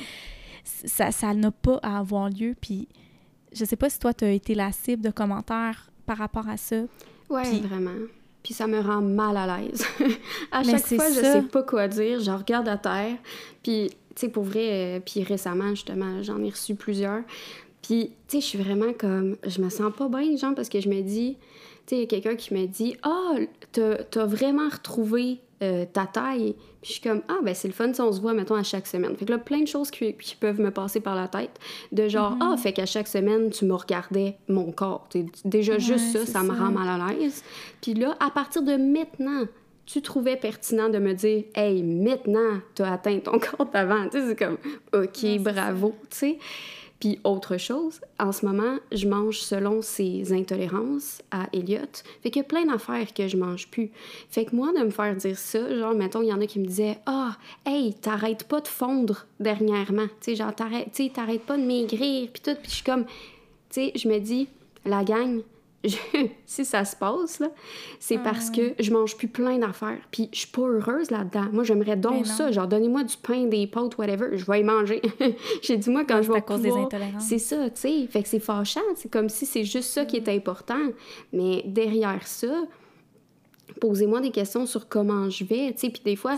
ça, 0.63 1.12
ça 1.12 1.34
n'a 1.34 1.52
pas 1.52 1.80
à 1.84 2.00
avoir 2.00 2.30
lieu. 2.30 2.56
Puis 2.60 2.88
je 3.52 3.66
sais 3.66 3.76
pas 3.76 3.90
si 3.90 4.00
toi, 4.00 4.13
tu 4.13 4.26
as 4.26 4.32
été 4.32 4.56
la 4.56 4.72
cible 4.72 5.04
de 5.04 5.10
commentaires 5.10 5.90
par 6.06 6.18
rapport 6.18 6.48
à 6.48 6.58
ça. 6.58 6.84
Oui, 7.30 7.62
vraiment. 7.62 7.92
Puis 8.44 8.54
ça 8.54 8.68
me 8.68 8.80
rend 8.80 9.02
mal 9.02 9.36
à 9.36 9.60
l'aise. 9.60 9.86
à 10.52 10.63
chaque 10.63 10.86
fois, 10.86 11.10
je 11.10 11.22
sais 11.22 11.42
pas 11.42 11.63
quoi 11.63 11.88
dire. 11.88 12.22
Je 12.22 12.32
regarde 12.32 12.70
à 12.70 12.78
terre. 12.78 13.18
Puis, 13.62 13.90
tu 14.16 14.22
sais, 14.22 14.30
pour 14.30 14.44
vrai, 14.44 14.70
euh, 14.72 15.00
puis 15.02 15.24
récemment, 15.24 15.72
justement, 15.72 16.24
j'en 16.24 16.42
ai 16.42 16.50
reçu 16.50 16.76
plusieurs. 16.76 17.24
Puis, 17.82 18.12
tu 18.28 18.38
sais, 18.38 18.42
je 18.42 18.46
suis 18.46 18.58
vraiment 18.58 18.94
comme... 18.98 19.36
Je 19.46 19.62
me 19.62 19.70
sens 19.70 19.92
pas 19.94 20.08
bien, 20.08 20.38
genre, 20.38 20.56
parce 20.56 20.70
que 20.70 20.80
je 20.80 20.88
me 20.88 21.02
dis 21.02 21.38
il 21.95 22.00
y 22.00 22.04
a 22.04 22.06
quelqu'un 22.06 22.36
qui 22.36 22.54
m'a 22.54 22.65
dit 22.65 22.97
Ah, 23.04 23.36
t'as 23.71 24.26
vraiment 24.26 24.69
retrouvé 24.69 25.39
euh, 25.63 25.86
ta 25.91 26.06
taille. 26.06 26.56
Puis 26.82 26.89
je 26.89 26.91
suis 26.93 27.02
comme 27.02 27.21
Ah, 27.28 27.39
ben 27.43 27.56
c'est 27.56 27.67
le 27.67 27.73
fun 27.73 27.91
si 27.93 28.02
on 28.02 28.12
se 28.12 28.21
voit, 28.21 28.34
mettons, 28.34 28.56
à 28.56 28.63
chaque 28.63 28.88
semaine. 28.88 29.15
Fait 29.15 29.26
que 29.26 29.32
là, 29.32 29.38
plein 29.38 29.62
de 29.62 29.67
choses 29.67 29.89
qui, 29.89 30.13
peuvent 30.39 30.62
me 30.62 30.71
passer 30.71 31.00
par 31.00 31.15
la 31.15 31.28
tête. 31.28 31.60
De 31.91 32.08
genre 32.08 32.36
mm-hmm. 32.36 32.54
Ah, 32.54 32.58
fait 32.58 32.73
qu'à 32.73 32.86
chaque 32.86 33.08
semaine, 33.08 33.50
tu 33.50 33.65
me 33.65 33.73
regardais 33.73 34.38
mon 34.47 34.71
corps. 34.71 35.08
déjà, 35.45 35.78
juste 35.78 36.17
ça, 36.17 36.26
ça, 36.26 36.43
me 36.43 36.52
rend 36.52 36.71
mal 36.71 37.02
à 37.02 37.12
l'aise. 37.12 37.43
Puis 37.82 37.93
là, 37.93 38.15
à 38.19 38.30
partir 38.30 38.62
de 38.62 38.76
maintenant, 38.76 39.45
tu 39.88 40.02
trouvais 40.02 40.36
pertinent 40.36 40.89
de 40.89 41.00
me 41.00 41.13
dire 41.13 41.45
Hey, 41.56 41.82
maintenant, 41.82 42.60
t'as 42.76 42.93
atteint 42.93 43.19
ton 43.19 43.39
corps 43.39 43.69
avant. 43.73 44.08
Tu 44.10 44.19
sais, 44.19 44.28
c'est 44.28 44.36
comme 44.36 44.58
OK, 44.93 45.39
bravo. 45.39 45.95
Tu 46.10 46.17
sais? 46.17 46.39
Puis 47.00 47.20
autre 47.24 47.58
chose, 47.58 48.02
en 48.20 48.32
ce 48.32 48.46
moment, 48.46 48.78
je 48.92 49.08
mange 49.08 49.40
selon 49.40 49.82
ses 49.82 50.34
intolérances 50.34 51.22
à 51.30 51.48
Elliot. 51.54 51.80
Fait 52.24 52.32
qu'il 52.32 52.42
y 52.42 52.46
a 52.46 52.48
plein 52.48 52.66
d'affaires 52.66 53.14
que 53.14 53.28
je 53.28 53.38
mange 53.38 53.68
plus. 53.68 53.92
Fait 54.30 54.46
que 54.46 54.56
moi, 54.56 54.74
de 54.74 54.84
me 54.84 54.90
faire 54.90 55.16
dire 55.16 55.38
ça, 55.38 55.76
genre, 55.78 55.94
mettons, 55.94 56.24
il 56.24 56.30
y 56.30 56.34
en 56.34 56.42
a 56.42 56.48
qui 56.48 56.60
me 56.60 56.66
disaient 56.66 56.98
Ah, 57.06 57.38
hey, 57.66 57.94
t'arrêtes 57.94 58.46
pas 58.46 58.62
de 58.62 58.68
fondre 58.68 59.28
dernièrement. 59.40 60.08
Tu 60.22 60.32
sais, 60.32 60.36
genre, 60.36 60.56
t'arrêtes 60.56 61.46
pas 61.46 61.58
de 61.58 61.64
maigrir, 61.64 62.30
puis 62.34 62.42
tout. 62.42 62.56
Puis 62.56 62.70
je 62.70 62.76
suis 62.76 62.84
comme, 62.84 63.06
tu 63.06 63.12
sais, 63.70 63.92
je 63.96 64.08
me 64.08 64.18
dis, 64.20 64.48
la 64.86 65.04
gang, 65.04 65.42
si 66.46 66.66
ça 66.66 66.86
se 66.86 66.96
passe, 66.96 67.40
là, 67.40 67.50
c'est 68.00 68.18
parce 68.18 68.50
que 68.50 68.74
je 68.80 68.92
mange 68.92 69.16
plus 69.16 69.28
plein 69.28 69.58
d'affaires. 69.60 70.00
Puis 70.12 70.30
je 70.34 70.40
suis 70.40 70.48
pas 70.48 70.63
heureuse 70.63 71.12
là-dedans. 71.12 71.46
Moi, 71.54 71.63
j'aimerais 71.63 71.96
donc 71.96 72.26
ça. 72.26 72.52
Genre, 72.52 72.68
donnez-moi 72.68 73.04
du 73.04 73.16
pain, 73.18 73.46
des 73.46 73.68
pâtes, 73.68 73.98
whatever. 73.98 74.38
Je 74.38 74.46
vais 74.46 74.62
y 74.62 74.63
manger. 74.63 75.02
J'ai 75.62 75.78
dit, 75.78 75.90
moi, 75.90 76.04
quand 76.06 76.22
je 76.22 76.32
vais. 76.32 76.38
à 76.38 76.42
cause 76.42 76.62
des 76.62 76.72
intolérances. 76.72 77.24
C'est 77.24 77.40
ça, 77.40 77.70
tu 77.70 77.82
sais. 77.82 78.08
Fait 78.08 78.24
que 78.24 78.30
c'est 78.30 78.40
fâchant. 78.40 78.82
C'est 78.96 79.12
comme 79.12 79.30
si 79.30 79.46
c'est 79.46 79.63
juste 79.63 79.90
ça 79.90 80.06
qui 80.06 80.18
est 80.18 80.28
mm. 80.28 80.38
important. 80.38 80.82
Mais 81.32 81.63
derrière 81.66 82.26
ça, 82.26 82.63
posez-moi 83.80 84.22
des 84.22 84.32
questions 84.32 84.66
sur 84.66 84.88
comment 84.88 85.30
je 85.30 85.44
vais. 85.44 85.74
Tu 85.74 85.80
sais, 85.80 85.90
puis 85.90 86.02
des 86.04 86.16
fois. 86.16 86.38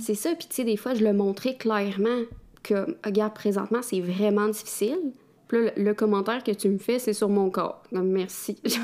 C'est 0.00 0.14
ça. 0.14 0.30
Ça. 0.30 0.34
Puis, 0.36 0.46
tu 0.48 0.54
sais, 0.56 0.64
des 0.64 0.76
fois, 0.76 0.94
je 0.94 1.04
le 1.04 1.12
montrais 1.12 1.56
clairement 1.56 2.22
que, 2.62 2.96
regarde, 3.04 3.34
présentement, 3.34 3.80
c'est 3.82 4.00
vraiment 4.00 4.48
difficile 4.48 5.12
le, 5.56 5.92
commentaire 5.92 6.42
que 6.42 6.52
tu 6.52 6.68
me 6.68 6.78
fais, 6.78 6.98
c'est 6.98 7.12
sur 7.12 7.28
mon 7.28 7.50
corps. 7.50 7.82
Donc, 7.92 8.04
merci. 8.04 8.56
ça. 8.64 8.80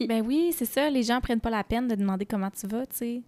ben 0.06 0.24
oui, 0.26 0.52
c'est 0.52 0.64
ça. 0.64 0.90
Les 0.90 1.02
gens 1.02 1.20
prennent 1.20 1.40
pas 1.40 1.50
la 1.50 1.64
peine 1.64 1.88
de 1.88 1.94
demander 1.94 2.26
comment 2.26 2.50
tu 2.50 2.66
vas, 2.66 2.86
tu 2.86 2.96
sais. 2.96 3.22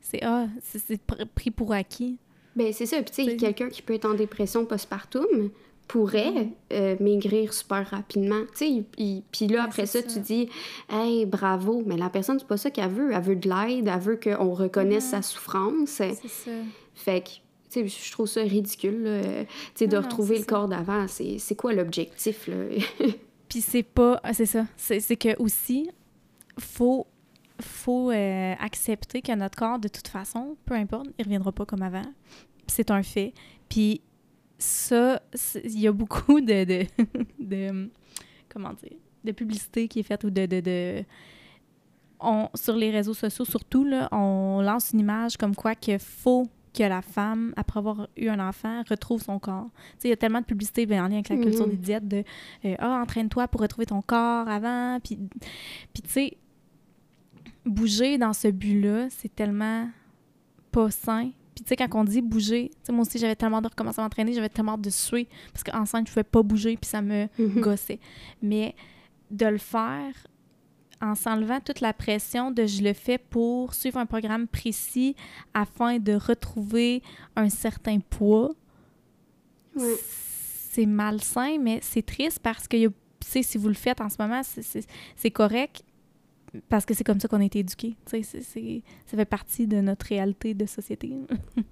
C'est 0.00 0.22
ah, 0.22 0.46
c'est 0.62 1.00
pris 1.34 1.50
pour 1.50 1.72
acquis. 1.72 2.18
Ben 2.54 2.72
c'est 2.72 2.86
ça. 2.86 3.02
Puis 3.02 3.10
tu 3.10 3.24
sais, 3.24 3.36
quelqu'un 3.36 3.68
qui 3.68 3.82
peut 3.82 3.94
être 3.94 4.04
en 4.04 4.14
dépression 4.14 4.64
postpartum, 4.64 5.50
pourrait 5.88 6.50
euh, 6.72 6.96
maigrir 7.00 7.52
super 7.52 7.88
rapidement. 7.88 8.42
Tu 8.56 8.84
sais, 8.96 9.22
puis 9.32 9.46
là, 9.48 9.64
après 9.64 9.86
ça, 9.86 10.02
tu 10.02 10.20
dis, 10.20 10.48
hey, 10.90 11.24
bravo, 11.26 11.82
mais 11.84 11.96
la 11.96 12.10
personne, 12.10 12.38
c'est 12.38 12.46
pas 12.46 12.58
ça 12.58 12.70
qu'elle 12.70 12.90
veut. 12.90 13.12
Elle 13.12 13.22
veut 13.22 13.36
de 13.36 13.48
l'aide, 13.48 13.88
elle 13.88 14.00
veut 14.00 14.20
qu'on 14.22 14.52
reconnaisse 14.52 15.06
sa 15.10 15.22
souffrance. 15.22 15.88
C'est 15.88 16.14
ça. 16.14 16.50
Fait 16.94 17.22
que, 17.22 17.30
je 17.74 18.12
trouve 18.12 18.26
ça 18.26 18.42
ridicule, 18.42 19.20
tu 19.22 19.48
sais, 19.74 19.86
de 19.86 19.96
retrouver 19.96 20.38
le 20.38 20.44
corps 20.44 20.68
d'avant. 20.68 21.06
C'est 21.08 21.56
quoi 21.56 21.72
l'objectif, 21.72 22.46
là? 22.46 22.56
puis 23.48 23.60
c'est 23.60 23.82
pas. 23.82 24.20
Ah, 24.22 24.32
c'est 24.32 24.46
ça. 24.46 24.66
C'est 24.76 25.16
que 25.16 25.40
aussi, 25.40 25.90
faut 26.58 27.06
faut 27.60 28.10
euh, 28.10 28.54
accepter 28.60 29.22
que 29.22 29.32
notre 29.34 29.58
corps, 29.58 29.78
de 29.78 29.88
toute 29.88 30.08
façon, 30.08 30.56
peu 30.64 30.74
importe, 30.74 31.08
il 31.18 31.24
reviendra 31.24 31.52
pas 31.52 31.66
comme 31.66 31.82
avant. 31.82 32.04
C'est 32.66 32.90
un 32.90 33.02
fait. 33.02 33.32
Puis 33.68 34.00
ça, 34.58 35.20
il 35.64 35.80
y 35.80 35.86
a 35.86 35.92
beaucoup 35.92 36.40
de, 36.40 36.64
de, 36.64 36.86
de, 37.38 37.90
comment 38.48 38.72
dire, 38.74 38.96
de 39.24 39.32
publicité 39.32 39.88
qui 39.88 40.00
est 40.00 40.04
faite 40.04 40.24
ou 40.24 40.30
de, 40.30 40.46
de, 40.46 40.60
de 40.60 41.04
on, 42.20 42.48
sur 42.54 42.76
les 42.76 42.90
réseaux 42.90 43.14
sociaux, 43.14 43.44
surtout, 43.44 43.84
là, 43.84 44.08
on 44.12 44.60
lance 44.60 44.90
une 44.92 45.00
image 45.00 45.36
comme 45.36 45.54
quoi 45.54 45.74
qu'il 45.74 45.98
faut 45.98 46.48
que 46.72 46.82
la 46.82 47.02
femme, 47.02 47.52
après 47.56 47.78
avoir 47.78 48.08
eu 48.16 48.28
un 48.28 48.40
enfant, 48.46 48.82
retrouve 48.88 49.22
son 49.22 49.38
corps. 49.38 49.68
Il 50.04 50.10
y 50.10 50.12
a 50.12 50.16
tellement 50.16 50.40
de 50.40 50.46
publicité 50.46 50.86
ben, 50.86 51.02
en 51.02 51.08
lien 51.08 51.14
avec 51.14 51.28
la 51.28 51.36
culture 51.36 51.66
mm-hmm. 51.66 51.70
des 51.70 51.76
diètes 51.76 52.08
de 52.08 52.24
euh, 52.64 52.74
Ah, 52.78 53.00
entraîne-toi 53.02 53.48
pour 53.48 53.60
retrouver 53.60 53.86
ton 53.86 54.02
corps 54.02 54.48
avant. 54.48 54.98
Puis, 55.00 55.18
puis 55.92 56.02
tu 56.02 56.10
sais, 56.10 56.36
bouger 57.64 58.18
dans 58.18 58.32
ce 58.32 58.48
but-là, 58.48 59.08
c'est 59.10 59.34
tellement 59.34 59.88
pas 60.70 60.90
sain. 60.90 61.30
Puis 61.54 61.64
tu 61.64 61.68
sais, 61.68 61.76
quand 61.76 61.88
on 61.94 62.04
dit 62.04 62.22
bouger, 62.22 62.70
moi 62.88 63.00
aussi, 63.00 63.18
j'avais 63.18 63.36
tellement 63.36 63.60
de 63.60 63.68
recommencer 63.68 64.00
à 64.00 64.04
m'entraîner, 64.04 64.32
j'avais 64.32 64.48
tellement 64.48 64.78
de 64.78 64.90
suer, 64.90 65.28
parce 65.52 65.64
qu'enceinte, 65.64 66.06
je 66.06 66.12
pouvais 66.12 66.24
pas 66.24 66.42
bouger, 66.42 66.76
puis 66.76 66.88
ça 66.88 67.02
me 67.02 67.28
mhm. 67.38 67.60
gossait. 67.60 67.98
Mais 68.42 68.74
de 69.30 69.46
le 69.46 69.58
faire 69.58 70.14
en 71.00 71.14
s'enlevant 71.14 71.60
toute 71.60 71.80
la 71.80 71.92
pression 71.92 72.50
de 72.50 72.66
je 72.66 72.82
le 72.82 72.92
fais 72.92 73.18
pour 73.18 73.74
suivre 73.74 73.98
un 73.98 74.06
programme 74.06 74.46
précis 74.48 75.14
afin 75.54 75.98
de 75.98 76.14
retrouver 76.14 77.02
un 77.36 77.48
certain 77.48 78.00
poids, 78.00 78.54
c'est 80.70 80.86
malsain, 80.86 81.58
mais 81.60 81.80
c'est 81.82 82.04
triste 82.04 82.40
parce 82.40 82.66
que, 82.66 82.86
tu 82.86 82.92
sais, 83.24 83.42
si 83.42 83.58
vous 83.58 83.68
le 83.68 83.74
faites 83.74 84.00
en 84.00 84.08
ce 84.08 84.16
moment, 84.18 84.42
c'est 84.44 85.30
correct, 85.30 85.84
parce 86.68 86.84
que 86.84 86.94
c'est 86.94 87.04
comme 87.04 87.20
ça 87.20 87.28
qu'on 87.28 87.40
a 87.40 87.44
été 87.44 87.60
éduqués. 87.60 87.96
Ça 88.06 88.18
fait 89.16 89.24
partie 89.24 89.66
de 89.66 89.80
notre 89.80 90.06
réalité 90.06 90.54
de 90.54 90.66
société. 90.66 91.12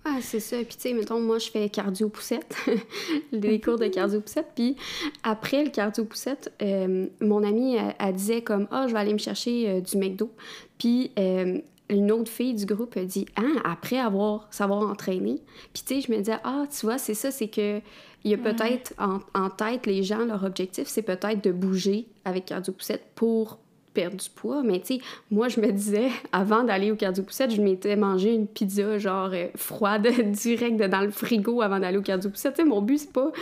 ah, 0.05 0.19
c'est 0.21 0.41
ça. 0.41 0.57
Puis, 0.59 0.77
tu 0.77 0.89
sais, 0.89 0.93
mettons, 0.93 1.21
moi, 1.21 1.39
je 1.39 1.51
fais 1.51 1.69
cardio-poussette, 1.69 2.57
des 3.33 3.61
cours 3.61 3.79
de 3.79 3.87
cardio-poussette. 3.87 4.49
Puis, 4.55 4.77
après 5.23 5.65
le 5.65 5.71
cardio-poussette, 5.71 6.53
euh, 6.63 7.07
mon 7.21 7.43
amie, 7.43 7.77
elle, 7.99 8.15
disait 8.15 8.43
comme, 8.43 8.69
ah, 8.71 8.87
je 8.89 8.93
vais 8.93 8.99
aller 8.99 9.13
me 9.13 9.19
chercher 9.19 9.69
euh, 9.69 9.81
du 9.81 9.97
McDo. 9.97 10.31
Puis, 10.79 11.13
euh, 11.19 11.59
une 11.89 12.11
autre 12.11 12.31
fille 12.31 12.55
du 12.55 12.67
groupe 12.67 12.97
a 12.97 13.05
dit, 13.05 13.27
ah, 13.37 13.43
après 13.65 13.99
avoir 13.99 14.49
savoir 14.51 14.83
entraîner. 14.89 15.41
Puis, 15.73 15.83
tu 15.87 15.95
sais, 15.95 16.01
je 16.01 16.13
me 16.13 16.19
disais, 16.19 16.39
ah, 16.45 16.65
tu 16.71 16.87
vois, 16.87 16.99
c'est 16.99 17.15
ça, 17.15 17.31
c'est 17.31 17.49
que. 17.49 17.81
Il 18.25 18.31
y 18.31 18.35
a 18.35 18.39
peut-être 18.39 18.93
en, 18.99 19.21
en, 19.41 19.51
tête, 19.51 19.87
les 19.87 20.03
gens, 20.03 20.25
leur 20.25 20.43
objectif, 20.43 20.89
c'est 20.89 21.03
peut-être 21.03 21.45
de 21.45 21.53
bouger 21.53 22.09
avec 22.25 22.47
cardio-poussette 22.47 23.05
pour 23.15 23.61
perdre 23.97 24.17
du 24.17 24.29
poids. 24.29 24.63
Mais 24.63 24.81
tu 24.81 24.97
sais, 24.97 25.01
moi, 25.31 25.49
je 25.49 25.61
me 25.61 25.73
disais, 25.73 26.11
avant 26.33 26.63
d'aller 26.63 26.93
au 26.93 26.97
cardio 26.97 27.25
poussette, 27.25 27.51
je 27.51 27.63
m'étais 27.63 27.97
mangé 27.97 28.35
une 28.35 28.47
pizza 28.47 28.99
genre 28.99 29.31
euh, 29.33 29.49
froide, 29.57 30.07
direct 30.25 30.77
dans 30.77 31.01
le 31.01 31.11
frigo 31.11 31.63
avant 31.63 31.81
d'aller 31.81 31.99
au 31.99 32.03
cardio 32.03 32.31
poussette. 32.31 32.55
Tu 32.55 32.63
sais, 32.63 32.69
mon 32.69 32.83
but, 32.83 32.99
c'est 32.99 33.13
pas. 33.13 33.33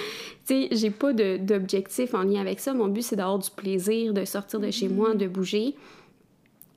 Tu 0.47 0.63
sais, 0.63 0.69
j'ai 0.73 0.91
pas 0.91 1.13
d'objectif 1.13 2.15
en 2.15 2.23
lien 2.23 2.41
avec 2.41 2.61
ça. 2.61 2.73
Mon 2.73 2.89
but, 2.89 3.03
c'est 3.03 3.17
d'avoir 3.17 3.39
du 3.39 3.51
plaisir, 3.51 4.15
de 4.15 4.25
sortir 4.25 4.61
de 4.61 4.71
chez 4.71 4.89
moi, 4.89 5.15
de 5.15 5.27
bouger. 5.27 5.75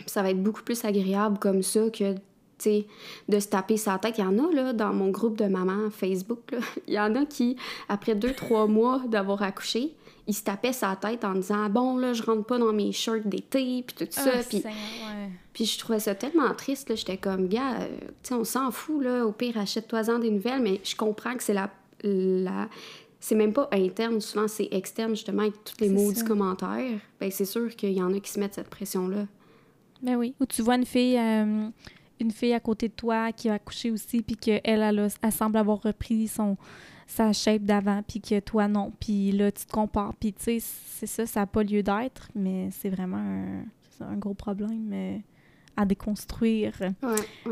ça 0.05 0.23
va 0.23 0.31
être 0.31 0.41
beaucoup 0.41 0.63
plus 0.63 0.83
agréable 0.83 1.37
comme 1.39 1.61
ça 1.61 1.89
que 1.91 2.15
sais, 2.57 2.85
de 3.29 3.39
se 3.39 3.47
taper 3.47 3.77
sa 3.77 3.97
tête. 3.97 4.17
Il 4.17 4.21
y 4.21 4.23
en 4.27 4.37
a, 4.37 4.53
là, 4.53 4.73
dans 4.73 4.93
mon 4.93 5.09
groupe 5.09 5.37
de 5.37 5.45
mamans 5.45 5.89
Facebook, 5.89 6.55
il 6.87 6.93
y 6.93 6.99
en 6.99 7.15
a 7.15 7.25
qui, 7.25 7.55
après 7.89 8.15
deux, 8.15 8.33
trois 8.33 8.67
mois 8.67 9.01
d'avoir 9.07 9.41
accouché, 9.41 9.95
il 10.27 10.33
se 10.33 10.43
tapait 10.43 10.73
sa 10.73 10.95
tête 10.95 11.23
en 11.23 11.33
disant 11.33 11.69
bon 11.69 11.97
là 11.97 12.13
je 12.13 12.21
rentre 12.21 12.45
pas 12.45 12.57
dans 12.57 12.73
mes 12.73 12.91
shirts 12.91 13.25
d'été 13.27 13.83
puis 13.85 13.95
tout 13.95 14.07
ça 14.09 14.31
ah, 14.33 14.43
puis 14.47 14.63
puis 15.53 15.65
je 15.65 15.79
trouvais 15.79 15.99
ça 15.99 16.13
tellement 16.15 16.53
triste 16.53 16.89
là. 16.89 16.95
J'étais 16.95 17.17
comme 17.17 17.47
gars 17.47 17.79
euh, 17.79 17.87
tu 18.23 18.29
sais 18.29 18.33
on 18.35 18.43
s'en 18.43 18.71
fout 18.71 19.03
là. 19.03 19.25
Au 19.25 19.31
pire 19.31 19.57
achète-toi-en 19.57 20.19
des 20.19 20.29
nouvelles 20.29 20.61
mais 20.61 20.81
je 20.83 20.95
comprends 20.95 21.35
que 21.35 21.43
c'est 21.43 21.53
la 21.53 21.69
la 22.03 22.67
c'est 23.19 23.35
même 23.35 23.53
pas 23.53 23.67
interne. 23.71 24.21
Souvent 24.21 24.47
c'est 24.47 24.67
externe 24.71 25.11
justement 25.11 25.43
avec 25.43 25.63
tous 25.63 25.79
les 25.79 25.89
maudits 25.89 26.23
commentaires. 26.23 26.99
Ben 27.19 27.31
c'est 27.31 27.45
sûr 27.45 27.75
qu'il 27.75 27.93
y 27.93 28.01
en 28.01 28.13
a 28.13 28.19
qui 28.19 28.31
se 28.31 28.39
mettent 28.39 28.55
cette 28.55 28.69
pression 28.69 29.07
là 29.07 29.25
ben 30.01 30.15
oui. 30.15 30.35
Ou 30.39 30.45
tu 30.45 30.61
vois 30.61 30.75
une 30.75 30.85
fille 30.85 31.17
euh, 31.17 31.69
une 32.19 32.31
fille 32.31 32.53
à 32.53 32.59
côté 32.59 32.89
de 32.89 32.93
toi 32.93 33.31
qui 33.31 33.49
a 33.49 33.53
accouché 33.53 33.91
aussi 33.91 34.21
puis 34.21 34.35
qu'elle 34.35 34.61
elle, 34.63 35.09
elle 35.21 35.31
semble 35.31 35.57
avoir 35.57 35.81
repris 35.81 36.27
son 36.27 36.57
sa 37.07 37.31
shape 37.31 37.63
d'avant, 37.63 38.03
puis 38.03 38.19
que 38.19 38.39
toi, 38.41 38.67
non. 38.67 38.91
Puis 38.99 39.31
là, 39.31 39.51
tu 39.51 39.65
te 39.65 39.71
compares. 39.71 40.13
Puis, 40.15 40.33
tu 40.33 40.43
sais, 40.43 40.59
c'est 40.59 41.07
ça, 41.07 41.25
ça 41.25 41.39
n'a 41.39 41.47
pas 41.47 41.63
lieu 41.63 41.81
d'être, 41.81 42.29
mais 42.35 42.69
c'est 42.71 42.89
vraiment 42.89 43.17
un, 44.01 44.17
gros 44.17 44.33
problème 44.33 44.91
euh, 44.93 45.17
à 45.77 45.85
déconstruire. 45.85 46.77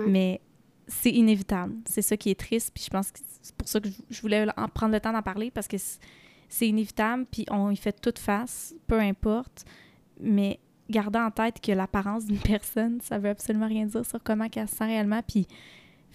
Mais 0.07 0.41
c'est 0.87 1.11
inévitable. 1.11 1.73
C'est 1.85 2.01
ça 2.01 2.17
qui 2.17 2.29
est 2.29 2.39
triste. 2.39 2.71
Puis 2.75 2.83
je 2.83 2.89
pense 2.89 3.11
que 3.11 3.19
c'est 3.41 3.55
pour 3.55 3.67
ça 3.67 3.79
que 3.79 3.87
je 4.09 4.21
voulais 4.21 4.45
en 4.57 4.67
prendre 4.67 4.93
le 4.93 4.99
temps 4.99 5.13
d'en 5.13 5.23
parler, 5.23 5.49
parce 5.51 5.69
que 5.69 5.77
c'est 6.49 6.67
inévitable, 6.67 7.25
puis 7.31 7.45
on 7.49 7.71
y 7.71 7.77
fait 7.77 7.99
toute 7.99 8.19
face, 8.19 8.75
peu 8.87 8.99
importe. 8.99 9.63
Mais 10.19 10.59
gardez 10.89 11.19
en 11.19 11.31
tête 11.31 11.61
que 11.61 11.71
l'apparence 11.71 12.25
d'une 12.25 12.39
personne, 12.39 12.99
ça 13.01 13.17
veut 13.17 13.29
absolument 13.29 13.67
rien 13.67 13.85
dire 13.85 14.05
sur 14.05 14.21
comment 14.21 14.47
elle 14.53 14.67
se 14.67 14.75
sent 14.75 14.85
réellement. 14.85 15.21
Puis 15.25 15.47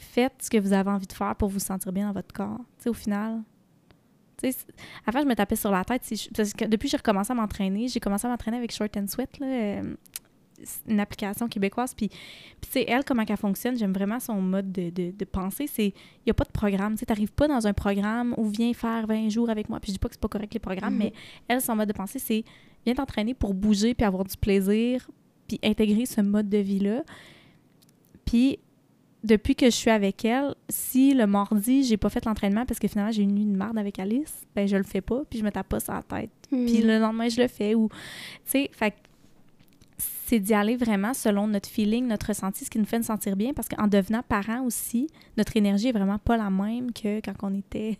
faites 0.03 0.35
ce 0.43 0.51
que 0.51 0.59
vous 0.59 0.73
avez 0.73 0.91
envie 0.91 1.07
de 1.07 1.13
faire 1.13 1.35
pour 1.37 1.49
vous 1.49 1.59
sentir 1.59 1.93
bien 1.93 2.07
dans 2.07 2.13
votre 2.13 2.33
corps. 2.33 2.59
Tu 2.79 2.85
sais, 2.85 2.91
au 2.91 2.95
final. 2.95 3.43
Tu 4.39 4.51
sais, 4.51 4.59
avant, 5.07 5.21
je 5.21 5.27
me 5.27 5.35
tapais 5.35 5.57
sur 5.57 5.71
la 5.71 5.85
tête. 5.85 6.03
parce 6.35 6.53
que 6.53 6.65
depuis 6.65 6.87
que 6.87 6.93
j'ai 6.93 6.97
recommencé 6.97 7.33
à 7.33 7.35
m'entraîner, 7.35 7.89
j'ai 7.89 8.01
commencé 8.01 8.27
à 8.27 8.31
m'entraîner 8.31 8.57
avec 8.57 8.73
Short 8.73 8.97
and 8.97 9.07
Sweat, 9.09 9.39
là, 9.39 9.47
euh, 9.47 9.95
une 10.89 11.01
application 11.01 11.49
québécoise. 11.49 11.95
Puis, 11.95 12.11
sais, 12.69 12.85
elle, 12.89 13.05
comment 13.05 13.25
elle 13.29 13.37
fonctionne, 13.37 13.77
j'aime 13.77 13.93
vraiment 13.93 14.21
son 14.21 14.41
mode 14.41 14.73
de, 14.73 14.91
de, 14.91 15.11
de 15.17 15.25
pensée. 15.25 15.67
C'est, 15.67 15.89
il 15.89 16.23
n'y 16.27 16.31
a 16.31 16.35
pas 16.35 16.45
de 16.45 16.53
programme. 16.53 16.97
Tu 16.97 17.05
n'arrives 17.09 17.33
pas 17.33 17.49
dans 17.49 17.67
un 17.67 17.73
programme 17.73 18.35
où 18.37 18.49
viens 18.49 18.73
faire 18.73 19.07
20 19.07 19.29
jours 19.29 19.51
avec 19.51 19.69
moi. 19.69 19.81
Puis 19.81 19.89
je 19.89 19.93
dis 19.95 19.99
pas 19.99 20.09
que 20.09 20.15
c'est 20.15 20.21
pas 20.21 20.29
correct 20.29 20.53
les 20.55 20.61
programmes, 20.61 20.95
mm-hmm. 20.95 21.13
mais 21.13 21.13
elle, 21.49 21.61
son 21.61 21.77
mode 21.77 21.89
de 21.89 21.95
pensée, 21.95 22.19
c'est 22.19 22.45
viens 22.85 22.95
t'entraîner 22.95 23.35
pour 23.35 23.55
bouger 23.55 23.95
puis 23.95 24.07
avoir 24.07 24.25
du 24.25 24.37
plaisir 24.37 25.11
puis 25.47 25.59
intégrer 25.63 26.07
ce 26.07 26.21
mode 26.21 26.49
de 26.49 26.59
vie-là. 26.59 27.03
Puis 28.25 28.59
depuis 29.23 29.55
que 29.55 29.67
je 29.67 29.71
suis 29.71 29.91
avec 29.91 30.25
elle, 30.25 30.55
si 30.69 31.15
le 31.15 31.27
mardi, 31.27 31.85
j'ai 31.85 31.97
pas 31.97 32.09
fait 32.09 32.25
l'entraînement 32.25 32.65
parce 32.65 32.81
que 32.81 32.89
finalement 32.89 33.13
j'ai 33.13 33.23
une 33.23 33.35
nuit 33.35 33.45
de 33.45 33.57
marde 33.57 33.79
avec 33.79 33.99
Alice, 33.99 34.47
ben 34.55 34.67
je 34.67 34.77
le 34.77 34.83
fais 34.83 35.01
pas, 35.01 35.23
puis 35.29 35.39
je 35.39 35.45
me 35.45 35.51
tape 35.51 35.69
pas 35.69 35.81
sur 35.81 35.93
la 35.93 36.03
tête. 36.03 36.31
Hmm. 36.51 36.67
Puis 36.67 36.79
le 36.83 36.99
lendemain, 36.99 37.29
je 37.29 37.41
le 37.41 37.49
fais. 37.49 37.75
Ou, 37.75 37.89
tu 37.89 37.97
sais, 38.51 38.71
fait 38.73 38.95
c'est 39.99 40.39
d'y 40.39 40.55
aller 40.55 40.77
vraiment 40.77 41.13
selon 41.13 41.49
notre 41.49 41.69
feeling, 41.69 42.07
notre 42.07 42.29
ressenti, 42.29 42.65
ce 42.65 42.71
qui 42.71 42.79
nous 42.79 42.85
fait 42.85 42.99
nous 42.99 43.05
sentir 43.05 43.37
bien, 43.37 43.53
parce 43.53 43.69
qu'en 43.69 43.89
devenant 43.89 44.23
parent 44.23 44.63
aussi, 44.65 45.09
notre 45.37 45.57
énergie 45.57 45.89
est 45.89 45.93
vraiment 45.93 46.19
pas 46.19 46.37
la 46.37 46.51
même 46.51 46.93
que 46.93 47.21
quand 47.21 47.35
on 47.43 47.59
était 47.59 47.99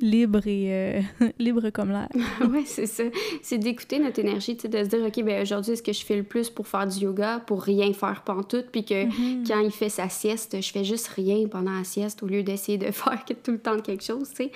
libre 0.00 0.46
et 0.46 0.68
euh, 0.70 1.02
libre 1.38 1.70
comme 1.70 1.90
l'air. 1.90 2.08
oui, 2.50 2.64
c'est 2.66 2.86
ça. 2.86 3.04
C'est 3.42 3.58
d'écouter 3.58 3.98
notre 3.98 4.18
énergie, 4.18 4.54
de 4.54 4.60
se 4.62 4.88
dire, 4.88 5.04
OK, 5.06 5.22
ben 5.24 5.42
aujourd'hui, 5.42 5.72
est-ce 5.72 5.82
que 5.82 5.92
je 5.92 6.04
fais 6.04 6.16
le 6.16 6.22
plus 6.22 6.50
pour 6.50 6.66
faire 6.66 6.86
du 6.86 7.00
yoga, 7.00 7.40
pour 7.46 7.62
rien 7.62 7.92
faire 7.92 8.22
pantoute, 8.24 8.66
puis 8.72 8.84
que 8.84 9.06
mm-hmm. 9.06 9.46
quand 9.46 9.60
il 9.60 9.70
fait 9.70 9.88
sa 9.88 10.08
sieste, 10.08 10.60
je 10.60 10.72
fais 10.72 10.84
juste 10.84 11.08
rien 11.08 11.46
pendant 11.48 11.72
la 11.72 11.84
sieste 11.84 12.22
au 12.22 12.26
lieu 12.26 12.42
d'essayer 12.42 12.78
de 12.78 12.90
faire 12.90 13.24
tout 13.42 13.52
le 13.52 13.58
temps 13.58 13.78
quelque 13.80 14.04
chose, 14.04 14.28
tu 14.30 14.36
sais. 14.36 14.52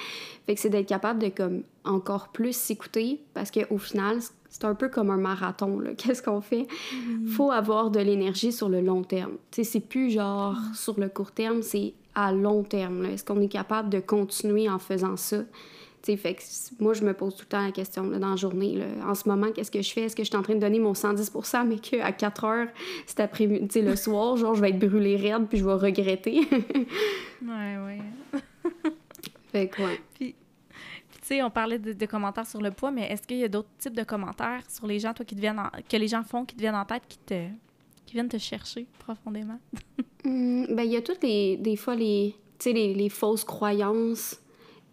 Fait 0.47 0.55
que 0.55 0.61
c'est 0.61 0.71
d'être 0.71 0.89
capable 0.89 1.21
de, 1.21 1.29
comme, 1.29 1.63
encore 1.85 2.29
plus 2.29 2.55
s'écouter, 2.55 3.21
parce 3.35 3.51
qu'au 3.51 3.79
final, 3.79 4.21
c'est 4.59 4.65
un 4.65 4.75
peu 4.75 4.89
comme 4.89 5.11
un 5.11 5.19
marathon, 5.19 5.79
là. 5.81 5.91
Qu'est-ce 5.97 6.23
qu'on 6.23 6.41
fait? 6.41 6.67
Mm-hmm. 6.67 7.27
Faut 7.29 7.51
avoir 7.51 7.91
de 7.91 8.01
l'énergie 8.01 8.53
sur 8.53 8.69
le 8.69 8.81
long 8.81 9.03
terme. 9.03 9.33
Tu 9.51 9.63
sais, 9.63 9.73
c'est 9.73 9.81
plus 9.81 10.11
genre 10.11 10.55
mm. 10.55 10.75
sur 10.75 10.99
le 10.99 11.09
court 11.09 11.33
terme, 11.33 11.63
c'est 11.63 11.93
à 12.15 12.33
long 12.33 12.63
terme? 12.63 13.05
Est-ce 13.05 13.25
qu'on 13.25 13.41
est 13.43 13.49
capable 13.49 13.91
de 13.91 14.01
continuer 14.01 14.69
en 14.69 14.79
faisant 14.79 15.17
ça? 15.17 15.39
fait 16.17 16.35
que 16.35 16.43
moi, 16.79 16.95
je 16.95 17.03
me 17.03 17.13
pose 17.13 17.35
tout 17.35 17.43
le 17.43 17.49
temps 17.49 17.65
la 17.65 17.73
question 17.73 18.05
dans 18.05 18.31
la 18.31 18.37
journée. 18.37 18.81
En 19.05 19.17
ce 19.17 19.29
moment, 19.29 19.51
qu'est-ce 19.51 19.73
que 19.73 19.83
je 19.83 19.93
fais? 19.93 20.03
Est-ce 20.03 20.15
que 20.15 20.23
je 20.23 20.29
suis 20.29 20.37
en 20.37 20.43
train 20.43 20.55
de 20.55 20.61
donner 20.61 20.79
mon 20.79 20.93
110% 20.93 21.67
mais 21.67 21.79
qu'à 21.79 22.13
4 22.13 22.45
heures 22.45 22.69
cet 23.07 23.19
après-midi, 23.19 23.83
le 23.83 23.97
soir, 23.97 24.37
genre, 24.37 24.55
je 24.55 24.61
vais 24.61 24.71
être 24.71 24.79
brûlée 24.79 25.17
raide 25.17 25.49
puis 25.49 25.59
je 25.59 25.65
vais 25.65 25.73
regretter? 25.73 26.43
ouais, 27.43 27.77
ouais. 27.85 28.01
fait 29.51 29.67
que, 29.67 29.83
Puis, 30.15 30.35
tu 30.35 30.46
sais, 31.27 31.43
on 31.43 31.51
parlait 31.51 31.79
de, 31.79 32.07
commentaires 32.07 32.47
sur 32.47 32.61
le 32.61 32.71
poids, 32.71 32.91
mais 32.91 33.11
est-ce 33.11 33.27
qu'il 33.27 33.39
y 33.39 33.45
a 33.45 33.49
d'autres 33.49 33.69
types 33.79 33.97
de 33.97 34.05
commentaires 34.05 34.63
sur 34.69 34.87
les 34.87 34.99
gens, 34.99 35.13
toi, 35.13 35.25
qui 35.25 35.35
te 35.35 35.41
viennent 35.41 35.61
que 35.89 35.97
les 35.97 36.09
gens 36.09 36.23
font, 36.23 36.45
qui 36.45 36.55
te 36.55 36.61
viennent 36.61 36.75
en 36.75 36.85
tête, 36.85 37.03
qui 37.09 37.19
te 37.19 37.49
viennent 38.13 38.29
te 38.29 38.39
chercher 38.39 38.87
profondément? 38.99 39.59
Hmm, 40.25 40.75
ben, 40.75 40.83
il 40.83 40.91
y 40.91 40.97
a 40.97 41.03
toutes 41.03 41.23
les, 41.23 41.57
des 41.57 41.77
fois 41.77 41.95
les 41.95 42.35
fausses 43.09 43.45
croyances 43.45 44.41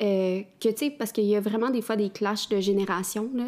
Euh, 0.02 0.42
que, 0.60 0.70
tu 0.70 0.78
sais, 0.78 0.90
parce 0.90 1.12
qu'il 1.12 1.26
y 1.26 1.36
a 1.36 1.40
vraiment 1.40 1.70
des 1.70 1.82
fois 1.82 1.96
des 1.96 2.10
clashs 2.10 2.50
de 2.50 2.60
génération. 2.60 3.30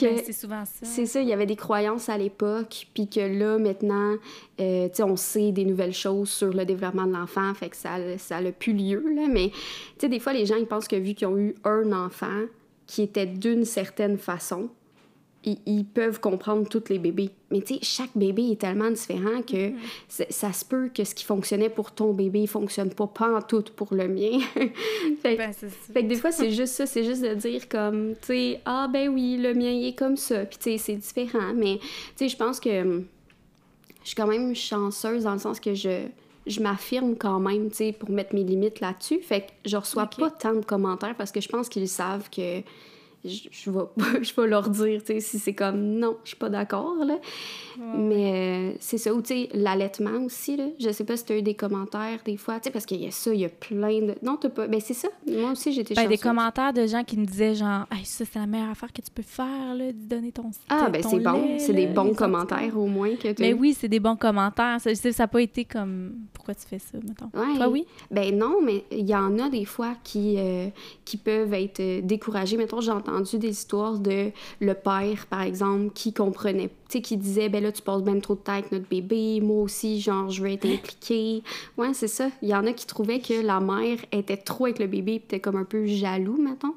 Ben, 0.00 0.18
c'est 0.24 0.32
souvent 0.32 0.64
ça. 0.64 0.84
C'est 0.86 1.06
ça, 1.06 1.20
il 1.20 1.28
y 1.28 1.32
avait 1.32 1.46
des 1.46 1.56
croyances 1.56 2.08
à 2.08 2.16
l'époque, 2.16 2.86
puis 2.94 3.08
que 3.08 3.20
là, 3.20 3.58
maintenant, 3.58 4.16
euh, 4.60 4.88
tu 4.88 4.96
sais, 4.96 5.02
on 5.02 5.16
sait 5.16 5.52
des 5.52 5.64
nouvelles 5.64 5.94
choses 5.94 6.30
sur 6.30 6.52
le 6.52 6.64
développement 6.64 7.06
de 7.06 7.12
l'enfant, 7.12 7.52
fait 7.54 7.68
que 7.68 7.76
ça, 7.76 7.96
ça 8.18 8.40
n'a 8.40 8.52
plus 8.52 8.72
lieu, 8.72 9.04
là. 9.14 9.28
Mais, 9.28 9.50
tu 9.50 9.56
sais, 9.98 10.08
des 10.08 10.20
fois, 10.20 10.32
les 10.32 10.46
gens, 10.46 10.56
ils 10.56 10.66
pensent 10.66 10.88
que 10.88 10.96
vu 10.96 11.14
qu'ils 11.14 11.26
ont 11.26 11.38
eu 11.38 11.54
un 11.64 11.92
enfant 11.92 12.46
qui 12.86 13.02
était 13.02 13.26
d'une 13.26 13.64
certaine 13.64 14.18
façon, 14.18 14.68
ils, 15.44 15.84
peuvent 15.84 16.20
comprendre 16.20 16.68
tous 16.68 16.84
les 16.90 16.98
bébés. 16.98 17.30
Mais 17.50 17.62
tu 17.62 17.74
sais, 17.74 17.80
chaque 17.82 18.10
bébé 18.14 18.50
est 18.52 18.60
tellement 18.60 18.90
différent 18.90 19.42
que 19.42 19.70
mm-hmm. 19.70 20.26
ça 20.30 20.52
se 20.52 20.64
peut 20.64 20.90
que 20.94 21.04
ce 21.04 21.14
qui 21.14 21.24
fonctionnait 21.24 21.70
pour 21.70 21.92
ton 21.92 22.12
bébé 22.12 22.42
ne 22.42 22.46
fonctionne 22.46 22.90
pas, 22.90 23.06
pas 23.06 23.36
en 23.36 23.42
tout 23.42 23.64
pour 23.74 23.94
le 23.94 24.06
mien. 24.08 24.38
fait, 25.22 25.36
ben, 25.36 25.52
fait, 25.52 26.02
que 26.02 26.08
des 26.08 26.16
fois, 26.16 26.30
c'est 26.30 26.50
juste 26.50 26.74
ça, 26.74 26.86
c'est 26.86 27.04
juste 27.04 27.22
de 27.22 27.34
dire 27.34 27.68
comme, 27.68 28.14
tu 28.20 28.26
sais, 28.26 28.60
ah 28.66 28.88
ben 28.92 29.08
oui, 29.08 29.38
le 29.38 29.54
mien 29.54 29.70
il 29.70 29.88
est 29.88 29.98
comme 29.98 30.16
ça, 30.16 30.44
puis 30.44 30.58
tu 30.58 30.70
sais, 30.72 30.78
c'est 30.78 30.96
différent. 30.96 31.54
Mais 31.54 31.78
tu 31.78 31.88
sais, 32.16 32.28
je 32.28 32.36
pense 32.36 32.60
que 32.60 32.82
hum, 32.82 33.06
je 34.02 34.08
suis 34.08 34.16
quand 34.16 34.26
même 34.26 34.54
chanceuse 34.54 35.24
dans 35.24 35.32
le 35.32 35.38
sens 35.38 35.58
que 35.58 35.74
je, 35.74 36.06
je 36.46 36.60
m'affirme 36.60 37.16
quand 37.16 37.40
même, 37.40 37.70
tu 37.70 37.76
sais, 37.76 37.92
pour 37.92 38.10
mettre 38.10 38.34
mes 38.34 38.44
limites 38.44 38.80
là-dessus. 38.80 39.20
Fait 39.20 39.42
que 39.42 39.46
je 39.64 39.76
reçois 39.76 40.06
pas 40.06 40.30
tant 40.30 40.54
de 40.54 40.64
commentaires 40.64 41.14
parce 41.16 41.32
que 41.32 41.40
je 41.40 41.48
pense 41.48 41.68
qu'ils 41.68 41.88
savent 41.88 42.28
que 42.30 42.62
je, 43.24 43.48
je, 43.50 43.70
vais, 43.70 43.80
je 44.22 44.34
vais 44.34 44.46
leur 44.46 44.68
dire, 44.70 45.00
tu 45.00 45.14
sais, 45.14 45.20
si 45.20 45.38
c'est 45.38 45.54
comme 45.54 45.80
non, 45.80 46.16
je 46.24 46.30
suis 46.30 46.36
pas 46.36 46.48
d'accord, 46.48 47.04
là. 47.04 47.18
Mais 47.96 48.72
euh, 48.72 48.76
c'est 48.80 48.98
ça, 48.98 49.12
ou 49.14 49.22
tu 49.22 49.28
sais, 49.28 49.48
l'allaitement 49.54 50.24
aussi, 50.24 50.56
là. 50.56 50.66
Je 50.78 50.90
sais 50.90 51.04
pas 51.04 51.16
si 51.16 51.24
tu 51.24 51.32
as 51.32 51.38
eu 51.38 51.42
des 51.42 51.54
commentaires 51.54 52.20
des 52.24 52.36
fois, 52.36 52.56
tu 52.56 52.64
sais, 52.64 52.70
parce 52.70 52.86
qu'il 52.86 53.02
y 53.02 53.06
a 53.06 53.10
ça, 53.10 53.32
il 53.32 53.40
y 53.40 53.44
a 53.44 53.48
plein 53.48 54.00
de. 54.00 54.14
Non, 54.22 54.36
t'as 54.36 54.48
pas. 54.48 54.66
Ben, 54.66 54.80
c'est 54.80 54.94
ça. 54.94 55.08
Moi 55.26 55.52
aussi, 55.52 55.72
j'étais 55.72 55.94
ben, 55.94 56.08
Des 56.08 56.18
commentaires 56.18 56.72
de 56.72 56.86
gens 56.86 57.04
qui 57.04 57.16
me 57.16 57.24
disaient, 57.24 57.54
genre, 57.54 57.86
hey, 57.92 58.04
ça, 58.04 58.24
c'est 58.30 58.38
la 58.38 58.46
meilleure 58.46 58.70
affaire 58.70 58.92
que 58.92 59.02
tu 59.02 59.10
peux 59.10 59.22
faire, 59.22 59.74
là, 59.74 59.92
de 59.92 59.98
donner 59.98 60.32
ton. 60.32 60.50
Ah, 60.68 60.88
ben, 60.90 61.02
c'est 61.02 61.20
bon. 61.20 61.58
C'est 61.58 61.72
des 61.72 61.86
bons 61.86 62.14
commentaires, 62.14 62.76
au 62.76 62.86
moins, 62.86 63.14
que 63.16 63.32
tu. 63.32 63.42
Mais 63.42 63.52
oui, 63.52 63.74
c'est 63.78 63.88
des 63.88 64.00
bons 64.00 64.16
commentaires. 64.16 64.78
Ça 64.80 64.90
n'a 65.18 65.28
pas 65.28 65.42
été 65.42 65.64
comme, 65.64 66.14
pourquoi 66.32 66.54
tu 66.54 66.66
fais 66.66 66.78
ça, 66.78 66.98
mettons. 67.06 67.30
Ouais. 67.34 67.56
Toi, 67.56 67.68
oui? 67.68 67.86
Ben, 68.10 68.36
non, 68.36 68.60
mais 68.62 68.84
il 68.90 69.08
y 69.08 69.14
en 69.14 69.38
a 69.38 69.48
des 69.48 69.64
fois 69.64 69.94
qui, 70.02 70.36
euh, 70.38 70.68
qui 71.04 71.16
peuvent 71.16 71.54
être 71.54 72.00
découragés. 72.00 72.56
Mettons, 72.56 72.80
j'ai 72.80 72.90
entendu 73.10 73.38
des 73.38 73.50
histoires 73.50 73.98
de 73.98 74.30
le 74.60 74.74
père, 74.74 75.26
par 75.28 75.42
exemple, 75.42 75.90
qui 75.94 76.12
comprenait, 76.12 76.68
tu 76.68 76.98
sais, 76.98 77.00
qui 77.00 77.16
disait, 77.16 77.48
ben 77.48 77.62
là, 77.62 77.72
tu 77.72 77.82
passes 77.82 78.02
bien 78.02 78.18
trop 78.20 78.34
de 78.34 78.40
temps 78.40 78.52
avec 78.52 78.72
notre 78.72 78.88
bébé, 78.88 79.40
moi 79.40 79.62
aussi, 79.62 80.00
genre, 80.00 80.30
je 80.30 80.42
veux 80.42 80.50
être 80.50 80.66
impliquée. 80.66 81.42
Ouais, 81.76 81.92
c'est 81.94 82.08
ça. 82.08 82.30
Il 82.42 82.48
y 82.48 82.54
en 82.54 82.66
a 82.66 82.72
qui 82.72 82.86
trouvaient 82.86 83.20
que 83.20 83.34
la 83.40 83.60
mère 83.60 83.98
était 84.12 84.36
trop 84.36 84.64
avec 84.64 84.78
le 84.78 84.86
bébé, 84.86 85.18
puis 85.18 85.36
était 85.36 85.40
comme 85.40 85.56
un 85.56 85.64
peu 85.64 85.86
jaloux, 85.86 86.36
mettons. 86.40 86.74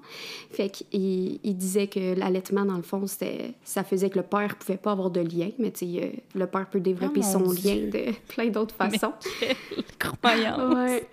Fait 0.51 0.69
qu'il 0.69 1.39
il 1.43 1.57
disait 1.57 1.87
que 1.87 2.13
l'allaitement, 2.17 2.65
dans 2.65 2.77
le 2.77 2.83
fond, 2.83 3.05
c'était, 3.07 3.53
ça 3.63 3.83
faisait 3.83 4.09
que 4.09 4.17
le 4.17 4.25
père 4.25 4.55
pouvait 4.55 4.77
pas 4.77 4.91
avoir 4.91 5.09
de 5.09 5.21
lien, 5.21 5.49
mais 5.59 5.71
tu 5.71 5.85
sais, 5.85 6.23
le 6.35 6.47
père 6.47 6.67
peut 6.69 6.79
développer 6.79 7.21
oh 7.23 7.31
son 7.31 7.51
lien 7.51 7.89
de 7.91 8.11
plein 8.27 8.47
d'autres 8.47 8.75
façons. 8.75 9.13
croyance! 9.99 10.73
ouais. 10.75 11.07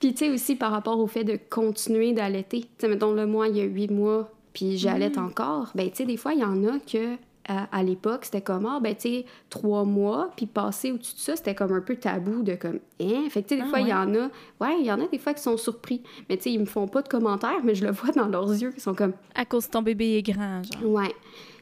Puis, 0.00 0.12
tu 0.12 0.26
sais, 0.26 0.30
aussi 0.30 0.56
par 0.56 0.72
rapport 0.72 0.98
au 0.98 1.06
fait 1.06 1.24
de 1.24 1.38
continuer 1.50 2.12
d'allaiter. 2.12 2.60
Tu 2.60 2.68
sais, 2.78 2.88
mettons, 2.88 3.12
le 3.12 3.26
mois, 3.26 3.48
il 3.48 3.56
y 3.56 3.60
a 3.60 3.64
huit 3.64 3.90
mois, 3.90 4.30
puis 4.56 4.78
j'allais 4.78 5.10
mm. 5.10 5.18
encore, 5.18 5.70
ben 5.74 5.90
tu 5.90 5.96
sais, 5.96 6.04
des 6.06 6.16
fois, 6.16 6.32
il 6.32 6.40
y 6.40 6.44
en 6.44 6.64
a 6.64 6.78
que 6.78 7.16
à, 7.48 7.82
l'époque, 7.84 8.24
c'était 8.24 8.40
comme, 8.40 8.66
ah, 8.66 8.80
ben, 8.80 8.96
tu 8.96 9.02
sais, 9.02 9.24
trois 9.50 9.84
mois, 9.84 10.32
puis 10.34 10.46
passer 10.46 10.90
au-dessus 10.90 11.14
de 11.14 11.20
ça, 11.20 11.36
c'était 11.36 11.54
comme 11.54 11.72
un 11.72 11.80
peu 11.80 11.94
tabou 11.94 12.42
de 12.42 12.56
comme, 12.56 12.80
hein? 13.00 13.28
Fait 13.30 13.42
que, 13.42 13.48
tu 13.48 13.54
sais, 13.54 13.60
des 13.60 13.66
ah 13.68 13.70
fois, 13.70 13.80
il 13.80 13.88
y 13.88 13.94
en 13.94 14.12
a, 14.16 14.30
ouais, 14.60 14.80
il 14.80 14.86
y 14.86 14.90
en 14.90 15.00
a 15.00 15.06
des 15.06 15.18
fois 15.18 15.32
qui 15.32 15.42
sont 15.42 15.56
surpris. 15.56 16.02
Mais, 16.28 16.38
tu 16.38 16.44
sais, 16.44 16.52
ils 16.52 16.58
me 16.58 16.64
font 16.64 16.88
pas 16.88 17.02
de 17.02 17.08
commentaires, 17.08 17.62
mais 17.62 17.76
je 17.76 17.84
le 17.84 17.92
vois 17.92 18.10
dans 18.10 18.26
leurs 18.26 18.50
yeux, 18.50 18.72
ils 18.76 18.80
sont 18.80 18.94
comme. 18.94 19.12
À 19.36 19.44
cause 19.44 19.66
de 19.66 19.70
ton 19.70 19.82
bébé 19.82 20.16
est 20.16 20.22
grand, 20.22 20.62
genre. 20.64 20.90
Ouais. 20.90 21.14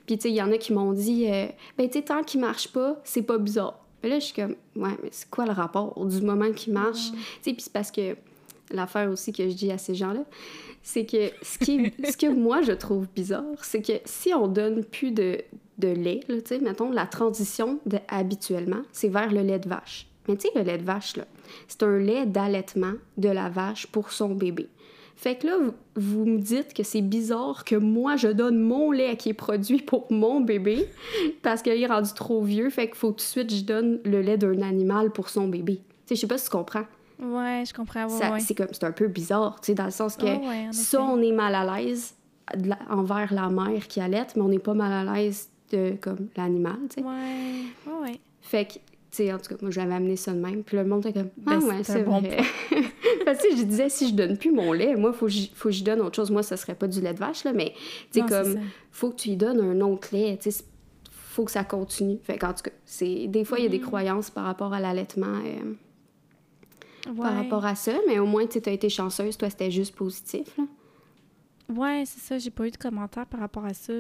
Puis, 0.07 0.17
tu 0.17 0.23
sais, 0.23 0.31
il 0.31 0.37
y 0.37 0.43
en 0.43 0.51
a 0.53 0.57
qui 0.57 0.73
m'ont 0.73 0.93
dit, 0.93 1.27
euh, 1.29 1.49
ben, 1.77 1.87
tu 1.87 1.99
sais, 1.99 2.05
tant 2.05 2.23
qu'il 2.23 2.41
marche 2.41 2.69
pas, 2.69 2.99
c'est 3.05 3.23
pas 3.23 3.37
bizarre. 3.37 3.79
Mais 4.03 4.09
là, 4.09 4.21
je 4.21 4.27
suis 4.27 4.35
comme, 4.35 4.55
ouais, 4.77 4.97
mais 5.03 5.09
c'est 5.11 5.29
quoi 5.29 5.45
le 5.45 5.53
rapport 5.53 6.03
du 6.07 6.23
moment 6.23 6.51
qu'il 6.53 6.73
marche? 6.73 7.11
Tu 7.11 7.19
sais, 7.43 7.53
puis 7.53 7.61
c'est 7.61 7.73
parce 7.73 7.91
que 7.91 8.17
l'affaire 8.71 9.11
aussi 9.11 9.33
que 9.33 9.49
je 9.49 9.55
dis 9.55 9.71
à 9.71 9.79
ces 9.79 9.95
gens-là, 9.95 10.25
c'est 10.83 11.07
que 11.07 11.31
ce, 11.43 11.59
qui 11.59 11.93
ce 12.05 12.17
que 12.17 12.27
moi 12.27 12.63
je 12.63 12.73
trouve 12.73 13.07
bizarre, 13.15 13.63
c'est 13.63 13.83
que 13.83 13.95
si 14.05 14.35
on 14.35 14.49
donne 14.49 14.85
plus 14.85 15.11
de, 15.11 15.39
de 15.79 15.89
lait, 15.89 16.21
tu 16.29 16.41
sais, 16.45 16.59
mettons, 16.59 16.91
la 16.91 17.07
transition 17.07 17.81
de, 17.87 17.99
habituellement, 18.09 18.83
c'est 18.93 19.09
vers 19.09 19.33
le 19.33 19.43
lait 19.43 19.59
de 19.59 19.69
vache. 19.69 20.07
Mais 20.29 20.37
tu 20.37 20.49
sais, 20.49 20.59
le 20.59 20.63
lait 20.63 20.79
de 20.79 20.85
vache, 20.85 21.17
là, 21.17 21.27
c'est 21.69 21.83
un 21.83 21.99
lait 21.99 22.27
d'allaitement 22.27 22.95
de 23.19 23.29
la 23.29 23.49
vache 23.49 23.87
pour 23.87 24.11
son 24.11 24.35
bébé. 24.35 24.69
Fait 25.17 25.37
que 25.37 25.47
là, 25.47 25.57
vous, 25.95 26.25
me 26.25 26.39
dites 26.39 26.75
que 26.75 26.83
c'est 26.83 27.01
bizarre 27.01 27.65
que 27.65 27.77
moi, 27.77 28.17
je 28.17 28.29
donne 28.29 28.59
mon 28.59 28.91
lait 28.91 29.17
qui 29.17 29.31
est 29.31 29.35
produit 29.35 29.81
pour 29.81 30.11
mon 30.11 30.41
bébé 30.41 30.89
parce 31.43 31.63
qu'il 31.63 31.81
est 31.81 31.87
rendu 31.87 32.13
trop 32.15 32.43
vieux. 32.43 32.69
Fait 32.69 32.87
qu'il 32.87 32.97
faut 32.97 33.11
tout 33.11 33.17
de 33.17 33.21
suite 33.21 33.55
je 33.55 33.63
donne 33.63 34.01
le 34.05 34.21
lait 34.23 34.37
d'un 34.37 34.61
animal 34.63 35.11
pour 35.11 35.29
son 35.29 35.49
bébé. 35.49 35.77
Tu 35.77 35.83
sais, 36.09 36.15
je 36.17 36.21
sais 36.23 36.27
pas 36.27 36.39
si 36.39 36.47
tu 36.47 36.51
comprends. 36.51 36.85
Ouais, 37.21 37.65
je 37.67 37.73
comprends. 37.73 38.09
C'est 38.39 38.55
comme, 38.55 38.69
c'est 38.73 38.85
un 38.85 38.93
peu 38.93 39.09
bizarre, 39.09 39.61
tu 39.61 39.67
sais, 39.67 39.75
dans 39.75 39.85
le 39.85 39.91
sens 39.91 40.17
que 40.17 40.27
ça, 40.73 41.03
on 41.03 41.21
est 41.21 41.33
mal 41.33 41.55
à 41.55 41.77
l'aise 41.77 42.15
envers 42.91 43.33
la 43.33 43.49
mère 43.49 43.87
qui 43.89 44.01
allait, 44.01 44.27
mais 44.37 44.43
on 44.43 44.49
n'est 44.49 44.59
pas 44.59 44.75
mal 44.75 45.09
à 45.09 45.15
l'aise 45.15 45.49
de 45.73 45.95
comme 46.01 46.29
l'animal, 46.37 46.79
tu 46.91 47.01
sais. 47.01 47.07
Ouais, 47.07 48.03
ouais. 48.03 48.21
Fait 48.43 48.67
que, 48.67 48.73
tu 48.75 48.81
sais, 49.11 49.33
en 49.33 49.39
tout 49.39 49.55
cas, 49.55 49.57
moi, 49.63 49.71
j'avais 49.71 49.95
amené 49.95 50.17
ça 50.17 50.33
de 50.33 50.39
même. 50.39 50.63
Puis 50.63 50.77
le 50.77 50.85
monde 50.85 51.07
était 51.07 51.21
comme, 51.21 51.31
ah 51.47 51.59
ben, 51.59 51.63
ouais, 51.63 51.85
c'est 51.85 52.03
bon 52.03 52.21
vrai. 52.21 52.43
Parce 53.25 53.39
que 53.39 53.57
je 53.57 53.63
disais, 53.63 53.89
si 53.89 54.09
je 54.09 54.15
donne 54.15 54.37
plus 54.37 54.53
mon 54.53 54.73
lait, 54.73 54.97
moi, 54.97 55.13
il 55.15 55.17
faut, 55.17 55.29
faut 55.55 55.69
que 55.69 55.75
je 55.75 55.85
donne 55.85 56.01
autre 56.01 56.17
chose. 56.17 56.31
Moi, 56.31 56.43
ça 56.43 56.57
serait 56.57 56.75
pas 56.75 56.89
du 56.89 57.01
lait 57.01 57.15
de 57.15 57.19
vache, 57.19 57.45
là, 57.45 57.53
mais, 57.53 57.73
tu 58.13 58.21
sais, 58.21 58.27
comme, 58.27 58.61
faut 58.91 59.11
que 59.11 59.17
tu 59.17 59.31
lui 59.31 59.37
donnes 59.37 59.61
un 59.61 59.81
autre 59.81 60.09
lait, 60.13 60.39
tu 60.41 60.51
sais, 60.51 60.65
faut 61.11 61.45
que 61.45 61.51
ça 61.51 61.65
continue. 61.65 62.19
Fait 62.23 62.39
qu'en 62.39 62.53
tout 62.53 62.63
cas, 62.65 62.71
c'est... 62.85 63.27
Des 63.27 63.45
fois, 63.45 63.59
il 63.59 63.65
y 63.65 63.67
a 63.67 63.71
des 63.71 63.79
mm-hmm. 63.79 63.83
croyances 63.83 64.31
par 64.31 64.45
rapport 64.45 64.73
à 64.73 64.81
l'allaitement. 64.81 65.39
Euh, 65.45 65.73
par 67.13 67.35
rapport 67.35 67.65
à 67.65 67.75
ça, 67.75 67.93
mais 68.07 68.19
au 68.19 68.27
moins, 68.27 68.47
tu 68.47 68.61
as 68.65 68.73
été 68.73 68.89
chanceuse, 68.89 69.37
toi, 69.37 69.51
c'était 69.51 69.71
juste 69.71 69.95
positif. 69.95 70.57
Là. 70.57 70.65
Ouais, 71.69 72.05
c'est 72.07 72.21
ça, 72.21 72.39
j'ai 72.39 72.51
pas 72.51 72.67
eu 72.67 72.71
de 72.71 72.77
commentaires 72.77 73.27
par 73.27 73.41
rapport 73.41 73.65
à 73.65 73.75
ça, 73.75 73.93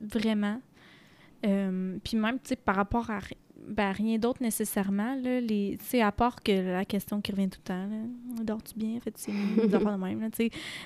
vraiment. 0.00 0.60
Euh, 1.46 1.98
puis 2.04 2.16
même, 2.16 2.38
tu 2.38 2.50
sais, 2.50 2.56
par 2.56 2.76
rapport 2.76 3.10
à 3.10 3.20
ben, 3.66 3.92
rien 3.92 4.18
d'autre 4.18 4.42
nécessairement, 4.42 5.14
là, 5.16 5.40
les, 5.40 5.78
à 6.00 6.12
part 6.12 6.42
que 6.42 6.52
la 6.52 6.84
question 6.84 7.20
qui 7.20 7.32
revient 7.32 7.48
tout 7.48 7.60
le 7.64 7.68
temps, 7.68 7.88
dors-tu 8.42 8.74
bien, 8.74 8.98
fait 9.00 9.12
c'est 9.16 9.32
des 9.32 9.74
affaires 9.74 9.98
de 9.98 10.02
même, 10.02 10.20
là, 10.20 10.28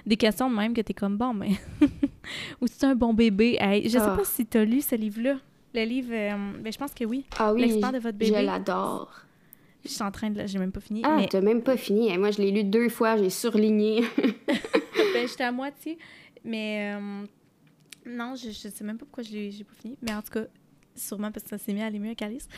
des 0.06 0.16
questions 0.16 0.50
de 0.50 0.56
même 0.56 0.74
que 0.74 0.80
t'es 0.80 0.94
comme, 0.94 1.16
bon, 1.16 1.34
mais, 1.34 1.52
ou 2.60 2.66
c'est 2.66 2.84
un 2.84 2.94
bon 2.94 3.14
bébé, 3.14 3.58
je 3.84 3.88
sais 3.88 3.98
ah. 4.00 4.16
pas 4.16 4.24
si 4.24 4.46
t'as 4.46 4.64
lu 4.64 4.80
ce 4.80 4.96
livre-là, 4.96 5.36
le 5.74 5.84
livre, 5.84 6.12
euh, 6.12 6.52
ben, 6.60 6.72
je 6.72 6.78
pense 6.78 6.94
que 6.94 7.04
oui, 7.04 7.24
ah 7.38 7.52
oui, 7.52 7.62
l'expert 7.62 7.92
de 7.92 7.98
votre 7.98 8.18
bébé. 8.18 8.34
je 8.36 8.44
l'adore. 8.44 9.24
Je 9.84 9.90
suis 9.90 10.02
en 10.02 10.10
train 10.10 10.30
de. 10.30 10.46
J'ai 10.46 10.58
même 10.58 10.72
pas 10.72 10.80
fini. 10.80 11.02
Ah, 11.04 11.16
mais... 11.18 11.28
t'as 11.28 11.40
même 11.40 11.62
pas 11.62 11.76
fini. 11.76 12.16
Moi, 12.16 12.30
je 12.30 12.38
l'ai 12.38 12.50
lu 12.50 12.64
deux 12.64 12.88
fois, 12.88 13.16
j'ai 13.16 13.30
surligné. 13.30 14.02
ben, 14.46 15.28
j'étais 15.28 15.44
à 15.44 15.52
moitié. 15.52 15.98
Mais. 16.44 16.94
Euh, 16.94 17.24
non, 18.06 18.34
je, 18.34 18.50
je 18.50 18.68
sais 18.68 18.84
même 18.84 18.98
pas 18.98 19.04
pourquoi 19.04 19.24
j'ai 19.24 19.50
pas 19.64 19.74
fini. 19.80 19.96
Mais 20.02 20.14
en 20.14 20.22
tout 20.22 20.32
cas, 20.32 20.44
sûrement 20.94 21.30
parce 21.30 21.44
que 21.44 21.50
ça 21.50 21.58
s'est 21.58 21.72
mis 21.72 21.82
à 21.82 21.86
aller 21.86 21.98
mieux 21.98 22.14
qu'Alice. 22.14 22.48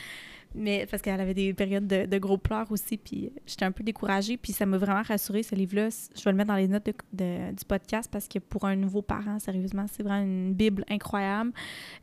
Mais 0.55 0.87
parce 0.89 1.01
qu'elle 1.01 1.19
avait 1.19 1.33
des 1.33 1.53
périodes 1.53 1.87
de, 1.87 2.17
gros 2.17 2.37
pleurs 2.37 2.71
aussi, 2.71 2.97
puis 2.97 3.31
j'étais 3.45 3.65
un 3.65 3.71
peu 3.71 3.83
découragée, 3.83 4.37
puis 4.37 4.53
ça 4.53 4.65
m'a 4.65 4.77
vraiment 4.77 5.03
rassurée, 5.03 5.43
ce 5.43 5.55
livre-là. 5.55 5.89
Je 6.15 6.23
vais 6.23 6.31
le 6.31 6.37
mettre 6.37 6.49
dans 6.49 6.55
les 6.55 6.67
notes 6.67 6.89
du 7.13 7.65
podcast 7.67 8.09
parce 8.11 8.27
que 8.27 8.39
pour 8.39 8.65
un 8.65 8.75
nouveau 8.75 9.01
parent, 9.01 9.39
sérieusement, 9.39 9.85
c'est 9.91 10.03
vraiment 10.03 10.23
une 10.23 10.53
Bible 10.53 10.83
incroyable 10.89 11.51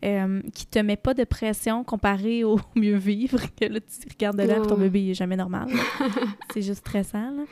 euh, 0.04 0.42
qui 0.54 0.66
te 0.66 0.78
met 0.78 0.96
pas 0.96 1.14
de 1.14 1.24
pression 1.24 1.84
comparé 1.84 2.44
au 2.44 2.60
mieux 2.76 2.96
vivre, 2.96 3.40
que 3.56 3.64
là, 3.64 3.80
tu 3.80 4.08
regardes 4.08 4.38
de 4.38 4.44
là, 4.44 4.60
ton 4.60 4.76
bébé 4.76 5.10
est 5.10 5.14
jamais 5.14 5.36
normal. 5.36 5.68
c'est 6.52 6.62
juste 6.62 6.80
stressant, 6.80 7.30
là. 7.30 7.42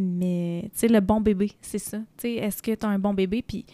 Mais, 0.00 0.70
tu 0.74 0.80
sais, 0.80 0.88
le 0.88 1.00
bon 1.00 1.20
bébé, 1.20 1.50
c'est 1.60 1.78
ça. 1.78 1.98
Tu 1.98 2.04
sais, 2.18 2.32
est-ce 2.34 2.62
que 2.62 2.72
tu 2.72 2.86
as 2.86 2.88
un 2.88 3.00
bon 3.00 3.14
bébé? 3.14 3.42
Puis, 3.42 3.66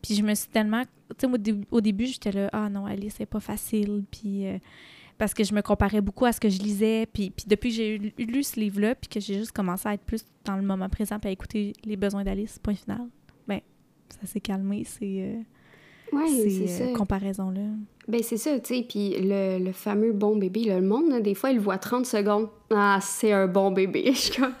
puis 0.00 0.14
je 0.14 0.22
me 0.22 0.32
suis 0.34 0.48
tellement... 0.48 0.84
Tu 1.18 1.26
sais, 1.26 1.54
au, 1.72 1.80
début, 1.80 2.06
j'étais 2.06 2.30
là, 2.30 2.48
«Ah 2.52 2.68
non, 2.68 2.86
Alice, 2.86 3.14
c'est 3.18 3.26
pas 3.26 3.40
facile.» 3.40 4.04
Puis... 4.10 4.46
Euh, 4.46 4.58
parce 5.22 5.34
que 5.34 5.44
je 5.44 5.54
me 5.54 5.62
comparais 5.62 6.00
beaucoup 6.00 6.24
à 6.24 6.32
ce 6.32 6.40
que 6.40 6.48
je 6.48 6.58
lisais. 6.58 7.06
Puis, 7.06 7.30
puis 7.30 7.44
depuis 7.46 7.70
que 7.70 7.76
j'ai 7.76 7.96
lu, 7.96 8.42
ce 8.42 8.58
livre-là, 8.58 8.96
puis 8.96 9.08
que 9.08 9.20
j'ai 9.20 9.34
juste 9.34 9.52
commencé 9.52 9.88
à 9.88 9.94
être 9.94 10.02
plus 10.02 10.24
dans 10.44 10.56
le 10.56 10.62
moment 10.62 10.88
présent, 10.88 11.20
puis 11.20 11.28
à 11.28 11.30
écouter 11.30 11.74
les 11.84 11.96
besoins 11.96 12.24
d'Alice, 12.24 12.58
point 12.58 12.74
final, 12.74 13.06
ben 13.46 13.60
ça 14.08 14.26
s'est 14.26 14.40
calmé, 14.40 14.82
c'est 14.82 15.22
euh, 15.22 15.40
ouais, 16.12 16.28
ces 16.28 16.82
euh, 16.82 16.94
comparaisons-là. 16.94 17.62
Ben 18.08 18.20
c'est 18.22 18.36
ça, 18.36 18.58
tu 18.58 18.74
sais, 18.74 18.86
puis 18.88 19.14
le, 19.20 19.58
le, 19.58 19.72
fameux 19.72 20.12
bon 20.12 20.36
bébé, 20.36 20.64
le 20.64 20.80
monde, 20.80 21.22
des 21.22 21.34
fois, 21.34 21.50
il 21.50 21.56
le 21.56 21.62
voit 21.62 21.78
30 21.78 22.04
secondes. 22.04 22.48
Ah, 22.70 22.98
c'est 23.00 23.30
un 23.32 23.46
bon 23.46 23.70
bébé. 23.70 24.12
Je 24.14 24.40
comme, 24.40 24.54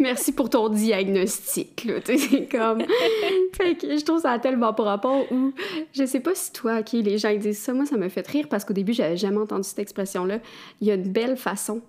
merci 0.00 0.32
pour 0.32 0.50
ton 0.50 0.68
diagnostic, 0.68 1.84
là, 1.84 2.00
tu 2.00 2.18
sais, 2.18 2.46
comme... 2.46 2.82
fait 3.52 3.74
que 3.76 3.96
je 3.96 4.04
trouve 4.04 4.20
ça 4.20 4.38
tellement 4.38 4.74
pas 4.74 4.82
rapport 4.82 5.32
où, 5.32 5.52
je 5.92 6.04
sais 6.04 6.20
pas 6.20 6.34
si 6.34 6.52
toi, 6.52 6.82
qui 6.82 7.02
les 7.02 7.16
gens 7.16 7.34
disent 7.34 7.58
ça, 7.58 7.72
moi, 7.72 7.86
ça 7.86 7.96
me 7.96 8.08
fait 8.10 8.26
rire 8.26 8.46
parce 8.50 8.64
qu'au 8.64 8.74
début, 8.74 8.92
j'avais 8.92 9.16
jamais 9.16 9.38
entendu 9.38 9.66
cette 9.66 9.78
expression-là. 9.78 10.38
Il 10.80 10.88
y 10.88 10.90
a 10.90 10.94
une 10.94 11.10
belle 11.10 11.36
façon. 11.38 11.80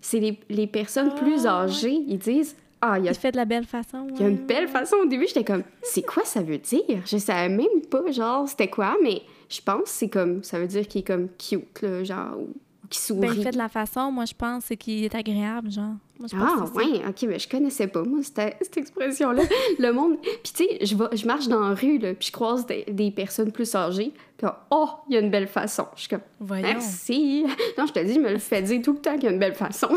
C'est 0.00 0.20
les, 0.20 0.38
les, 0.48 0.66
personnes 0.66 1.14
plus 1.14 1.46
ah, 1.46 1.62
âgées, 1.62 1.98
ils 2.06 2.18
disent 2.18 2.56
Ah, 2.80 2.98
il, 2.98 3.08
a... 3.08 3.12
il 3.12 3.14
fait 3.16 3.32
de 3.32 3.36
la 3.36 3.44
belle 3.44 3.64
façon. 3.64 4.06
Il 4.14 4.20
y 4.20 4.24
a 4.24 4.28
une 4.28 4.36
belle 4.46 4.68
façon. 4.68 4.96
Au 5.02 5.06
début, 5.06 5.26
j'étais 5.26 5.44
comme, 5.44 5.62
c'est 5.82 6.02
quoi 6.02 6.24
ça 6.24 6.42
veut 6.42 6.58
dire? 6.58 6.82
Je 7.06 7.16
savais 7.18 7.48
même 7.48 7.82
pas, 7.90 8.10
genre, 8.10 8.48
c'était 8.48 8.68
quoi, 8.68 8.96
mais 9.02 9.22
je 9.48 9.60
pense 9.60 9.82
que 9.84 9.88
c'est 9.88 10.08
comme, 10.08 10.42
ça 10.42 10.58
veut 10.58 10.66
dire 10.66 10.86
qu'il 10.86 11.00
est 11.00 11.04
comme 11.04 11.28
cute, 11.38 11.82
là, 11.82 12.04
genre, 12.04 12.38
ou 12.38 12.48
qu'il 12.90 13.00
sourit. 13.00 13.20
Ben, 13.28 13.34
il 13.36 13.42
fait 13.42 13.50
de 13.52 13.58
la 13.58 13.68
façon, 13.68 14.12
moi, 14.12 14.24
je 14.26 14.34
pense, 14.34 14.64
c'est 14.66 14.76
qu'il 14.76 15.04
est 15.04 15.14
agréable, 15.14 15.70
genre. 15.70 15.94
Moi, 16.18 16.28
je 16.32 16.36
pense 16.36 16.48
Ah, 16.60 16.66
ça. 16.66 16.72
ouais, 16.72 17.02
ok, 17.08 17.22
mais 17.28 17.38
je 17.38 17.48
connaissais 17.48 17.86
pas, 17.88 18.02
moi, 18.02 18.20
cette, 18.22 18.56
cette 18.60 18.76
expression-là. 18.76 19.42
Le 19.78 19.90
monde. 19.92 20.18
Puis, 20.22 20.52
tu 20.54 20.64
sais, 20.64 20.78
je, 20.82 20.94
je 21.16 21.26
marche 21.26 21.48
dans 21.48 21.60
la 21.68 21.74
rue, 21.74 21.98
là, 21.98 22.14
puis 22.14 22.28
je 22.28 22.32
croise 22.32 22.64
des, 22.66 22.84
des 22.88 23.10
personnes 23.10 23.52
plus 23.52 23.74
âgées, 23.74 24.12
puis 24.38 24.46
oh, 24.70 24.88
il 25.08 25.14
y 25.14 25.16
a 25.16 25.20
une 25.20 25.30
belle 25.30 25.48
façon. 25.48 25.86
Je 25.94 26.00
suis 26.02 26.08
comme, 26.08 26.20
Voyons. 26.40 26.62
merci. 26.62 27.44
Non, 27.76 27.86
je 27.86 27.92
te 27.92 27.98
dis, 28.04 28.14
je 28.14 28.20
me 28.20 28.30
le 28.30 28.38
fais 28.38 28.62
dire 28.62 28.80
tout 28.82 28.92
le 28.92 28.98
temps 29.00 29.14
qu'il 29.14 29.24
y 29.24 29.28
a 29.28 29.30
une 29.32 29.38
belle 29.38 29.54
façon. 29.54 29.88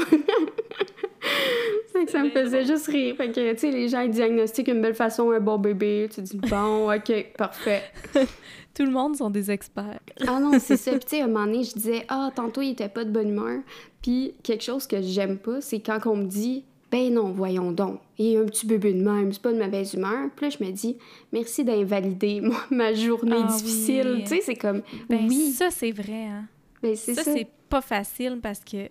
Ça 2.07 2.23
me 2.23 2.29
faisait 2.29 2.65
juste 2.65 2.87
rire. 2.87 3.15
Fait 3.17 3.29
que, 3.31 3.53
tu 3.53 3.57
sais, 3.59 3.71
les 3.71 3.89
gens, 3.89 4.01
ils 4.01 4.11
diagnostiquent 4.11 4.69
une 4.69 4.81
belle 4.81 4.93
façon, 4.95 5.31
un 5.31 5.39
bon 5.39 5.57
bébé. 5.57 6.07
Tu 6.13 6.21
dis, 6.21 6.37
bon, 6.37 6.91
ok, 6.95 7.33
parfait. 7.37 7.83
Tout 8.73 8.85
le 8.85 8.91
monde 8.91 9.17
sont 9.17 9.29
des 9.29 9.51
experts. 9.51 9.99
Ah 10.25 10.39
non, 10.39 10.57
c'est 10.59 10.77
ça. 10.77 10.91
Puis, 10.91 10.99
tu 11.01 11.07
sais, 11.17 11.21
à 11.21 11.25
un 11.25 11.27
moment 11.27 11.45
donné, 11.45 11.63
je 11.63 11.73
disais, 11.73 12.05
ah, 12.07 12.29
tantôt, 12.33 12.61
il 12.61 12.69
était 12.71 12.87
pas 12.87 13.03
de 13.03 13.11
bonne 13.11 13.29
humeur. 13.29 13.59
Puis, 14.01 14.33
quelque 14.43 14.63
chose 14.63 14.87
que 14.87 15.01
j'aime 15.01 15.37
pas, 15.37 15.59
c'est 15.61 15.79
quand 15.81 15.99
on 16.05 16.15
me 16.15 16.25
dit, 16.25 16.63
ben 16.91 17.13
non, 17.13 17.31
voyons 17.31 17.71
donc, 17.71 17.99
il 18.17 18.27
y 18.31 18.37
a 18.37 18.39
un 18.39 18.45
petit 18.45 18.65
bébé 18.65 18.93
de 18.93 19.01
même, 19.03 19.31
c'est 19.33 19.41
pas 19.41 19.51
de 19.51 19.59
mauvaise 19.61 19.93
humeur. 19.93 20.29
Puis 20.35 20.45
là, 20.49 20.55
je 20.57 20.63
me 20.63 20.71
dis, 20.71 20.97
merci 21.31 21.63
d'invalider 21.63 22.41
ma 22.71 22.93
journée 22.93 23.35
Ah 23.43 23.47
difficile. 23.51 24.13
oui. 24.15 24.23
Tu 24.23 24.29
sais, 24.29 24.41
c'est 24.41 24.55
comme, 24.55 24.81
Ben, 25.09 25.25
oui, 25.27 25.51
ça, 25.51 25.69
c'est 25.69 25.91
vrai, 25.91 26.25
hein. 26.31 26.45
ben 26.81 26.95
c'est 26.95 27.13
Ça, 27.13 27.23
ça. 27.23 27.33
c'est 27.33 27.47
pas 27.69 27.81
facile 27.81 28.39
parce 28.41 28.61
que 28.61 28.87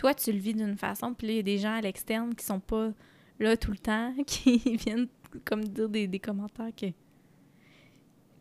toi, 0.00 0.14
tu 0.14 0.32
le 0.32 0.38
vis 0.38 0.54
d'une 0.54 0.78
façon, 0.78 1.12
puis 1.12 1.26
là, 1.26 1.32
il 1.34 1.36
y 1.36 1.40
a 1.40 1.42
des 1.42 1.58
gens 1.58 1.74
à 1.74 1.80
l'externe 1.82 2.34
qui 2.34 2.42
sont 2.44 2.58
pas 2.60 2.90
là 3.38 3.54
tout 3.58 3.70
le 3.70 3.76
temps, 3.76 4.14
qui 4.26 4.56
viennent 4.76 5.08
comme 5.44 5.62
dire 5.62 5.90
des, 5.90 6.06
des 6.06 6.18
commentaires 6.18 6.70
que, 6.74 6.86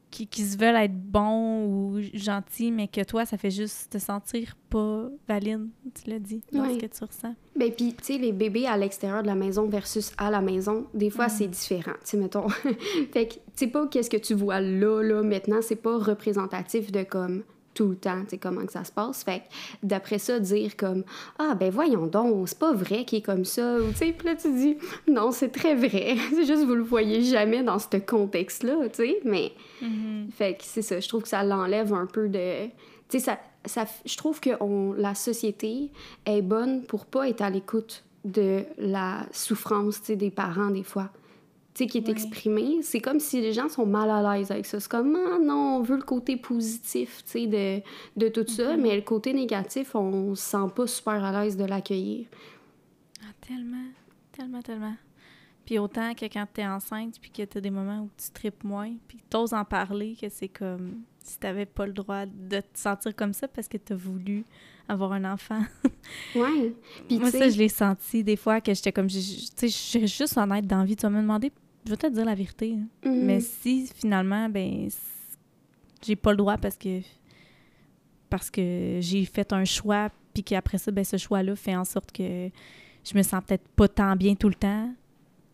qui, 0.09 0.25
qui 0.25 0.41
se 0.43 0.57
veulent 0.57 0.75
être 0.77 0.95
bons 0.99 1.65
ou 1.67 1.99
gentils, 2.13 2.71
mais 2.71 2.87
que 2.87 3.03
toi, 3.03 3.25
ça 3.25 3.37
fait 3.37 3.51
juste 3.51 3.91
te 3.91 3.97
sentir 3.99 4.55
pas 4.69 5.07
valide, 5.27 5.67
tu 5.93 6.09
l'as 6.09 6.17
dit, 6.19 6.41
dans 6.51 6.61
Ouais. 6.61 6.73
ce 6.75 6.79
que 6.79 6.85
tu 6.87 7.03
ressens. 7.03 7.35
Ben, 7.55 7.71
puis, 7.71 7.93
tu 7.93 8.03
sais, 8.05 8.17
les 8.17 8.31
bébés 8.31 8.65
à 8.65 8.75
l'extérieur 8.77 9.21
de 9.21 9.27
la 9.27 9.35
maison 9.35 9.67
versus 9.67 10.11
à 10.17 10.31
la 10.31 10.41
maison, 10.41 10.87
des 10.93 11.09
fois, 11.11 11.27
Mm. 11.27 11.29
c'est 11.29 11.47
différent, 11.47 11.91
tu 12.01 12.11
sais, 12.11 12.17
mettons. 12.17 12.47
fait 13.11 13.27
que, 13.27 13.33
tu 13.33 13.39
sais 13.55 13.67
pas 13.67 13.85
qu'est-ce 13.87 14.09
que 14.09 14.17
tu 14.17 14.33
vois 14.33 14.61
là, 14.61 15.01
là, 15.03 15.21
maintenant, 15.21 15.59
c'est 15.61 15.75
pas 15.75 15.97
représentatif 15.97 16.91
de 16.91 17.03
comme 17.03 17.43
tout 17.79 17.87
le 17.87 17.95
temps, 17.95 18.23
tu 18.23 18.31
sais, 18.31 18.37
comment 18.37 18.65
que 18.65 18.73
ça 18.73 18.83
se 18.83 18.91
passe. 18.91 19.23
Fait 19.23 19.39
que, 19.39 19.43
d'après 19.83 20.19
ça, 20.19 20.37
dire 20.37 20.75
comme, 20.75 21.05
ah, 21.37 21.55
ben 21.55 21.71
voyons 21.71 22.07
donc, 22.07 22.49
c'est 22.49 22.59
pas 22.59 22.73
vrai 22.73 23.05
qu'il 23.05 23.19
est 23.19 23.21
comme 23.21 23.45
ça, 23.45 23.77
ou 23.77 23.91
tu 23.91 23.99
sais, 23.99 24.11
puis 24.11 24.27
là, 24.27 24.35
tu 24.35 24.53
dis, 24.53 24.77
non, 25.07 25.31
c'est 25.31 25.47
très 25.47 25.75
vrai. 25.75 26.17
c'est 26.31 26.45
juste, 26.45 26.65
vous 26.65 26.75
le 26.75 26.83
voyez 26.83 27.21
jamais 27.21 27.63
dans 27.63 27.79
ce 27.79 27.95
contexte-là, 27.95 28.89
tu 28.89 28.95
sais, 28.95 29.19
mais. 29.23 29.53
Fait 30.35 30.55
que 30.55 30.63
c'est 30.63 30.81
ça, 30.81 30.99
je 30.99 31.07
trouve 31.07 31.21
que 31.21 31.29
ça 31.29 31.41
l'enlève 31.45 31.93
un 31.93 32.05
peu 32.05 32.27
de. 32.27 32.65
Tu 32.65 32.71
sais, 33.11 33.19
ça, 33.19 33.39
ça, 33.63 33.85
je 34.05 34.17
trouve 34.17 34.41
que 34.41 34.49
on, 34.59 34.91
la 34.91 35.15
société 35.15 35.89
est 36.25 36.41
bonne 36.41 36.83
pour 36.83 37.05
pas 37.05 37.29
être 37.29 37.41
à 37.41 37.49
l'écoute 37.49 38.03
de 38.25 38.65
la 38.77 39.25
souffrance 39.31 40.01
tu 40.01 40.07
sais, 40.07 40.15
des 40.17 40.31
parents, 40.31 40.69
des 40.69 40.83
fois. 40.83 41.09
Sais, 41.79 41.87
qui 41.87 41.99
est 41.99 42.05
Ouais. 42.05 42.11
exprimée. 42.11 42.81
C'est 42.81 42.99
comme 42.99 43.19
si 43.21 43.39
les 43.39 43.53
gens 43.53 43.69
sont 43.69 43.85
mal 43.85 44.09
à 44.09 44.21
l'aise 44.37 44.51
avec 44.51 44.65
ça. 44.65 44.79
C'est 44.81 44.89
comme, 44.91 45.15
ah 45.15 45.37
non, 45.41 45.77
on 45.77 45.81
veut 45.81 45.95
le 45.95 46.01
côté 46.01 46.35
positif, 46.35 47.23
tu 47.25 47.31
sais, 47.31 47.47
de, 47.47 47.81
de 48.19 48.27
tout 48.27 48.45
ça, 48.47 48.75
mais 48.75 48.95
le 48.97 49.01
côté 49.01 49.31
négatif, 49.33 49.95
on 49.95 50.35
se 50.35 50.41
sent 50.43 50.71
pas 50.75 50.87
super 50.87 51.23
à 51.23 51.31
l'aise 51.43 51.55
de 51.55 51.63
l'accueillir. 51.63 52.27
Ah, 53.21 53.31
tellement, 53.39 53.87
tellement, 54.31 54.61
tellement. 54.61 54.95
Puis 55.65 55.79
autant 55.79 56.13
que 56.15 56.25
quand 56.25 56.47
t'es 56.51 56.65
enceinte, 56.65 57.15
puis 57.21 57.31
que 57.31 57.43
t'as 57.43 57.61
des 57.61 57.69
moments 57.69 58.01
où 58.01 58.09
tu 58.17 58.29
tripes 58.31 58.63
moins, 58.63 58.91
puis 59.07 59.19
t'oses 59.29 59.53
en 59.53 59.63
parler, 59.63 60.17
que 60.19 60.27
c'est 60.29 60.47
comme 60.49 61.03
si 61.23 61.37
t'avais 61.39 61.65
pas 61.67 61.85
le 61.85 61.93
droit 61.93 62.25
de 62.25 62.59
te 62.59 62.65
sentir 62.79 63.15
comme 63.15 63.33
ça 63.33 63.47
parce 63.47 63.67
que 63.67 63.77
t'as 63.77 63.95
voulu 63.95 64.43
avoir 64.87 65.13
un 65.13 65.23
enfant. 65.31 65.61
Ouais. 66.35 66.73
Puis, 67.07 67.19
Moi, 67.19 67.29
ça, 67.29 67.47
je 67.49 67.57
l'ai 67.59 67.69
senti 67.69 68.23
des 68.23 68.35
fois 68.35 68.61
que 68.61 68.73
j'étais 68.73 68.91
comme, 68.91 69.05
tu 69.07 69.21
sais, 69.21 69.67
je 69.67 69.73
suis 69.73 70.07
juste 70.07 70.35
honnête 70.37 70.65
dans 70.65 70.79
la 70.79 70.85
vie. 70.85 70.95
Tu 70.95 71.03
vas 71.03 71.11
me 71.11 71.21
demander, 71.21 71.51
je 71.85 71.91
vais 71.91 71.97
te 71.97 72.07
dire 72.07 72.25
la 72.25 72.35
vérité. 72.35 72.75
hein. 72.77 73.09
mhm. 73.09 73.25
Mais 73.25 73.39
si 73.39 73.87
finalement, 73.93 74.49
ben, 74.49 74.89
j'ai 76.03 76.15
pas 76.15 76.31
le 76.31 76.37
droit 76.37 76.57
parce 76.57 76.77
que 76.77 77.01
parce 78.29 78.51
que 78.51 78.99
j'ai 79.01 79.25
fait 79.25 79.51
un 79.53 79.65
choix, 79.65 80.09
puis 80.33 80.43
qu'après 80.43 80.77
ça, 80.77 80.91
ben, 80.91 81.03
ce 81.03 81.17
choix-là 81.17 81.55
fait 81.55 81.75
en 81.75 81.85
sorte 81.85 82.11
que 82.11 82.49
je 83.03 83.17
me 83.17 83.23
sens 83.23 83.41
peut-être 83.45 83.67
pas 83.69 83.87
tant 83.87 84.15
bien 84.15 84.35
tout 84.35 84.49
le 84.49 84.55
temps. 84.55 84.93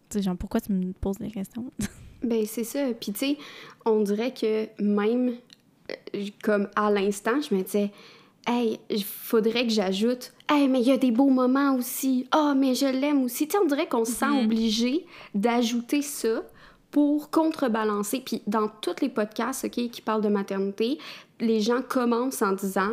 Tu 0.10 0.18
sais, 0.18 0.24
genre, 0.24 0.36
pourquoi 0.36 0.60
tu 0.60 0.74
me 0.74 0.92
poses 0.94 1.18
des 1.18 1.32
questions? 1.32 1.72
Ben, 2.24 2.44
c'est 2.48 2.64
ça. 2.64 2.88
Puis, 3.00 3.12
tu 3.12 3.20
sais, 3.20 3.38
on 3.86 4.02
dirait 4.02 4.34
que 4.34 4.68
même 4.82 5.36
euh, 5.92 6.26
comme 6.42 6.70
à 6.76 6.90
l'instant, 6.90 7.40
je 7.40 7.54
me 7.54 7.62
disais, 7.62 7.92
hey, 8.48 8.80
il 8.90 9.04
faudrait 9.04 9.68
que 9.68 9.72
j'ajoute, 9.74 10.34
hey, 10.50 10.68
mais 10.68 10.82
il 10.82 10.88
y 10.88 10.92
a 10.92 10.98
des 10.98 11.12
beaux 11.12 11.30
moments 11.30 11.76
aussi. 11.76 12.28
Ah, 12.32 12.54
mais 12.56 12.76
je 12.76 12.86
l'aime 12.86 13.24
aussi. 13.24 13.48
Tu 13.48 13.54
sais, 13.54 13.64
on 13.64 13.68
dirait 13.68 13.88
qu'on 13.88 14.06
se 14.06 14.12
sent 14.14 14.26
Mhm. 14.28 14.46
obligé 14.46 15.06
d'ajouter 15.34 16.02
ça 16.02 16.44
pour 16.92 17.30
contrebalancer. 17.30 18.22
Puis, 18.26 18.42
dans 18.48 18.68
tous 18.68 18.96
les 19.02 19.10
podcasts, 19.10 19.70
qui 19.70 20.02
parlent 20.02 20.22
de 20.22 20.30
maternité, 20.30 20.98
les 21.40 21.60
gens 21.62 21.82
commencent 21.82 22.42
en 22.42 22.54
disant, 22.54 22.92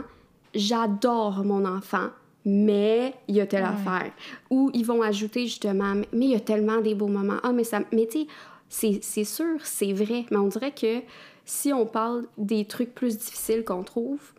j'adore 0.55 1.44
mon 1.44 1.64
enfant. 1.64 2.09
Mais 2.44 3.14
il 3.28 3.36
y 3.36 3.40
a 3.40 3.46
telle 3.46 3.62
Ouais. 3.62 3.68
affaire. 3.68 4.12
Ou 4.50 4.70
ils 4.74 4.84
vont 4.84 5.00
ajouter 5.03 5.46
justement, 5.46 5.94
mais 5.94 6.26
il 6.26 6.30
y 6.30 6.34
a 6.34 6.40
tellement 6.40 6.80
des 6.80 6.94
beaux 6.94 7.07
moments. 7.07 7.38
Ah, 7.44 7.53
mais 7.53 7.62
ça. 7.64 7.80
Mais 7.92 8.07
tu 8.07 8.20
sais, 8.22 8.26
c'est, 8.68 8.98
c'est 9.03 9.24
sûr, 9.24 9.59
c'est 9.62 9.92
vrai, 9.92 10.24
mais 10.30 10.38
on 10.38 10.48
dirait 10.48 10.72
que 10.72 11.03
si 11.44 11.72
on 11.72 11.86
parle 11.86 12.24
des 12.38 12.64
trucs 12.64 12.94
plus 12.94 13.16
difficiles 13.16 13.64
qu'on 13.64 13.82
trouve, 13.84 14.32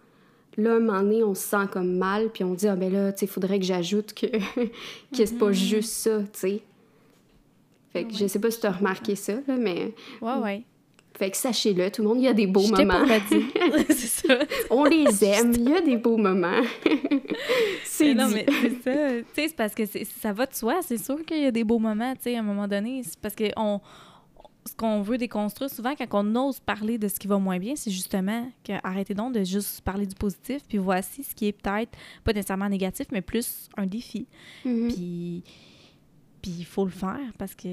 là, 0.57 0.75
un 0.75 0.79
moment 0.79 1.01
donné, 1.01 1.23
on 1.23 1.35
se 1.35 1.41
sent 1.41 1.67
comme 1.71 1.95
mal, 1.97 2.29
puis 2.33 2.43
on 2.43 2.53
dit, 2.53 2.67
ah 2.67 2.75
ben 2.75 2.91
là, 2.91 3.11
tu 3.11 3.19
sais, 3.19 3.27
faudrait 3.27 3.59
que 3.59 3.65
j'ajoute 3.65 4.13
que, 4.13 4.27
que 5.15 5.25
c'est 5.25 5.37
pas 5.37 5.51
juste 5.51 5.91
ça, 5.93 6.19
tu 6.19 6.27
sais. 6.33 6.61
Fait 7.91 8.05
que 8.05 8.13
je 8.13 8.23
Ouais. 8.23 8.27
sais 8.27 8.39
pas 8.39 8.49
si 8.51 8.59
tu 8.59 8.65
as 8.65 8.71
remarqué 8.71 9.15
ça, 9.15 9.33
là, 9.47 9.55
mais. 9.57 9.93
Ouais, 10.21 10.35
ouais. 10.43 10.63
Fait 11.15 11.29
que 11.29 11.37
sachez-le, 11.37 11.91
tout 11.91 12.01
le 12.01 12.07
monde, 12.07 12.17
il 12.17 12.23
y 12.23 12.27
a 12.27 12.33
des 12.33 12.47
beaux 12.47 12.61
Je 12.63 12.71
moments. 12.71 13.05
c'est 13.87 14.27
ça. 14.27 14.39
On 14.71 14.83
les 14.85 15.23
aime, 15.23 15.53
il 15.53 15.69
y 15.69 15.73
a 15.75 15.81
des 15.81 15.97
beaux 15.97 16.17
moments. 16.17 16.61
c'est 17.83 18.15
non, 18.15 18.29
mais 18.29 18.45
c'est 18.61 18.81
ça. 18.81 19.09
Tu 19.19 19.25
sais, 19.35 19.47
c'est 19.49 19.55
parce 19.55 19.75
que 19.75 19.83
ça 20.21 20.33
va 20.33 20.47
de 20.47 20.55
soi. 20.55 20.79
C'est 20.81 20.97
sûr 20.97 21.23
qu'il 21.23 21.43
y 21.43 21.45
a 21.45 21.51
des 21.51 21.63
beaux 21.63 21.77
moments, 21.77 22.13
tu 22.15 22.23
sais, 22.23 22.35
à 22.35 22.39
un 22.39 22.43
moment 22.43 22.67
donné. 22.67 23.03
C'est 23.03 23.19
parce 23.19 23.35
que 23.35 23.43
on, 23.57 23.79
ce 24.65 24.75
qu'on 24.75 25.01
veut 25.01 25.17
déconstruire 25.17 25.69
souvent 25.69 25.93
quand 25.95 26.07
on 26.13 26.47
ose 26.47 26.59
parler 26.59 26.97
de 26.97 27.07
ce 27.07 27.19
qui 27.19 27.27
va 27.27 27.37
moins 27.37 27.59
bien, 27.59 27.75
c'est 27.75 27.91
justement 27.91 28.49
que 28.63 28.73
arrêtez 28.83 29.13
donc 29.13 29.33
de 29.33 29.43
juste 29.43 29.81
parler 29.81 30.05
du 30.05 30.15
positif, 30.15 30.61
puis 30.67 30.77
voici 30.77 31.23
ce 31.23 31.35
qui 31.35 31.47
est 31.47 31.51
peut-être 31.51 31.91
pas 32.23 32.33
nécessairement 32.33 32.69
négatif, 32.69 33.07
mais 33.11 33.21
plus 33.21 33.69
un 33.77 33.85
défi. 33.85 34.27
Mhm. 34.65 34.87
Puis 34.93 35.43
puis 36.43 36.53
il 36.59 36.65
faut 36.65 36.83
le 36.83 36.91
faire 36.91 37.31
parce 37.37 37.55
que 37.55 37.67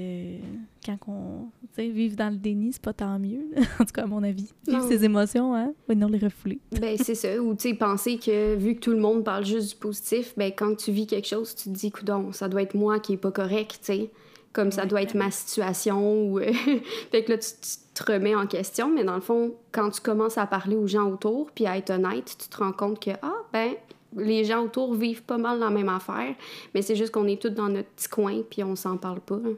quand 0.85 0.97
on, 1.07 1.49
tu 1.61 1.67
sais, 1.75 1.89
vivre 1.89 2.15
dans 2.15 2.29
le 2.29 2.37
déni, 2.37 2.71
c'est 2.71 2.81
pas 2.81 2.93
tant 2.93 3.19
mieux. 3.19 3.43
en 3.79 3.83
tout 3.83 3.91
cas, 3.93 4.03
à 4.03 4.05
mon 4.05 4.23
avis. 4.23 4.49
Vivre 4.65 4.87
ses 4.87 5.03
émotions, 5.03 5.53
hein, 5.53 5.73
ou 5.89 5.93
non 5.93 6.07
les 6.07 6.19
refouler. 6.19 6.59
Ben, 6.79 6.97
c'est 6.97 7.15
ça. 7.15 7.37
Ou, 7.37 7.53
tu 7.53 7.67
sais, 7.67 7.73
penser 7.75 8.17
que 8.17 8.55
vu 8.55 8.75
que 8.75 8.79
tout 8.79 8.91
le 8.91 8.99
monde 8.99 9.25
parle 9.25 9.45
juste 9.45 9.71
du 9.71 9.75
positif, 9.75 10.33
ben, 10.37 10.53
quand 10.55 10.73
tu 10.75 10.93
vis 10.93 11.05
quelque 11.05 11.27
chose, 11.27 11.53
tu 11.53 11.65
te 11.65 11.75
dis, 11.75 11.91
coudon, 11.91 12.31
ça 12.31 12.47
doit 12.47 12.61
être 12.61 12.73
moi 12.73 13.01
qui 13.01 13.11
est 13.13 13.17
pas 13.17 13.31
correct, 13.31 13.79
tu 13.83 13.93
sais. 13.93 14.09
Comme 14.53 14.71
ça 14.71 14.85
doit 14.85 15.01
être 15.01 15.15
ma 15.15 15.31
situation. 15.31 16.25
Ou, 16.31 16.39
euh, 16.39 16.51
fait 17.11 17.23
que 17.23 17.31
là, 17.31 17.37
tu, 17.37 17.47
tu 17.61 17.93
te 18.03 18.11
remets 18.11 18.35
en 18.35 18.47
question. 18.47 18.89
Mais 18.93 19.03
dans 19.03 19.15
le 19.15 19.21
fond, 19.21 19.53
quand 19.71 19.89
tu 19.91 20.01
commences 20.01 20.37
à 20.37 20.45
parler 20.47 20.75
aux 20.75 20.87
gens 20.87 21.09
autour, 21.09 21.51
puis 21.51 21.65
à 21.67 21.77
être 21.77 21.89
honnête, 21.91 22.35
tu 22.39 22.47
te 22.49 22.57
rends 22.57 22.73
compte 22.73 22.99
que, 23.01 23.11
ah, 23.21 23.33
ben, 23.53 23.73
les 24.17 24.43
gens 24.43 24.63
autour 24.65 24.93
vivent 24.93 25.23
pas 25.23 25.37
mal 25.37 25.59
la 25.59 25.69
même 25.69 25.87
affaire. 25.89 26.35
Mais 26.73 26.81
c'est 26.81 26.97
juste 26.97 27.11
qu'on 27.13 27.27
est 27.27 27.41
tous 27.41 27.49
dans 27.51 27.69
notre 27.69 27.87
petit 27.89 28.09
coin, 28.09 28.41
puis 28.49 28.61
on 28.63 28.75
s'en 28.75 28.97
parle 28.97 29.21
pas. 29.21 29.35
hein. 29.35 29.55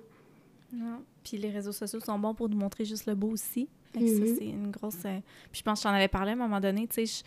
Non. 0.75 0.99
Puis 1.23 1.37
les 1.37 1.49
réseaux 1.49 1.71
sociaux 1.71 1.99
sont 1.99 2.19
bons 2.19 2.33
pour 2.35 2.49
nous 2.49 2.57
montrer 2.57 2.85
juste 2.85 3.05
le 3.07 3.15
beau 3.15 3.29
aussi. 3.29 3.67
Fait 3.93 3.99
que 3.99 4.07
ça, 4.07 4.35
c'est 4.37 4.45
une 4.45 4.71
grosse. 4.71 5.05
euh, 5.05 5.19
Puis 5.51 5.59
je 5.59 5.63
pense 5.63 5.81
que 5.81 5.89
j'en 5.89 5.95
avais 5.95 6.07
parlé 6.07 6.31
à 6.31 6.33
un 6.33 6.37
moment 6.37 6.59
donné, 6.59 6.87
tu 6.87 7.05
sais, 7.07 7.23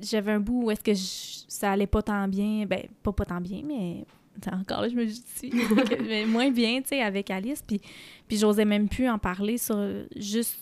j'avais 0.00 0.32
un 0.32 0.40
bout 0.40 0.64
où 0.64 0.70
est-ce 0.70 0.80
que 0.82 0.94
je- 0.94 1.44
ça 1.48 1.70
allait 1.72 1.86
pas 1.86 2.02
tant 2.02 2.26
bien. 2.26 2.64
Ben, 2.66 2.82
pas 3.02 3.12
pas 3.12 3.24
tant 3.24 3.40
bien, 3.40 3.62
mais 3.64 4.04
encore 4.46 4.82
là, 4.82 4.88
je 4.88 4.94
me 4.94 5.06
justifie. 5.06 5.52
mais 6.06 6.26
moins 6.26 6.50
bien, 6.50 6.80
tu 6.80 6.88
sais, 6.88 7.02
avec 7.02 7.30
Alice. 7.30 7.62
Puis, 7.66 7.80
puis 8.26 8.36
j'osais 8.36 8.64
même 8.64 8.88
plus 8.88 9.08
en 9.08 9.18
parler 9.18 9.58
sur 9.58 9.78
juste 10.16 10.58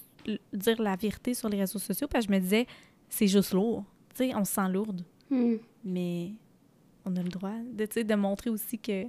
dire 0.52 0.80
la 0.80 0.96
vérité 0.96 1.34
sur 1.34 1.48
les 1.48 1.58
réseaux 1.58 1.78
sociaux. 1.78 2.08
Parce 2.08 2.26
que 2.26 2.32
je 2.32 2.36
me 2.36 2.42
disais, 2.42 2.66
c'est 3.08 3.28
juste 3.28 3.52
lourd. 3.52 3.84
Tu 4.10 4.28
sais, 4.28 4.34
on 4.34 4.44
se 4.44 4.52
sent 4.52 4.68
lourde. 4.70 5.02
Hmm. 5.30 5.56
Mais 5.84 6.32
on 7.04 7.14
a 7.16 7.22
le 7.22 7.28
droit 7.28 7.54
de, 7.72 8.02
de 8.02 8.14
montrer 8.14 8.50
aussi 8.50 8.78
que 8.78 9.06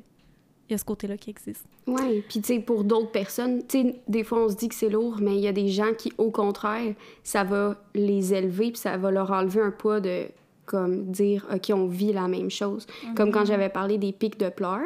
il 0.70 0.74
y 0.74 0.76
a 0.76 0.78
ce 0.78 0.86
côté-là 0.86 1.18
qui 1.18 1.30
existe. 1.30 1.66
Ouais, 1.86 2.22
puis 2.28 2.42
tu 2.42 2.54
sais, 2.54 2.60
pour 2.60 2.84
d'autres 2.84 3.12
personnes, 3.12 3.66
tu 3.66 3.82
sais, 3.82 4.02
des 4.08 4.24
fois 4.24 4.46
on 4.46 4.50
se 4.50 4.56
dit 4.56 4.68
que 4.68 4.76
c'est 4.76 4.90
lourd, 4.90 5.20
mais 5.22 5.36
il 5.36 5.42
y 5.42 5.48
a 5.48 5.54
des 5.54 5.70
gens 5.70 5.94
qui, 5.98 6.12
au 6.18 6.30
contraire, 6.30 6.94
ça 7.24 7.44
va 7.44 7.82
les 7.96 8.34
élever, 8.34 8.72
puis 8.72 8.80
ça 8.80 8.98
va 8.98 9.10
leur 9.10 9.32
enlever 9.32 9.62
un 9.62 9.72
poids 9.72 10.02
de 10.02 10.28
comme 10.68 11.06
dire, 11.06 11.46
OK, 11.52 11.72
on 11.74 11.88
vit 11.88 12.12
la 12.12 12.28
même 12.28 12.52
chose. 12.52 12.86
Comme 13.16 13.32
quand 13.32 13.46
j'avais 13.46 13.70
parlé 13.70 13.98
des 13.98 14.12
pics 14.12 14.38
de 14.38 14.50
pleurs. 14.50 14.82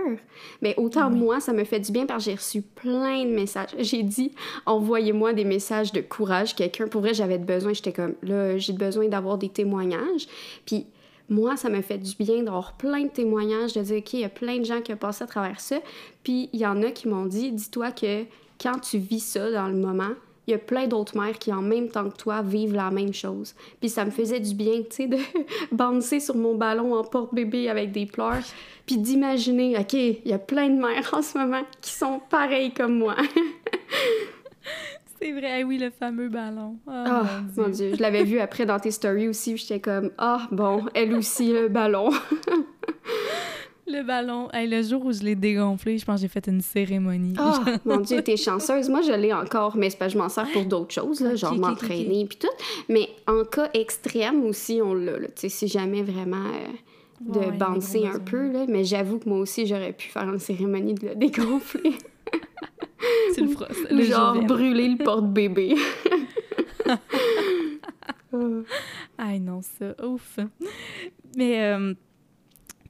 Mais 0.62 0.76
autant 0.78 1.10
moi, 1.10 1.40
ça 1.40 1.54
me 1.54 1.64
fait 1.64 1.80
du 1.80 1.92
bien 1.92 2.06
parce 2.06 2.24
que 2.24 2.30
j'ai 2.30 2.38
reçu 2.38 2.62
plein 2.62 3.26
de 3.26 3.32
messages. 3.32 3.72
J'ai 3.80 4.04
dit, 4.04 4.32
envoyez-moi 4.68 5.34
des 5.34 5.44
messages 5.44 5.92
de 5.92 6.02
courage. 6.02 6.56
Quelqu'un, 6.56 6.88
pour 6.88 7.02
vrai, 7.02 7.16
j'avais 7.16 7.40
besoin. 7.40 7.74
J'étais 7.74 7.94
comme, 7.94 8.14
là, 8.22 8.60
j'ai 8.60 8.74
besoin 8.74 9.08
d'avoir 9.08 9.40
des 9.40 9.50
témoignages. 9.50 10.28
Puis 10.68 10.86
moi, 11.30 11.58
ça 11.58 11.70
me 11.70 11.82
fait 11.82 11.98
du 11.98 12.14
bien 12.16 12.44
d'avoir 12.44 12.74
plein 12.74 13.06
de 13.06 13.10
témoignages, 13.10 13.74
de 13.74 13.82
dire, 13.82 13.98
OK, 13.98 14.14
il 14.14 14.20
y 14.20 14.24
a 14.24 14.30
plein 14.30 14.60
de 14.60 14.66
gens 14.66 14.82
qui 14.82 14.94
ont 14.94 14.98
passé 14.98 15.24
à 15.24 15.28
travers 15.28 15.60
ça. 15.60 15.80
Puis 16.24 16.50
il 16.54 16.60
y 16.60 16.66
en 16.68 16.84
a 16.84 16.92
qui 16.92 17.08
m'ont 17.08 17.26
dit, 17.26 17.52
dis-toi 17.52 17.92
que 17.92 18.26
quand 18.62 18.80
tu 18.80 19.00
vis 19.00 19.22
ça 19.22 19.50
dans 19.50 19.68
le 19.68 19.76
moment, 19.76 20.12
il 20.48 20.52
y 20.52 20.54
a 20.54 20.58
plein 20.58 20.88
d'autres 20.88 21.18
mères 21.18 21.38
qui, 21.38 21.54
en 21.54 21.62
même 21.62 21.90
temps 21.90 22.10
que 22.10 22.18
toi, 22.18 22.42
vivent 22.42 22.74
la 22.74 22.92
même 22.92 23.14
chose. 23.14 23.54
Puis 23.80 23.90
ça 23.90 24.06
me 24.06 24.12
faisait 24.12 24.40
du 24.40 24.54
bien, 24.54 24.82
tu 24.82 24.88
sais, 24.90 25.08
de 25.08 25.18
bouncer 25.72 26.20
sur 26.20 26.36
mon 26.36 26.56
ballon 26.56 26.96
en 26.96 27.04
porte-bébé 27.04 27.70
avec 27.70 27.92
des 27.92 28.06
pleurs, 28.06 28.44
puis 28.86 28.98
d'imaginer, 28.98 29.78
OK, 29.78 29.94
il 29.94 30.22
y 30.26 30.34
a 30.34 30.40
plein 30.40 30.70
de 30.70 30.82
mères 30.82 31.10
en 31.14 31.22
ce 31.22 31.38
moment 31.38 31.62
qui 31.82 31.92
sont 31.92 32.20
pareilles 32.30 32.74
comme 32.74 32.98
moi. 32.98 33.16
C'est 35.22 35.34
vrai, 35.34 35.64
oui, 35.64 35.78
le 35.78 35.92
fameux 35.92 36.30
ballon. 36.30 36.78
Oh, 36.88 36.92
mon, 37.56 37.70
Dieu. 37.70 37.94
Je 37.96 38.02
l'avais 38.02 38.24
vu 38.24 38.40
après 38.40 38.66
dans 38.66 38.80
tes 38.80 38.90
stories 38.90 39.28
aussi, 39.28 39.56
j'étais 39.56 39.80
comme, 39.80 40.10
ah, 40.18 40.48
bon, 40.52 40.86
elle 40.96 41.14
aussi, 41.14 41.54
le 41.54 41.68
ballon. 41.68 42.10
le 43.92 44.04
ballon. 44.04 44.50
le 44.54 44.82
jour 44.84 45.06
où 45.06 45.12
je 45.12 45.22
l'ai 45.22 45.36
dégonflé, 45.36 45.98
je 45.98 46.06
pense 46.06 46.16
que 46.16 46.22
j'ai 46.22 46.28
fait 46.28 46.48
une 46.48 46.62
cérémonie. 46.62 47.34
Oh, 47.40 47.70
mon 47.86 47.98
Dieu, 47.98 48.22
t'es 48.22 48.38
chanceuse. 48.38 48.90
Moi, 48.90 49.02
je 49.02 49.14
l'ai 49.14 49.34
encore, 49.34 49.76
mais 49.78 49.90
pas, 49.90 50.08
je 50.08 50.18
m'en 50.18 50.30
sers 50.30 50.50
pour 50.52 50.66
d'autres 50.66 50.94
choses, 50.94 51.20
là, 51.22 51.36
genre 51.36 51.56
m'entraîner 51.56 52.26
puis 52.26 52.38
tout. 52.38 52.48
Mais 52.90 53.10
en 53.28 53.44
cas 53.44 53.70
extrême 53.74 54.46
aussi, 54.46 54.82
on 54.84 54.94
l'a. 54.94 55.20
Tu 55.20 55.32
sais, 55.36 55.50
si 55.50 55.68
jamais 55.68 56.02
vraiment... 56.04 56.46
Euh, 56.46 56.68
de 57.22 57.52
bouncer 57.58 58.08
un 58.08 58.20
peu, 58.20 58.52
là, 58.52 58.66
mais 58.68 58.84
j'avoue 58.84 59.20
que 59.20 59.30
moi 59.30 59.38
aussi, 59.40 59.68
j'aurais 59.68 59.94
pu 59.94 60.10
faire 60.10 60.24
une 60.24 60.40
cérémonie 60.40 60.96
de 60.96 61.10
le 61.10 61.16
dégonfler. 61.16 61.94
C'est 63.34 63.42
le, 63.42 63.96
le 63.96 64.04
genre 64.04 64.42
brûler 64.44 64.90
le 64.90 65.04
porte-bébé. 65.04 65.76
ah 69.18 69.40
non, 69.40 69.62
ça, 69.62 69.96
ouf. 70.06 70.40
Mais, 71.36 71.62
euh, 71.62 71.94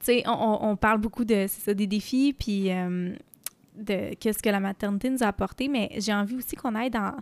sais, 0.06 0.22
on, 0.26 0.58
on, 0.62 0.76
parle 0.76 1.00
beaucoup 1.00 1.24
de, 1.24 1.46
ça, 1.48 1.74
des 1.74 1.86
défis, 1.86 2.34
puis 2.38 2.70
euh, 2.70 3.14
de 3.76 4.14
qu'est-ce 4.14 4.42
que 4.42 4.48
la 4.48 4.60
maternité 4.60 5.10
nous 5.10 5.22
a 5.22 5.26
apporté, 5.26 5.68
mais 5.68 5.90
j'ai 5.98 6.12
envie 6.12 6.36
aussi 6.36 6.56
qu'on 6.56 6.74
aille 6.74 6.90
dans, 6.90 7.12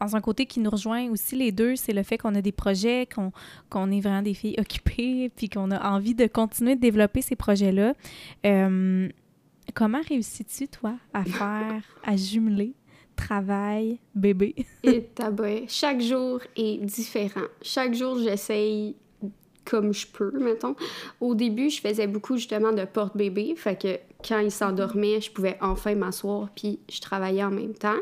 dans 0.00 0.16
un 0.16 0.20
côté 0.20 0.46
qui 0.46 0.60
nous 0.60 0.70
rejoint 0.70 1.10
aussi 1.10 1.36
les 1.36 1.52
deux, 1.52 1.76
c'est 1.76 1.92
le 1.92 2.02
fait 2.02 2.18
qu'on 2.18 2.34
a 2.34 2.40
des 2.40 2.52
projets, 2.52 3.06
qu'on 3.12 3.32
qu'on 3.70 3.90
est 3.90 4.00
vraiment 4.00 4.22
des 4.22 4.34
filles 4.34 4.56
occupées, 4.58 5.30
puis 5.34 5.48
qu'on 5.48 5.70
a 5.70 5.90
envie 5.90 6.14
de 6.14 6.26
continuer 6.26 6.76
de 6.76 6.80
développer 6.80 7.22
ces 7.22 7.36
projets-là. 7.36 7.94
Euh, 8.46 9.08
Comment 9.74 10.00
réussis-tu, 10.08 10.68
toi, 10.68 10.94
à 11.12 11.24
faire, 11.24 11.82
à 12.04 12.16
jumeler 12.16 12.74
travail, 13.16 13.98
bébé? 14.14 14.54
Et. 14.84 15.08
Chaque 15.66 16.00
jour 16.00 16.40
est 16.56 16.78
différent. 16.84 17.46
Chaque 17.62 17.94
jour, 17.94 18.18
j'essaye 18.18 18.94
comme 19.68 19.92
je 19.92 20.06
peux, 20.06 20.32
mettons. 20.38 20.74
Au 21.20 21.34
début, 21.34 21.70
je 21.70 21.80
faisais 21.80 22.06
beaucoup 22.06 22.36
justement 22.36 22.72
de 22.72 22.84
porte-bébé, 22.84 23.54
fait 23.56 23.80
que 23.80 23.98
quand 24.26 24.38
il 24.38 24.50
s'endormait, 24.50 25.20
je 25.20 25.30
pouvais 25.30 25.58
enfin 25.60 25.94
m'asseoir 25.94 26.48
puis 26.54 26.80
je 26.90 27.00
travaillais 27.00 27.44
en 27.44 27.50
même 27.50 27.74
temps. 27.74 28.00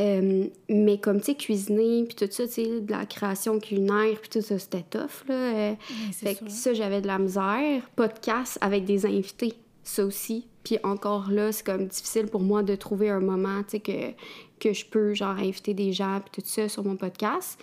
Euh, 0.00 0.46
mais 0.68 0.98
comme, 0.98 1.20
tu 1.20 1.26
sais, 1.26 1.34
cuisiner, 1.36 2.04
puis 2.04 2.16
tout 2.16 2.26
ça, 2.30 2.46
tu 2.46 2.52
sais, 2.52 2.80
de 2.80 2.90
la 2.90 3.06
création 3.06 3.60
culinaire, 3.60 4.18
puis 4.20 4.28
tout 4.28 4.40
ça, 4.40 4.58
c'était 4.58 4.84
tough, 4.90 5.28
là. 5.28 5.34
Euh, 5.34 5.74
fait 6.12 6.34
que 6.34 6.50
ça, 6.50 6.74
j'avais 6.74 7.00
de 7.00 7.06
la 7.06 7.18
misère. 7.18 7.80
Podcast 7.94 8.58
avec 8.60 8.84
des 8.84 9.06
invités, 9.06 9.54
ça 9.84 10.04
aussi. 10.04 10.48
Puis 10.64 10.78
encore 10.82 11.30
là, 11.30 11.52
c'est 11.52 11.64
comme 11.64 11.86
difficile 11.86 12.26
pour 12.26 12.40
moi 12.40 12.64
de 12.64 12.74
trouver 12.74 13.10
un 13.10 13.20
moment, 13.20 13.62
tu 13.62 13.70
sais, 13.70 13.80
que, 13.80 14.14
que 14.58 14.72
je 14.72 14.84
peux, 14.84 15.14
genre, 15.14 15.36
inviter 15.38 15.74
des 15.74 15.92
gens, 15.92 16.20
puis 16.20 16.42
tout 16.42 16.48
ça 16.48 16.68
sur 16.68 16.84
mon 16.84 16.96
podcast. 16.96 17.56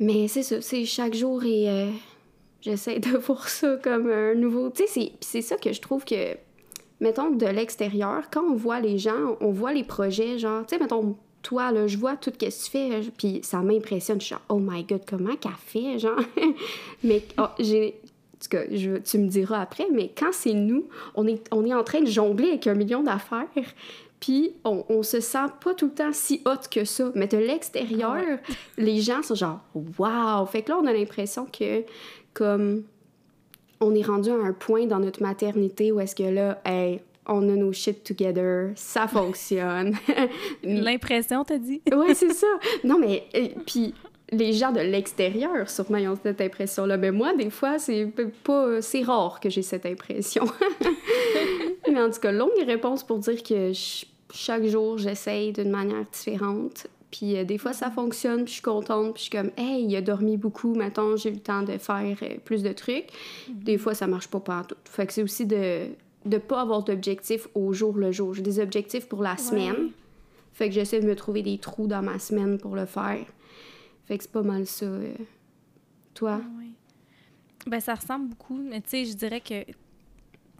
Mais 0.00 0.28
c'est 0.28 0.42
ça, 0.42 0.60
c'est 0.60 0.84
chaque 0.84 1.14
jour 1.14 1.44
et 1.44 1.68
euh, 1.68 1.90
j'essaie 2.60 2.98
de 2.98 3.16
voir 3.18 3.48
ça 3.48 3.76
comme 3.82 4.10
un 4.10 4.34
nouveau... 4.34 4.70
Tu 4.70 4.86
sais, 4.86 5.12
c'est 5.20 5.42
ça 5.42 5.56
que 5.56 5.72
je 5.72 5.80
trouve 5.80 6.04
que, 6.04 6.36
mettons, 7.00 7.30
de 7.30 7.46
l'extérieur, 7.46 8.30
quand 8.30 8.42
on 8.42 8.54
voit 8.54 8.80
les 8.80 8.98
gens, 8.98 9.36
on 9.40 9.50
voit 9.50 9.72
les 9.72 9.84
projets, 9.84 10.38
genre, 10.38 10.64
tu 10.66 10.76
sais, 10.76 10.80
mettons, 10.80 11.16
toi, 11.42 11.72
là, 11.72 11.86
je 11.86 11.96
vois 11.96 12.16
tout 12.16 12.30
ce 12.32 12.38
que 12.38 12.46
tu 12.46 12.70
fais, 12.70 13.00
puis 13.16 13.40
ça 13.42 13.58
m'impressionne. 13.58 14.20
Je 14.20 14.26
suis 14.26 14.34
genre, 14.34 14.44
oh 14.48 14.58
my 14.60 14.84
god, 14.84 15.02
comment 15.08 15.36
qu'elle 15.36 15.52
fait, 15.58 15.98
genre? 15.98 16.20
Mais 17.02 17.22
oh, 17.38 17.46
j'ai 17.58 18.00
tout 18.38 18.48
cas, 18.48 18.62
je, 18.70 18.98
tu 18.98 19.18
me 19.18 19.28
diras 19.28 19.60
après, 19.60 19.86
mais 19.92 20.10
quand 20.16 20.32
c'est 20.32 20.54
nous, 20.54 20.88
on 21.14 21.26
est, 21.26 21.42
on 21.52 21.64
est 21.64 21.74
en 21.74 21.82
train 21.82 22.00
de 22.00 22.06
jongler 22.06 22.50
avec 22.50 22.66
un 22.66 22.74
million 22.74 23.02
d'affaires, 23.02 23.46
puis 24.20 24.52
on, 24.64 24.84
on 24.88 25.02
se 25.02 25.20
sent 25.20 25.46
pas 25.62 25.74
tout 25.74 25.86
le 25.86 25.92
temps 25.92 26.12
si 26.12 26.42
hot 26.44 26.68
que 26.70 26.84
ça. 26.84 27.10
Mais 27.14 27.26
de 27.28 27.36
l'extérieur, 27.36 28.38
les 28.76 29.00
gens 29.00 29.22
sont 29.22 29.34
genre 29.34 29.60
«wow!» 29.98 30.44
Fait 30.50 30.62
que 30.62 30.70
là, 30.70 30.78
on 30.82 30.86
a 30.86 30.92
l'impression 30.92 31.46
que, 31.46 31.84
comme, 32.34 32.82
on 33.80 33.94
est 33.94 34.02
rendu 34.02 34.30
à 34.30 34.34
un 34.34 34.52
point 34.52 34.86
dans 34.86 34.98
notre 34.98 35.22
maternité 35.22 35.92
où 35.92 36.00
est-ce 36.00 36.16
que 36.16 36.24
là, 36.24 36.60
hey, 36.64 37.00
on 37.26 37.42
a 37.48 37.54
nos 37.54 37.72
shit 37.72 38.02
together, 38.02 38.72
ça 38.74 39.06
fonctionne. 39.06 39.94
L'impression, 40.62 41.44
t'as 41.44 41.58
dit? 41.58 41.82
oui, 41.94 42.14
c'est 42.14 42.32
ça. 42.32 42.46
Non, 42.84 42.98
mais, 42.98 43.24
euh, 43.36 43.48
puis 43.66 43.94
les 44.30 44.52
gens 44.52 44.72
de 44.72 44.80
l'extérieur, 44.80 45.68
sûrement, 45.70 45.98
ils 45.98 46.08
ont 46.08 46.18
cette 46.22 46.40
impression-là. 46.40 46.96
Mais 46.96 47.10
moi, 47.10 47.34
des 47.34 47.50
fois, 47.50 47.78
c'est 47.78 48.12
pas... 48.44 48.82
C'est 48.82 49.02
rare 49.02 49.40
que 49.40 49.48
j'ai 49.48 49.62
cette 49.62 49.86
impression. 49.86 50.44
Mais 51.90 52.00
en 52.00 52.10
tout 52.10 52.20
cas, 52.20 52.32
longue 52.32 52.50
réponse 52.66 53.04
pour 53.04 53.18
dire 53.18 53.42
que 53.42 53.72
chaque 54.32 54.66
jour, 54.66 54.98
j'essaye 54.98 55.52
d'une 55.52 55.70
manière 55.70 56.04
différente. 56.12 56.86
Puis 57.10 57.36
euh, 57.36 57.44
des 57.44 57.58
fois, 57.58 57.72
ça 57.72 57.90
fonctionne, 57.90 58.44
puis 58.44 58.48
je 58.48 58.52
suis 58.54 58.62
contente, 58.62 59.14
puis 59.14 59.24
je 59.24 59.30
suis 59.30 59.30
comme, 59.30 59.50
hey, 59.56 59.84
il 59.84 59.96
a 59.96 60.02
dormi 60.02 60.36
beaucoup, 60.36 60.74
maintenant 60.74 61.16
j'ai 61.16 61.30
eu 61.30 61.34
le 61.34 61.40
temps 61.40 61.62
de 61.62 61.78
faire 61.78 62.16
euh, 62.22 62.36
plus 62.44 62.62
de 62.62 62.72
trucs. 62.72 63.06
Mm-hmm. 63.06 63.62
Des 63.64 63.78
fois, 63.78 63.94
ça 63.94 64.06
marche 64.06 64.28
pas 64.28 64.40
partout. 64.40 64.76
Fait 64.84 65.06
que 65.06 65.12
c'est 65.12 65.22
aussi 65.22 65.46
de 65.46 65.86
ne 66.26 66.38
pas 66.38 66.60
avoir 66.60 66.82
d'objectifs 66.82 67.48
au 67.54 67.72
jour 67.72 67.96
le 67.96 68.12
jour. 68.12 68.34
J'ai 68.34 68.42
des 68.42 68.60
objectifs 68.60 69.06
pour 69.06 69.22
la 69.22 69.36
semaine. 69.36 69.90
Fait 70.52 70.68
que 70.68 70.74
j'essaie 70.74 71.00
de 71.00 71.06
me 71.06 71.14
trouver 71.14 71.42
des 71.42 71.58
trous 71.58 71.86
dans 71.86 72.02
ma 72.02 72.18
semaine 72.18 72.58
pour 72.58 72.74
le 72.74 72.84
faire. 72.84 73.24
Fait 74.08 74.16
que 74.16 74.24
c'est 74.24 74.32
pas 74.32 74.42
mal 74.42 74.66
ça. 74.66 74.86
Euh. 74.86 75.14
Toi? 76.14 76.40
Ah, 76.42 76.48
oui. 76.58 76.72
Ben, 77.66 77.78
ça 77.78 77.94
ressemble 77.94 78.30
beaucoup, 78.30 78.56
mais 78.56 78.80
tu 78.80 78.88
sais, 78.88 79.04
je 79.04 79.12
dirais 79.12 79.42
que, 79.42 79.64
tu 79.64 79.74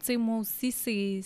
sais, 0.02 0.16
moi 0.18 0.38
aussi, 0.38 0.70
c'est. 0.70 1.20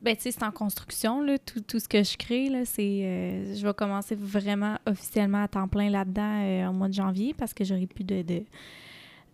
Ben, 0.00 0.14
tu 0.14 0.22
sais, 0.22 0.30
c'est 0.30 0.44
en 0.44 0.52
construction, 0.52 1.20
là, 1.20 1.36
tout, 1.40 1.60
tout, 1.60 1.80
ce 1.80 1.88
que 1.88 2.04
je 2.04 2.16
crée, 2.16 2.48
là, 2.48 2.64
c'est... 2.64 3.02
Euh, 3.04 3.54
je 3.56 3.66
vais 3.66 3.74
commencer 3.74 4.14
vraiment 4.14 4.78
officiellement 4.86 5.42
à 5.42 5.48
temps 5.48 5.66
plein 5.66 5.90
là-dedans 5.90 6.44
euh, 6.44 6.68
au 6.68 6.72
mois 6.72 6.86
de 6.86 6.94
janvier 6.94 7.34
parce 7.34 7.52
que 7.52 7.64
j'aurai 7.64 7.88
plus 7.88 8.04
de, 8.04 8.22
de, 8.22 8.44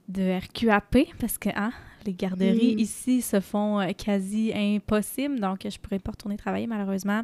de, 0.09 0.38
RQAP 0.38 0.98
parce 1.20 1.38
que, 1.38 1.50
hein, 1.54 1.72
les 2.06 2.14
garderies 2.14 2.76
mm. 2.76 2.78
ici 2.78 3.22
se 3.22 3.40
font 3.40 3.86
quasi 3.96 4.52
impossibles, 4.54 5.40
donc 5.40 5.66
je 5.68 5.78
pourrais 5.78 5.98
pas 5.98 6.12
retourner 6.12 6.36
travailler, 6.36 6.66
malheureusement 6.66 7.22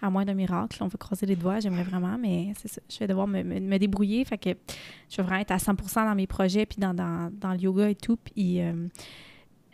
à 0.00 0.10
moins 0.10 0.24
d'un 0.24 0.34
miracle. 0.34 0.78
On 0.82 0.88
va 0.88 0.96
croiser 0.98 1.26
les 1.26 1.36
doigts, 1.36 1.60
j'aimerais 1.60 1.82
vraiment, 1.82 2.16
mais 2.18 2.52
c'est 2.58 2.68
ça. 2.68 2.80
Je 2.88 2.98
vais 2.98 3.06
devoir 3.06 3.26
me, 3.26 3.42
me, 3.42 3.78
débrouiller. 3.78 4.24
Fait 4.24 4.38
que 4.38 4.50
je 5.10 5.16
vais 5.16 5.22
vraiment 5.22 5.40
être 5.40 5.50
à 5.50 5.56
100% 5.56 6.06
dans 6.06 6.14
mes 6.14 6.26
projets, 6.26 6.66
puis 6.66 6.78
dans, 6.78 6.94
dans, 6.94 7.30
dans 7.32 7.52
le 7.52 7.58
yoga 7.58 7.88
et 7.90 7.94
tout. 7.94 8.16
Puis 8.16 8.60
euh, 8.60 8.88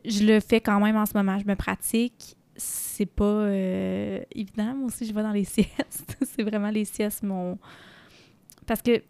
je 0.05 0.24
le 0.24 0.40
fais 0.40 0.61
quand 0.61 0.80
même 0.80 0.97
en 0.97 1.07
ce 1.07 1.14
moment. 1.14 1.38
Je 1.38 1.47
me 1.47 1.57
pratique. 1.57 2.36
C'est 2.57 3.07
pas 3.07 3.24
euh, 3.24 4.20
évident. 4.32 4.74
Moi 4.74 4.86
aussi, 4.86 5.07
je 5.07 5.12
vais 5.12 5.22
dans 5.22 5.32
les 5.32 5.45
siestes. 5.45 6.16
c'est 6.22 6.42
vraiment 6.42 6.70
les 6.70 6.84
siestes, 6.84 7.22
mon. 7.22 7.59
Parce 8.66 8.80
que 8.80 9.03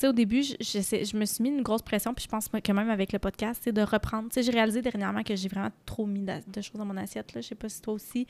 sais, 0.00 0.08
au 0.08 0.12
début, 0.12 0.42
je, 0.42 0.54
je, 0.60 1.16
me 1.16 1.24
suis 1.24 1.42
mis 1.42 1.50
une 1.50 1.62
grosse 1.62 1.82
pression, 1.82 2.14
puis 2.14 2.24
je 2.24 2.28
pense 2.28 2.48
que 2.48 2.72
même 2.72 2.90
avec 2.90 3.12
le 3.12 3.18
podcast, 3.18 3.60
c'est 3.64 3.72
de 3.72 3.82
reprendre. 3.82 4.28
Tu 4.28 4.34
sais, 4.34 4.42
j'ai 4.42 4.52
réalisé 4.52 4.82
dernièrement 4.82 5.22
que 5.22 5.36
j'ai 5.36 5.48
vraiment 5.48 5.70
trop 5.86 6.06
mis 6.06 6.22
de, 6.22 6.60
choses 6.60 6.78
dans 6.78 6.84
mon 6.84 6.96
assiette. 6.96 7.34
Là. 7.34 7.40
Je 7.40 7.48
sais 7.48 7.54
pas 7.54 7.68
si 7.68 7.80
toi 7.80 7.94
aussi, 7.94 8.26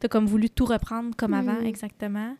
tu 0.00 0.06
as 0.06 0.08
comme 0.08 0.26
voulu 0.26 0.50
tout 0.50 0.64
reprendre 0.66 1.14
comme 1.16 1.34
avant, 1.34 1.60
exactement 1.60 2.36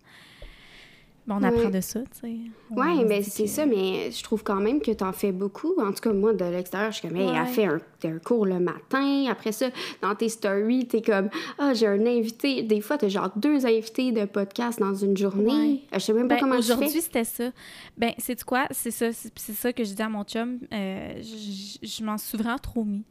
on 1.28 1.42
apprend 1.42 1.70
de 1.70 1.80
ça, 1.80 2.00
tu 2.00 2.20
sais. 2.20 2.36
Oui, 2.70 3.04
mais 3.06 3.22
c'est 3.22 3.46
ça, 3.46 3.64
mais 3.64 4.10
je 4.10 4.22
trouve 4.22 4.42
quand 4.42 4.60
même 4.60 4.80
que 4.80 4.90
tu 4.90 5.02
en 5.02 5.12
fais 5.12 5.32
beaucoup. 5.32 5.72
En 5.80 5.92
tout 5.92 6.00
cas, 6.02 6.12
moi, 6.12 6.34
de 6.34 6.44
l'extérieur, 6.44 6.92
je 6.92 6.98
suis 6.98 7.08
comme, 7.08 7.16
hey, 7.16 7.30
elle 7.34 7.46
fait 7.46 7.64
un, 7.64 7.80
un, 8.04 8.18
cours 8.18 8.44
le 8.44 8.60
matin. 8.60 9.24
Après 9.30 9.52
ça, 9.52 9.70
dans 10.02 10.14
tes 10.14 10.28
stories, 10.28 10.86
t'es 10.86 11.00
comme, 11.00 11.30
ah, 11.58 11.72
j'ai 11.72 11.86
un 11.86 12.04
invité. 12.06 12.62
Des 12.62 12.80
fois, 12.80 12.98
t'as 12.98 13.08
genre 13.08 13.30
deux 13.36 13.64
invités 13.64 14.12
de 14.12 14.26
podcast 14.26 14.78
dans 14.78 14.94
une 14.94 15.16
journée. 15.16 15.84
Je 15.92 15.98
sais 15.98 16.12
même 16.12 16.28
pas 16.28 16.34
ben, 16.34 16.40
comment 16.40 16.58
Aujourd'hui, 16.58 17.00
c'était 17.00 17.24
ça. 17.24 17.50
Ben, 17.96 18.12
c'est 18.18 18.42
quoi? 18.44 18.66
C'est 18.70 18.90
ça, 18.90 19.06
c'est 19.12 19.54
ça 19.54 19.72
que 19.72 19.82
je 19.82 19.94
dis 19.94 20.02
à 20.02 20.08
mon 20.08 20.24
chum. 20.24 20.58
Euh, 20.72 21.22
je 21.22 22.04
m'en 22.04 22.18
suis 22.18 22.36
vraiment 22.36 22.58
trop 22.58 22.84
mis 22.84 23.04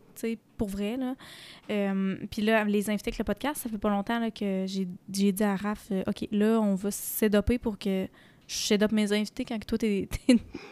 pour 0.57 0.69
vrai. 0.69 0.97
Là. 0.97 1.15
Euh, 1.69 2.15
puis 2.29 2.41
là, 2.41 2.63
les 2.65 2.89
invités 2.89 3.09
avec 3.09 3.17
le 3.17 3.23
podcast, 3.23 3.61
ça 3.61 3.69
fait 3.69 3.77
pas 3.77 3.89
longtemps 3.89 4.19
là, 4.19 4.31
que 4.31 4.65
j'ai 4.67 4.87
dit 5.07 5.33
à 5.41 5.55
Raph, 5.55 5.87
euh, 5.91 6.03
OK, 6.07 6.27
là, 6.31 6.59
on 6.59 6.75
va 6.75 6.91
s'édoper 6.91 7.57
pour 7.57 7.77
que 7.77 8.07
je 8.47 8.73
up 8.73 8.91
mes 8.91 9.11
invités 9.13 9.45
quand 9.45 9.57
toi, 9.65 9.77
t'es 9.77 10.07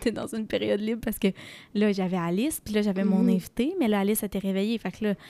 es, 0.06 0.12
dans 0.12 0.28
une 0.28 0.46
période 0.46 0.82
libre 0.82 1.02
parce 1.04 1.20
que 1.20 1.30
là, 1.74 1.92
j'avais 1.92 2.18
Alice, 2.18 2.62
puis 2.64 2.74
là, 2.74 2.82
j'avais 2.82 3.04
mon 3.04 3.24
mm-hmm. 3.24 3.34
invité, 3.34 3.76
mais 3.80 3.88
là, 3.88 4.02
Alice 4.02 4.24
était 4.24 4.39
réveillée. 4.39 4.78
Fait 4.78 4.92
que 4.92 5.06
là, 5.06 5.16
tu 5.16 5.22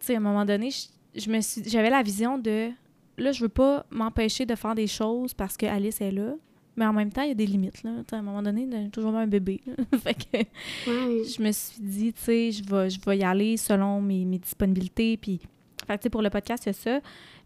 sais, 0.00 0.14
à 0.14 0.18
un 0.18 0.20
moment 0.20 0.44
donné, 0.44 0.70
je, 1.14 1.30
me 1.30 1.40
suis 1.40 1.62
j'avais 1.66 1.90
la 1.90 2.02
vision 2.02 2.38
de 2.38 2.70
là, 3.18 3.32
je 3.32 3.42
veux 3.42 3.48
pas 3.48 3.86
m'empêcher 3.90 4.46
de 4.46 4.54
faire 4.54 4.74
des 4.74 4.86
choses 4.86 5.34
parce 5.34 5.56
que 5.56 5.66
Alice 5.66 6.00
est 6.00 6.10
là. 6.10 6.34
Mais 6.76 6.86
en 6.86 6.92
même 6.92 7.12
temps, 7.12 7.22
il 7.22 7.28
y 7.28 7.32
a 7.32 7.34
des 7.34 7.46
limites. 7.46 7.82
Là. 7.82 7.90
à 8.10 8.16
un 8.16 8.22
moment 8.22 8.42
donné, 8.42 8.66
j'ai 8.70 8.88
toujours 8.90 9.14
un 9.14 9.26
bébé. 9.26 9.60
fait 10.02 10.14
que 10.14 10.38
je 10.86 11.42
me 11.42 11.52
suis 11.52 11.82
dit, 11.82 12.12
tu 12.12 12.22
sais, 12.22 12.52
je 12.52 12.64
vais, 12.64 12.88
je 12.88 12.98
vais 13.00 13.18
y 13.18 13.24
aller 13.24 13.56
selon 13.56 14.00
mes, 14.00 14.24
mes 14.24 14.38
disponibilités. 14.38 15.16
Puis, 15.18 15.40
fait 15.86 15.98
que, 15.98 16.08
pour 16.08 16.22
le 16.22 16.30
podcast, 16.30 16.62
c'est 16.64 16.72
ça 16.72 17.00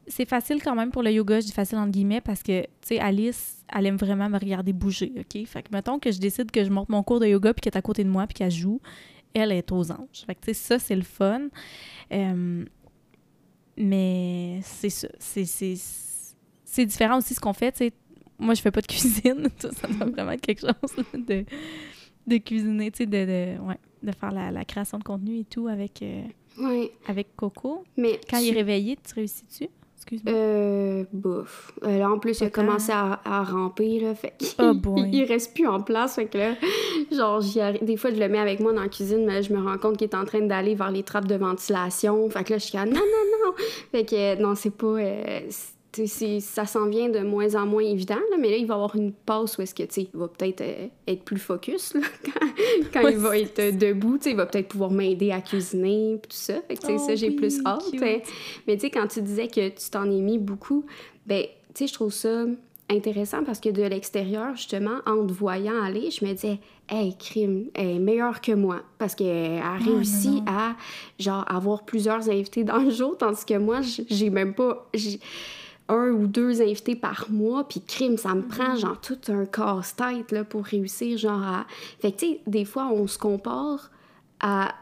c'est 0.07 0.29
facile 0.29 0.63
quand 0.63 0.75
même 0.75 0.91
pour 0.91 1.03
le 1.03 1.11
yoga, 1.11 1.41
je 1.41 1.47
dis 1.47 1.53
facile 1.53 1.79
entre 1.79 1.91
guillemets, 1.91 2.21
parce 2.21 2.43
que, 2.43 2.63
tu 2.63 2.69
sais, 2.83 2.99
Alice, 2.99 3.65
elle 3.75 3.87
aime 3.87 3.97
vraiment 3.97 4.29
me 4.29 4.39
regarder 4.39 4.73
bouger, 4.73 5.13
OK? 5.19 5.45
Fait 5.47 5.63
que, 5.63 5.69
mettons 5.73 5.99
que 5.99 6.13
je 6.13 6.19
décide 6.19 6.51
que 6.51 6.65
je 6.65 6.71
monte 6.71 6.89
mon 6.89 7.03
cours 7.03 7.21
de 7.21 7.27
yoga 7.27 7.53
puis 7.53 7.61
qu'elle 7.61 7.75
est 7.75 7.79
à 7.79 7.83
côté 7.83 8.05
de 8.05 8.09
moi 8.09 8.27
puis 8.27 8.35
qu'elle 8.35 8.51
joue, 8.51 8.81
elle 9.35 9.53
est 9.53 9.71
aux 9.73 9.91
anges. 9.91 10.25
Fait 10.27 10.35
que, 10.35 10.41
tu 10.41 10.47
sais, 10.47 10.55
ça, 10.55 10.79
c'est 10.79 10.95
le 10.95 11.03
fun. 11.03 11.49
Euh, 12.13 12.65
mais 13.77 14.61
c'est 14.63 14.91
ça. 14.91 15.09
C'est 15.19 16.87
différent 16.87 17.19
aussi 17.19 17.35
ce 17.35 17.41
qu'on 17.41 17.53
fait, 17.53 17.73
tu 17.73 17.79
sais. 17.79 17.93
Moi, 18.39 18.55
je 18.55 18.63
fais 18.63 18.71
pas 18.71 18.81
de 18.81 18.87
cuisine. 18.87 19.49
ça 19.59 19.89
doit 19.89 20.07
vraiment 20.07 20.33
être 20.33 20.41
quelque 20.41 20.61
chose 20.61 21.05
de, 21.15 21.45
de 22.27 22.37
cuisiner, 22.39 22.91
tu 22.91 22.99
sais, 22.99 23.07
de, 23.07 23.25
de, 23.25 23.61
ouais, 23.63 23.79
de 24.03 24.13
faire 24.13 24.33
la, 24.33 24.51
la, 24.51 24.65
création 24.65 24.99
de 24.99 25.05
contenu 25.05 25.41
et 25.41 25.45
tout 25.45 25.69
avec, 25.69 26.03
euh, 26.03 26.23
avec 27.07 27.35
Coco. 27.37 27.85
Mais 27.97 28.21
Quand 28.29 28.39
il 28.39 28.49
est 28.49 28.59
réveillé, 28.59 28.97
tu 28.97 29.15
réussis-tu? 29.15 29.69
Euh, 30.29 31.05
bouf. 31.13 31.73
Euh, 31.83 31.99
là, 31.99 32.11
en 32.11 32.19
plus, 32.19 32.41
il 32.41 32.45
a 32.45 32.51
commencé 32.51 32.93
à, 32.93 33.43
ramper, 33.43 33.99
là, 34.01 34.15
fait 34.15 34.35
oh 34.61 34.73
il 35.13 35.25
reste 35.25 35.55
plus 35.55 35.67
en 35.67 35.81
place, 35.81 36.15
fait 36.15 36.27
que 36.27 36.39
là, 36.39 36.55
genre, 37.11 37.43
des 37.83 37.97
fois, 37.97 38.11
je 38.13 38.21
le 38.21 38.29
mets 38.29 38.39
avec 38.39 38.61
moi 38.61 38.73
dans 38.73 38.83
la 38.83 38.89
cuisine, 38.89 39.25
mais 39.27 39.43
je 39.43 39.53
me 39.53 39.61
rends 39.61 39.79
compte 39.79 39.97
qu'il 39.97 40.09
est 40.09 40.15
en 40.15 40.25
train 40.25 40.43
d'aller 40.43 40.75
vers 40.75 40.91
les 40.91 41.03
trappes 41.03 41.27
de 41.27 41.35
ventilation, 41.35 42.29
fait 42.31 42.45
que 42.45 42.53
là, 42.53 42.59
je 42.59 42.65
suis 42.65 42.79
comme, 42.79 42.89
non, 42.89 43.01
non, 43.01 43.47
non! 43.47 43.53
Fait 43.91 44.05
que, 44.05 44.41
non, 44.41 44.55
c'est 44.55 44.71
pas... 44.71 44.97
Euh, 45.99 46.41
ça 46.41 46.67
s'en 46.67 46.89
vient 46.89 47.09
de 47.09 47.21
moins 47.21 47.55
en 47.55 47.67
moins 47.67 47.83
évident, 47.83 48.17
là, 48.31 48.37
mais 48.39 48.51
là, 48.51 48.57
il 48.57 48.67
va 48.67 48.75
y 48.75 48.77
avoir 48.77 48.97
une 48.97 49.13
pause 49.13 49.57
où 49.59 49.63
est-ce 49.63 49.75
que, 49.75 49.83
il 49.97 50.09
va 50.15 50.29
peut-être 50.29 50.61
euh, 50.61 50.89
être 51.07 51.23
plus 51.23 51.39
focus, 51.39 51.95
là, 51.95 52.01
quand, 52.93 53.09
il 53.09 53.17
va 53.17 53.39
être 53.39 53.77
debout, 53.77 54.19
tu 54.19 54.25
sais, 54.25 54.31
il 54.31 54.37
va 54.37 54.47
peut-être 54.47 54.69
pouvoir 54.69 54.91
m'aider 54.91 55.31
à 55.31 55.41
cuisiner, 55.41 56.19
tout 56.23 56.37
ça. 56.37 56.55
Fait 56.69 56.77
que, 56.77 56.99
ça, 56.99 57.15
j'ai 57.15 57.31
oh 57.31 57.37
plus 57.37 57.61
hâte. 57.65 57.85
Mais, 58.67 58.75
tu 58.75 58.81
sais, 58.81 58.91
quand 58.91 59.07
tu 59.07 59.23
disais 59.23 59.49
que 59.49 59.69
tu 59.69 59.91
t'en 59.91 60.11
es 60.11 60.21
mis 60.21 60.39
beaucoup, 60.39 60.85
ben, 61.27 61.45
tu 61.45 61.51
sais, 61.75 61.87
je 61.87 61.95
trouve 61.95 62.13
ça 62.13 62.45
intéressant 62.89 63.43
parce 63.45 63.61
que 63.61 63.69
de 63.69 63.83
l'extérieur, 63.83 64.55
justement, 64.55 64.99
en 65.07 65.27
te 65.27 65.33
voyant 65.33 65.83
aller, 65.83 66.11
je 66.11 66.25
me 66.25 66.33
disais, 66.33 66.59
hey, 66.89 67.17
crime, 67.17 67.67
elle 67.75 67.97
est 67.97 67.99
meilleure 67.99 68.41
que 68.41 68.53
moi 68.53 68.83
parce 68.99 69.15
qu'elle 69.15 69.61
a 69.61 69.77
réussi 69.77 70.43
à, 70.47 70.77
genre, 71.19 71.45
avoir 71.49 71.85
plusieurs 71.85 72.29
invités 72.29 72.65
dans 72.65 72.79
le 72.79 72.91
jour, 72.91 73.17
tandis 73.19 73.45
que 73.45 73.59
moi, 73.59 73.81
j'ai 73.83 74.31
même 74.31 74.55
pas 74.55 74.89
un 75.89 76.11
ou 76.11 76.27
deux 76.27 76.63
invités 76.63 76.97
par 76.97 77.27
mois, 77.31 77.67
puis 77.69 77.81
crime, 77.81 78.17
ça 78.17 78.35
me 78.35 78.43
mm-hmm. 78.43 78.49
prend 78.49 78.77
genre 78.77 79.01
tout 79.01 79.19
un 79.29 79.45
casse-tête 79.45 80.33
là, 80.33 80.45
pour 80.45 80.65
réussir, 80.65 81.19
genre 81.19 81.43
à... 81.43 81.67
Fait 82.01 82.13
que, 82.13 82.19
tu 82.19 82.27
sais, 82.27 82.41
des 82.47 82.65
fois, 82.65 82.89
on 82.89 83.07
se 83.07 83.19
compare 83.19 83.91
à, 84.41 84.75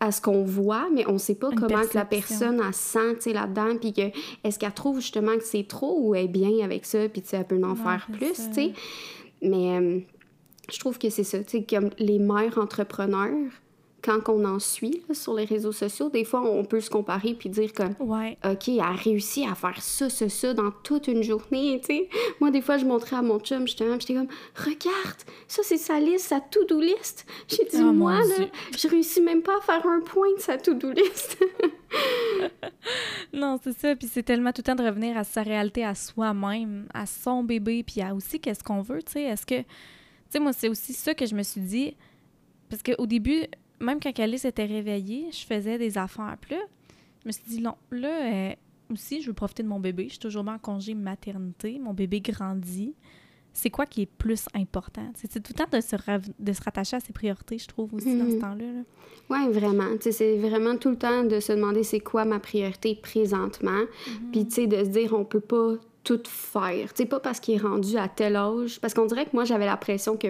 à, 0.00 0.10
ce 0.10 0.20
qu'on 0.20 0.42
voit, 0.42 0.88
mais 0.92 1.06
on 1.08 1.16
sait 1.16 1.36
pas 1.36 1.50
comment 1.50 1.82
que 1.86 1.94
la 1.94 2.04
personne, 2.04 2.60
elle 2.66 2.74
sent, 2.74 3.32
là-dedans, 3.32 3.76
puis 3.80 3.92
que 3.92 4.10
est-ce 4.42 4.58
qu'elle 4.58 4.72
trouve 4.72 5.00
justement 5.00 5.36
que 5.36 5.44
c'est 5.44 5.66
trop 5.66 5.96
ou 6.00 6.14
elle 6.14 6.24
est 6.24 6.28
bien 6.28 6.64
avec 6.64 6.84
ça, 6.84 7.08
puis 7.08 7.22
tu 7.22 7.28
sais, 7.28 7.36
elle 7.36 7.46
peut 7.46 7.62
en 7.64 7.76
faire 7.76 8.08
plus, 8.12 8.34
tu 8.34 8.52
sais. 8.52 8.72
Mais 9.42 9.78
euh, 9.78 10.00
je 10.72 10.78
trouve 10.80 10.98
que 10.98 11.08
c'est 11.08 11.24
ça, 11.24 11.38
tu 11.44 11.58
sais, 11.58 11.64
comme 11.64 11.90
les 11.98 12.18
mères 12.18 12.58
entrepreneurs, 12.58 13.50
quand 14.02 14.28
on 14.28 14.44
en 14.44 14.58
suit 14.58 15.02
sur 15.12 15.34
les 15.34 15.44
réseaux 15.44 15.72
sociaux, 15.72 16.10
des 16.10 16.24
fois, 16.24 16.42
on 16.42 16.64
peut 16.64 16.80
se 16.80 16.90
comparer 16.90 17.34
puis 17.34 17.48
dire 17.48 17.72
comme, 17.72 17.94
ouais. 18.00 18.36
OK, 18.44 18.68
elle 18.68 18.80
a 18.80 18.92
réussi 18.92 19.46
à 19.46 19.54
faire 19.54 19.80
ça, 19.80 20.10
ça, 20.10 20.28
ça 20.28 20.54
dans 20.54 20.72
toute 20.82 21.06
une 21.06 21.22
journée, 21.22 21.80
tu 21.80 21.86
sais. 21.86 22.08
Moi, 22.40 22.50
des 22.50 22.60
fois, 22.60 22.78
je 22.78 22.84
montrais 22.84 23.16
à 23.16 23.22
mon 23.22 23.38
chum, 23.38 23.66
j'étais 23.66 23.84
comme, 23.84 24.28
regarde, 24.56 25.20
ça, 25.46 25.62
c'est 25.62 25.76
sa 25.76 26.00
liste, 26.00 26.26
sa 26.26 26.40
to-do 26.40 26.80
list. 26.80 27.26
J'ai 27.46 27.64
dit, 27.64 27.80
oh, 27.80 27.92
moi, 27.92 28.14
là, 28.14 28.46
je 28.76 28.88
réussis 28.88 29.20
même 29.20 29.42
pas 29.42 29.58
à 29.58 29.60
faire 29.60 29.86
un 29.86 30.00
point 30.00 30.34
de 30.36 30.40
sa 30.40 30.58
to-do 30.58 30.90
list. 30.90 31.38
non, 33.32 33.58
c'est 33.62 33.78
ça. 33.78 33.94
Puis 33.94 34.08
c'est 34.12 34.24
tellement 34.24 34.50
tout 34.50 34.62
le 34.62 34.64
temps 34.64 34.74
de 34.74 34.84
revenir 34.84 35.16
à 35.16 35.22
sa 35.22 35.42
réalité, 35.42 35.84
à 35.84 35.94
soi-même, 35.94 36.88
à 36.92 37.06
son 37.06 37.44
bébé, 37.44 37.84
puis 37.84 38.00
à 38.00 38.14
aussi 38.14 38.40
qu'est-ce 38.40 38.64
qu'on 38.64 38.82
veut, 38.82 39.02
tu 39.02 39.12
sais. 39.12 39.22
Est-ce 39.22 39.46
que, 39.46 39.60
tu 39.60 39.66
sais, 40.30 40.40
moi, 40.40 40.52
c'est 40.52 40.68
aussi 40.68 40.92
ça 40.92 41.14
que 41.14 41.24
je 41.24 41.36
me 41.36 41.42
suis 41.44 41.60
dit. 41.60 41.96
Parce 42.68 42.82
qu'au 42.82 43.04
début, 43.04 43.44
même 43.82 44.00
quand 44.00 44.18
Alice 44.18 44.44
était 44.44 44.64
réveillée, 44.64 45.28
je 45.32 45.44
faisais 45.44 45.78
des 45.78 45.98
affaires. 45.98 46.36
Puis 46.40 46.54
là, 46.54 46.62
je 47.22 47.28
me 47.28 47.32
suis 47.32 47.44
dit, 47.46 47.60
non, 47.60 47.74
là 47.90 48.50
euh, 48.50 48.52
aussi, 48.90 49.20
je 49.22 49.26
veux 49.28 49.34
profiter 49.34 49.62
de 49.62 49.68
mon 49.68 49.80
bébé. 49.80 50.04
Je 50.04 50.10
suis 50.10 50.18
toujours 50.18 50.46
en 50.48 50.58
congé 50.58 50.94
maternité. 50.94 51.78
Mon 51.78 51.92
bébé 51.92 52.20
grandit. 52.20 52.94
C'est 53.52 53.68
quoi 53.68 53.84
qui 53.84 54.02
est 54.02 54.06
plus 54.06 54.46
important? 54.54 55.12
C'est 55.14 55.28
tout 55.42 55.52
le 55.52 55.64
temps 55.64 55.70
de 55.70 55.82
se, 55.82 55.96
de 56.42 56.52
se 56.54 56.62
rattacher 56.62 56.96
à 56.96 57.00
ses 57.00 57.12
priorités, 57.12 57.58
je 57.58 57.68
trouve, 57.68 57.92
aussi, 57.92 58.16
dans 58.16 58.24
ce 58.24 58.34
mhm. 58.36 58.40
temps-là. 58.40 58.64
Oui, 59.28 59.52
vraiment. 59.52 59.88
C'est 60.00 60.38
vraiment 60.38 60.76
tout 60.78 60.88
le 60.88 60.96
temps 60.96 61.24
de 61.24 61.38
se 61.38 61.52
demander 61.52 61.82
c'est 61.82 62.00
quoi 62.00 62.24
ma 62.24 62.38
priorité 62.38 62.94
présentement. 62.94 63.70
Mhm. 63.72 64.30
Puis, 64.32 64.46
tu 64.46 64.54
sais, 64.54 64.66
de 64.66 64.76
se 64.76 64.88
dire 64.88 65.12
on 65.12 65.24
peut 65.24 65.40
pas 65.40 65.74
tout 66.04 66.20
faire. 66.26 66.92
Tu 66.92 67.02
sais, 67.02 67.06
pas 67.06 67.20
parce 67.20 67.38
qu'il 67.38 67.54
est 67.54 67.62
rendu 67.62 67.96
à 67.96 68.08
tel 68.08 68.36
âge. 68.36 68.80
Parce 68.80 68.92
qu'on 68.94 69.06
dirait 69.06 69.24
que 69.24 69.30
moi, 69.32 69.44
j'avais 69.44 69.66
l'impression 69.66 70.16
que, 70.16 70.28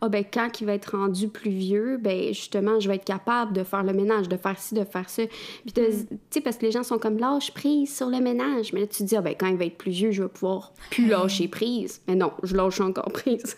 ah, 0.00 0.08
ben, 0.08 0.24
quand 0.30 0.60
il 0.60 0.66
va 0.66 0.74
être 0.74 0.96
rendu 0.96 1.28
plus 1.28 1.50
vieux, 1.50 1.96
ben, 1.98 2.28
justement, 2.28 2.78
je 2.80 2.88
vais 2.88 2.96
être 2.96 3.04
capable 3.04 3.52
de 3.52 3.64
faire 3.64 3.82
le 3.82 3.92
ménage, 3.92 4.28
de 4.28 4.36
faire 4.36 4.58
ci, 4.58 4.74
de 4.74 4.84
faire 4.84 5.08
ça. 5.08 5.22
Puis, 5.26 5.82
mm. 5.82 6.06
tu 6.06 6.18
sais, 6.30 6.40
parce 6.40 6.56
que 6.56 6.66
les 6.66 6.72
gens 6.72 6.82
sont 6.82 6.98
comme 6.98 7.18
lâche 7.18 7.52
prise 7.54 7.94
sur 7.94 8.08
le 8.08 8.20
ménage. 8.20 8.72
Mais 8.72 8.80
là, 8.80 8.86
tu 8.86 8.98
te 8.98 9.02
dis, 9.04 9.16
ah, 9.16 9.22
ben, 9.22 9.34
quand 9.38 9.46
il 9.46 9.56
va 9.56 9.64
être 9.64 9.78
plus 9.78 9.92
vieux, 9.92 10.10
je 10.10 10.22
vais 10.22 10.28
pouvoir 10.28 10.72
plus 10.90 11.06
lâcher 11.06 11.48
prise. 11.48 12.02
Mais 12.06 12.14
non, 12.14 12.32
je 12.42 12.54
lâche 12.54 12.80
encore 12.80 13.10
prise. 13.12 13.56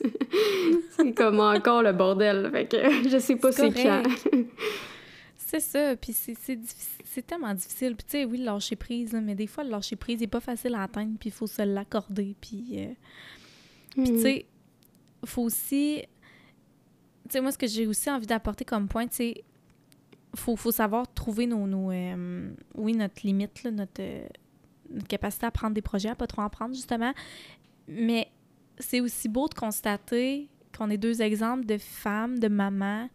c'est 0.96 1.12
comme 1.14 1.40
encore 1.40 1.82
le 1.82 1.92
bordel. 1.92 2.48
Fait 2.52 2.66
que 2.66 3.08
je 3.08 3.18
sais 3.18 3.36
pas 3.36 3.50
c'est 3.52 3.72
quand. 3.72 4.02
c'est 5.46 5.60
ça. 5.60 5.94
Puis, 5.96 6.12
c'est 6.12 6.34
c'est 7.04 7.24
tellement 7.24 7.54
difficile. 7.54 7.94
Puis, 7.94 8.04
tu 8.04 8.18
sais, 8.18 8.24
oui, 8.24 8.38
le 8.38 8.46
lâcher 8.46 8.74
prise, 8.74 9.16
mais 9.22 9.36
des 9.36 9.46
fois, 9.46 9.62
le 9.62 9.70
lâcher 9.70 9.94
prise 9.94 10.20
n'est 10.20 10.26
pas 10.26 10.40
facile 10.40 10.74
à 10.74 10.82
atteindre, 10.82 11.16
puis 11.20 11.28
il 11.28 11.32
faut 11.32 11.46
se 11.46 11.62
l'accorder. 11.62 12.34
Puis, 12.40 12.84
euh, 12.84 12.92
puis 13.90 14.04
tu 14.04 14.12
hmm. 14.12 14.18
sais, 14.18 14.46
il 15.22 15.28
faut 15.28 15.42
aussi. 15.42 16.02
Tu 17.28 17.32
sais, 17.32 17.40
moi, 17.40 17.52
ce 17.52 17.58
que 17.58 17.68
j'ai 17.68 17.86
aussi 17.86 18.10
envie 18.10 18.26
d'apporter 18.26 18.64
comme 18.64 18.88
point, 18.88 19.06
tu 19.06 19.14
sais, 19.14 19.44
faut, 20.34 20.56
faut 20.56 20.72
savoir 20.72 21.06
trouver 21.14 21.46
nos. 21.46 21.64
nos 21.68 21.92
euh, 21.92 22.50
oui, 22.74 22.94
notre 22.94 23.24
limite, 23.24 23.64
notre, 23.66 24.02
notre 24.90 25.06
capacité 25.06 25.46
à 25.46 25.52
prendre 25.52 25.74
des 25.74 25.82
projets, 25.82 26.08
à 26.08 26.16
pas 26.16 26.26
trop 26.26 26.42
en 26.42 26.50
prendre, 26.50 26.74
justement. 26.74 27.14
Mais 27.86 28.32
c'est 28.80 29.00
aussi 29.00 29.28
beau 29.28 29.46
de 29.46 29.54
constater 29.54 30.48
qu'on 30.76 30.90
est 30.90 30.98
deux 30.98 31.22
exemples 31.22 31.66
de 31.66 31.78
femmes, 31.78 32.40
de 32.40 32.48
mamans 32.48 33.08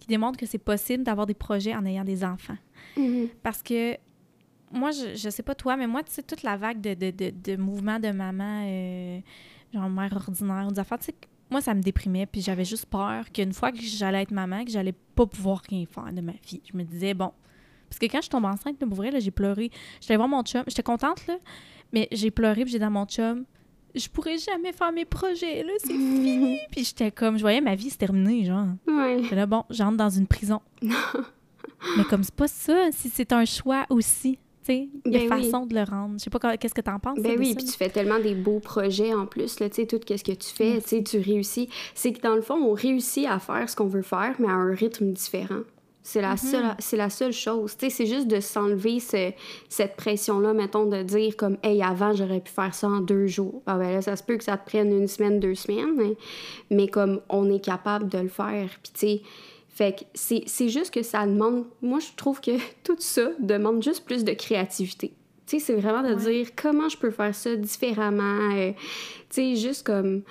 qui 0.00 0.08
démontrent 0.08 0.38
que 0.38 0.46
c'est 0.46 0.58
possible 0.58 1.04
d'avoir 1.04 1.26
des 1.26 1.34
projets 1.34 1.74
en 1.74 1.84
ayant 1.86 2.04
des 2.04 2.24
enfants. 2.24 2.56
Mm-hmm. 2.96 3.28
Parce 3.42 3.62
que 3.62 3.96
moi, 4.72 4.90
je, 4.90 5.14
je 5.16 5.30
sais 5.30 5.42
pas 5.42 5.54
toi, 5.54 5.76
mais 5.76 5.86
moi, 5.86 6.02
tu 6.02 6.12
sais, 6.12 6.22
toute 6.22 6.42
la 6.42 6.56
vague 6.56 6.80
de, 6.80 6.94
de, 6.94 7.10
de, 7.10 7.30
de 7.30 7.56
mouvements 7.56 7.98
de 7.98 8.10
maman, 8.10 8.64
euh, 8.66 9.20
genre 9.72 9.88
mère 9.88 10.12
ordinaire, 10.16 10.66
ou 10.68 10.72
des 10.72 10.80
affaires, 10.80 10.98
tu 10.98 11.06
sais, 11.06 11.14
moi, 11.50 11.60
ça 11.60 11.74
me 11.74 11.82
déprimait, 11.82 12.26
puis 12.26 12.40
j'avais 12.40 12.64
juste 12.64 12.86
peur 12.86 13.30
qu'une 13.32 13.52
fois 13.52 13.72
que 13.72 13.80
j'allais 13.80 14.22
être 14.22 14.30
maman, 14.30 14.64
que 14.64 14.70
j'allais 14.70 14.94
pas 15.14 15.26
pouvoir 15.26 15.62
rien 15.68 15.84
faire 15.86 16.12
de 16.12 16.20
ma 16.20 16.32
vie. 16.32 16.62
Je 16.70 16.76
me 16.76 16.84
disais, 16.84 17.14
bon. 17.14 17.32
Parce 17.88 17.98
que 17.98 18.06
quand 18.06 18.22
je 18.22 18.30
tombe 18.30 18.44
enceinte, 18.44 18.78
pour 18.78 18.94
vrai, 18.94 19.10
j'ai 19.20 19.32
pleuré. 19.32 19.70
J'allais 20.00 20.16
voir 20.16 20.28
mon 20.28 20.44
chum, 20.44 20.62
j'étais 20.68 20.84
contente, 20.84 21.26
là, 21.26 21.38
mais 21.92 22.06
j'ai 22.12 22.30
pleuré, 22.30 22.62
puis 22.62 22.70
j'ai 22.70 22.78
dit 22.78 22.84
à 22.84 22.90
mon 22.90 23.04
chum, 23.04 23.44
je 23.94 24.08
pourrais 24.08 24.38
jamais 24.38 24.72
faire 24.72 24.92
mes 24.92 25.04
projets, 25.04 25.62
là, 25.62 25.72
c'est 25.78 25.88
fini. 25.92 26.58
puis 26.70 26.84
j'étais 26.84 27.10
comme, 27.10 27.36
je 27.36 27.42
voyais 27.42 27.60
ma 27.60 27.74
vie 27.74 27.90
se 27.90 27.98
terminer, 27.98 28.44
genre. 28.44 28.66
Ouais. 28.86 29.22
là, 29.30 29.46
bon, 29.46 29.64
j'entre 29.70 29.96
dans 29.96 30.10
une 30.10 30.26
prison. 30.26 30.60
Mais 31.96 32.04
comme 32.04 32.22
c'est 32.22 32.34
pas 32.34 32.48
ça, 32.48 32.88
si 32.92 33.08
c'est 33.08 33.32
un 33.32 33.44
choix 33.44 33.86
aussi. 33.88 34.38
Il 34.68 34.88
y 35.12 35.16
a 35.16 35.20
ben 35.20 35.28
façon 35.28 35.66
de 35.66 35.74
le 35.74 35.82
rendre. 35.82 36.14
Je 36.18 36.24
sais 36.24 36.30
pas 36.30 36.56
qu'est-ce 36.56 36.74
que 36.74 36.80
tu 36.80 36.90
en 36.90 36.98
penses. 36.98 37.18
Ben 37.18 37.36
oui, 37.38 37.54
puis 37.54 37.64
tu 37.64 37.72
fais 37.72 37.88
tellement 37.88 38.18
des 38.18 38.34
beaux 38.34 38.60
projets 38.60 39.14
en 39.14 39.26
plus, 39.26 39.60
là, 39.60 39.68
tu 39.68 39.76
sais, 39.76 39.86
tout 39.86 40.00
ce 40.06 40.22
que 40.22 40.32
tu 40.32 40.48
fais, 40.48 40.80
tu 40.80 41.02
tu 41.02 41.18
réussis. 41.18 41.68
C'est 41.94 42.12
que 42.12 42.20
dans 42.20 42.34
le 42.34 42.42
fond, 42.42 42.54
on 42.54 42.72
réussit 42.72 43.26
à 43.26 43.38
faire 43.38 43.68
ce 43.68 43.76
qu'on 43.76 43.86
veut 43.86 44.02
faire, 44.02 44.34
mais 44.38 44.48
à 44.48 44.52
un 44.52 44.74
rythme 44.74 45.12
différent. 45.12 45.62
C'est 46.12 46.22
la, 46.22 46.36
seule, 46.36 46.64
mm-hmm. 46.64 46.74
c'est 46.80 46.96
la 46.96 47.08
seule 47.08 47.32
chose. 47.32 47.76
C'est 47.78 48.04
juste 48.04 48.26
de 48.26 48.40
s'enlever 48.40 48.98
cette 48.98 49.94
pression-là, 49.96 50.52
mettons, 50.54 50.86
de 50.86 51.04
dire 51.04 51.36
comme, 51.36 51.56
hey, 51.62 51.84
avant, 51.84 52.12
j'aurais 52.14 52.40
pu 52.40 52.50
faire 52.50 52.74
ça 52.74 52.88
en 52.88 53.00
deux 53.00 53.28
jours. 53.28 53.62
Ah 53.66 53.78
ben 53.78 53.92
là, 53.92 54.02
ça 54.02 54.16
se 54.16 54.24
peut 54.24 54.36
que 54.36 54.42
ça 54.42 54.56
te 54.56 54.68
prenne 54.68 54.90
une 54.90 55.06
semaine, 55.06 55.38
deux 55.38 55.54
semaines, 55.54 55.94
mais, 55.96 56.16
mais 56.68 56.88
comme 56.88 57.20
on 57.28 57.48
est 57.48 57.64
capable 57.64 58.08
de 58.08 58.18
le 58.18 58.28
faire. 58.28 58.70
Puis, 58.82 58.92
tu 58.92 59.00
sais, 59.00 59.22
fait 59.68 60.00
que 60.00 60.04
c'est 60.14 60.68
juste 60.68 60.92
que 60.92 61.04
ça 61.04 61.24
demande. 61.24 61.66
Moi, 61.80 62.00
je 62.00 62.08
trouve 62.16 62.40
que 62.40 62.58
tout 62.82 62.96
ça 62.98 63.28
demande 63.38 63.80
juste 63.80 64.04
plus 64.04 64.24
de 64.24 64.32
créativité. 64.32 65.12
Tu 65.46 65.60
sais, 65.60 65.64
c'est 65.64 65.80
vraiment 65.80 66.02
de 66.02 66.16
dire 66.16 66.48
comment 66.60 66.88
je 66.88 66.96
peux 66.96 67.12
faire 67.12 67.36
ça 67.36 67.54
différemment. 67.54 68.50
euh, 68.56 68.72
tu 69.28 69.54
sais, 69.54 69.54
juste 69.54 69.86
comme 69.86 70.22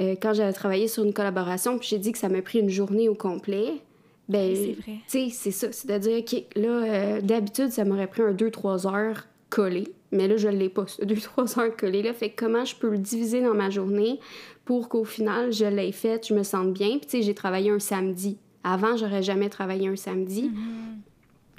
euh, 0.00 0.14
quand 0.18 0.32
j'avais 0.32 0.54
travaillé 0.54 0.88
sur 0.88 1.04
une 1.04 1.12
collaboration, 1.12 1.78
puis 1.78 1.88
j'ai 1.88 1.98
dit 1.98 2.12
que 2.12 2.18
ça 2.18 2.30
m'a 2.30 2.40
pris 2.40 2.60
une 2.60 2.70
journée 2.70 3.10
au 3.10 3.14
complet. 3.14 3.82
Ben, 4.28 4.54
c'est 4.56 4.72
vrai. 4.72 4.98
tu 5.08 5.28
sais, 5.28 5.28
c'est 5.30 5.50
ça. 5.50 5.68
C'est 5.70 5.88
de 5.88 5.98
dire, 5.98 6.18
OK, 6.18 6.44
là, 6.56 6.68
euh, 6.68 7.20
d'habitude, 7.20 7.70
ça 7.70 7.84
m'aurait 7.84 8.08
pris 8.08 8.22
un 8.22 8.32
2-3 8.32 8.92
heures 8.92 9.26
collé. 9.50 9.88
Mais 10.12 10.28
là, 10.28 10.36
je 10.36 10.48
ne 10.48 10.56
l'ai 10.56 10.68
pas, 10.68 10.86
ce 10.86 11.02
2-3 11.04 11.60
heures 11.60 11.76
collé. 11.76 12.02
Là, 12.02 12.12
fait 12.12 12.30
que 12.30 12.44
comment 12.44 12.64
je 12.64 12.74
peux 12.74 12.90
le 12.90 12.98
diviser 12.98 13.40
dans 13.40 13.54
ma 13.54 13.70
journée 13.70 14.18
pour 14.64 14.88
qu'au 14.88 15.04
final, 15.04 15.52
je 15.52 15.64
l'ai 15.66 15.92
fait, 15.92 16.26
je 16.26 16.34
me 16.34 16.42
sente 16.42 16.72
bien? 16.72 16.98
Puis, 16.98 17.06
tu 17.06 17.08
sais, 17.10 17.22
j'ai 17.22 17.34
travaillé 17.34 17.70
un 17.70 17.78
samedi. 17.78 18.38
Avant, 18.64 18.96
j'aurais 18.96 19.22
jamais 19.22 19.48
travaillé 19.48 19.86
un 19.86 19.96
samedi. 19.96 20.50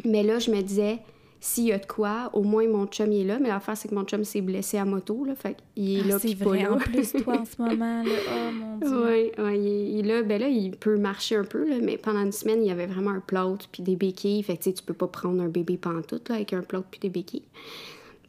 Mais 0.03 0.23
là, 0.23 0.39
je 0.39 0.51
me 0.51 0.61
disais, 0.61 0.99
s'il 1.39 1.65
y 1.65 1.71
a 1.71 1.77
de 1.77 1.85
quoi, 1.85 2.29
au 2.33 2.41
moins 2.43 2.67
mon 2.67 2.85
chum 2.87 3.11
il 3.11 3.21
est 3.21 3.25
là. 3.25 3.37
Mais 3.39 3.49
l'affaire, 3.49 3.77
c'est 3.77 3.87
que 3.87 3.95
mon 3.95 4.03
chum 4.03 4.23
s'est 4.23 4.41
blessé 4.41 4.77
à 4.77 4.85
moto. 4.85 5.23
Là, 5.25 5.35
fait 5.35 5.55
qu'il 5.75 5.97
est 5.97 6.01
Ah, 6.05 6.07
là, 6.07 6.19
puis 6.19 6.35
pas 6.35 6.45
vrai. 6.45 6.63
là. 6.63 6.73
En 6.73 6.77
plus, 6.77 7.11
toi, 7.13 7.39
en 7.41 7.45
ce 7.45 7.51
moment, 7.61 8.03
là, 8.03 8.09
oh 8.27 8.51
mon 8.53 8.77
Dieu. 8.77 9.31
Oui, 9.37 9.43
ouais, 9.45 9.59
il, 9.59 9.67
est- 9.67 9.91
il 9.99 10.07
là, 10.07 10.23
ben 10.23 10.41
là, 10.41 10.47
il 10.47 10.71
peut 10.71 10.97
marcher 10.97 11.35
un 11.35 11.43
peu, 11.43 11.67
là, 11.69 11.75
mais 11.81 11.97
pendant 11.97 12.21
une 12.23 12.31
semaine, 12.31 12.61
il 12.63 12.67
y 12.67 12.71
avait 12.71 12.87
vraiment 12.87 13.11
un 13.11 13.19
plâtre 13.19 13.67
puis 13.71 13.83
des 13.83 13.95
béquilles. 13.95 14.41
Fait 14.43 14.57
que, 14.57 14.63
tu 14.63 14.69
sais, 14.69 14.73
tu 14.73 14.83
peux 14.83 14.93
pas 14.95 15.07
prendre 15.07 15.41
un 15.43 15.47
bébé 15.49 15.77
pantoute, 15.77 16.29
là, 16.29 16.35
avec 16.35 16.53
un 16.53 16.61
plâtre 16.61 16.87
puis 16.89 16.99
des 16.99 17.09
béquilles. 17.09 17.43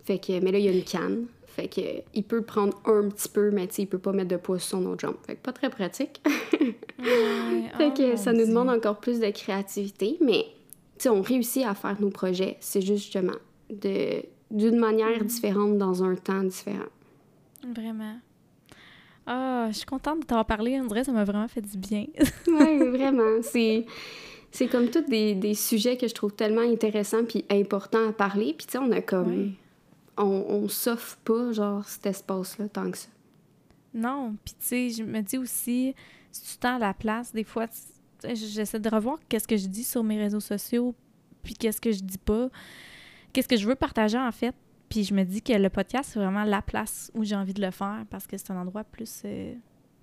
Fait 0.04 0.18
que, 0.18 0.38
mais 0.40 0.52
là, 0.52 0.58
il 0.58 0.64
y 0.64 0.68
a 0.68 0.72
une 0.72 0.84
canne. 0.84 1.26
Fait 1.46 1.66
que, 1.68 1.80
il 2.14 2.22
peut 2.22 2.42
prendre 2.42 2.74
un 2.84 3.08
petit 3.08 3.28
peu, 3.28 3.50
mais 3.50 3.66
tu 3.66 3.74
sais, 3.74 3.82
il 3.82 3.86
peut 3.86 3.98
pas 3.98 4.12
mettre 4.12 4.28
de 4.28 4.36
poids 4.36 4.58
sur 4.60 4.78
son 4.78 4.86
autre 4.86 5.00
jambe. 5.06 5.16
Fait 5.26 5.34
que 5.34 5.40
pas 5.42 5.52
très 5.52 5.70
pratique. 5.70 6.20
Ouais. 7.00 7.64
fait 7.76 7.90
Oh, 7.90 7.94
que 7.96 8.10
mon 8.10 8.16
ça 8.16 8.32
nous 8.32 8.38
Dieu. 8.38 8.48
demande 8.48 8.68
encore 8.70 8.98
plus 8.98 9.20
de 9.20 9.30
créativité, 9.30 10.18
mais, 10.20 10.46
sais, 11.02 11.08
on 11.08 11.22
réussit 11.22 11.64
à 11.64 11.74
faire 11.74 12.00
nos 12.00 12.10
projets. 12.10 12.56
C'est 12.60 12.80
juste, 12.80 13.04
justement, 13.04 13.36
de 13.70 14.22
d'une 14.50 14.78
manière 14.78 15.22
différente 15.24 15.76
dans 15.76 16.02
un 16.02 16.14
temps 16.14 16.42
différent. 16.42 16.88
Vraiment. 17.62 18.18
Ah, 19.26 19.66
je 19.70 19.76
suis 19.76 19.86
contente 19.86 20.20
de 20.20 20.24
t'avoir 20.24 20.46
parlé. 20.46 20.80
On 20.80 20.86
dirait 20.86 21.00
que 21.00 21.06
ça 21.06 21.12
m'a 21.12 21.24
vraiment 21.24 21.48
fait 21.48 21.60
du 21.60 21.76
bien. 21.76 22.06
Oui, 22.46 22.78
vraiment. 22.78 23.42
C'est, 23.42 23.84
c'est 24.50 24.68
comme 24.68 24.88
tous 24.88 25.02
des, 25.02 25.34
des 25.34 25.52
sujets 25.52 25.98
que 25.98 26.08
je 26.08 26.14
trouve 26.14 26.32
tellement 26.32 26.62
intéressants 26.62 27.24
puis 27.24 27.44
importants 27.50 28.08
à 28.08 28.12
parler. 28.12 28.54
Puis, 28.56 28.66
tu 28.66 28.72
sais, 28.72 28.78
on 28.78 28.90
a 28.90 29.02
comme. 29.02 29.28
Oui. 29.28 29.54
On, 30.16 30.24
on 30.48 30.68
s'offre 30.68 31.18
pas, 31.18 31.52
genre, 31.52 31.84
cet 31.86 32.06
espace-là 32.06 32.68
tant 32.68 32.90
que 32.90 32.98
ça. 32.98 33.08
Non, 33.94 34.34
puis 34.44 34.54
tu 34.58 34.66
sais, 34.66 34.90
je 34.90 35.02
me 35.02 35.20
dis 35.20 35.38
aussi, 35.38 35.94
si 36.32 36.52
tu 36.52 36.58
tends 36.58 36.78
la 36.78 36.94
place, 36.94 37.32
des 37.32 37.44
fois, 37.44 37.66
j'essaie 38.24 38.80
de 38.80 38.88
revoir 38.88 39.18
qu'est-ce 39.28 39.48
que 39.48 39.56
je 39.56 39.66
dis 39.66 39.84
sur 39.84 40.02
mes 40.02 40.18
réseaux 40.18 40.40
sociaux, 40.40 40.94
puis 41.42 41.54
qu'est-ce 41.54 41.80
que 41.80 41.92
je 41.92 42.00
dis 42.00 42.18
pas, 42.18 42.48
qu'est-ce 43.32 43.48
que 43.48 43.56
je 43.56 43.66
veux 43.66 43.74
partager 43.74 44.18
en 44.18 44.32
fait. 44.32 44.54
Puis 44.88 45.04
je 45.04 45.14
me 45.14 45.24
dis 45.24 45.42
que 45.42 45.52
le 45.52 45.68
podcast, 45.68 46.10
c'est 46.12 46.18
vraiment 46.18 46.44
la 46.44 46.62
place 46.62 47.10
où 47.14 47.24
j'ai 47.24 47.36
envie 47.36 47.52
de 47.52 47.60
le 47.60 47.70
faire 47.70 48.04
parce 48.10 48.26
que 48.26 48.38
c'est 48.38 48.50
un 48.50 48.56
endroit 48.56 48.84
plus 48.84 49.22
euh, 49.24 49.54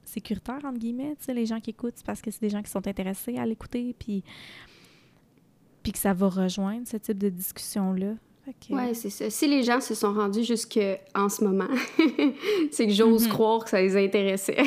sécuritaire, 0.03 0.59
entre 0.63 0.77
guillemets. 0.77 1.15
Tu 1.19 1.25
sais, 1.25 1.33
les 1.33 1.45
gens 1.45 1.59
qui 1.59 1.71
écoutent, 1.71 1.95
c'est 1.95 2.05
parce 2.05 2.21
que 2.21 2.29
c'est 2.29 2.41
des 2.41 2.49
gens 2.49 2.61
qui 2.61 2.69
sont 2.69 2.87
intéressés 2.87 3.37
à 3.37 3.45
l'écouter, 3.45 3.95
puis, 3.97 4.23
puis 5.81 5.91
que 5.91 5.97
ça 5.97 6.13
va 6.13 6.29
rejoindre 6.29 6.87
ce 6.87 6.97
type 6.97 7.17
de 7.17 7.29
discussion-là. 7.29 8.13
Ouais, 8.69 8.93
c'est 8.93 9.09
ça. 9.09 9.27
Si 9.31 9.47
les 9.47 9.63
gens 9.63 9.81
se 9.81 9.95
sont 9.95 10.13
rendus 10.13 10.43
jusque 10.43 10.79
en 11.15 11.29
ce 11.29 11.43
moment, 11.43 11.67
c'est 12.71 12.85
que 12.85 12.93
j'ose 12.93 13.27
croire 13.27 13.63
que 13.63 13.71
ça 13.71 13.81
les 13.81 13.97
intéressait. 13.97 14.63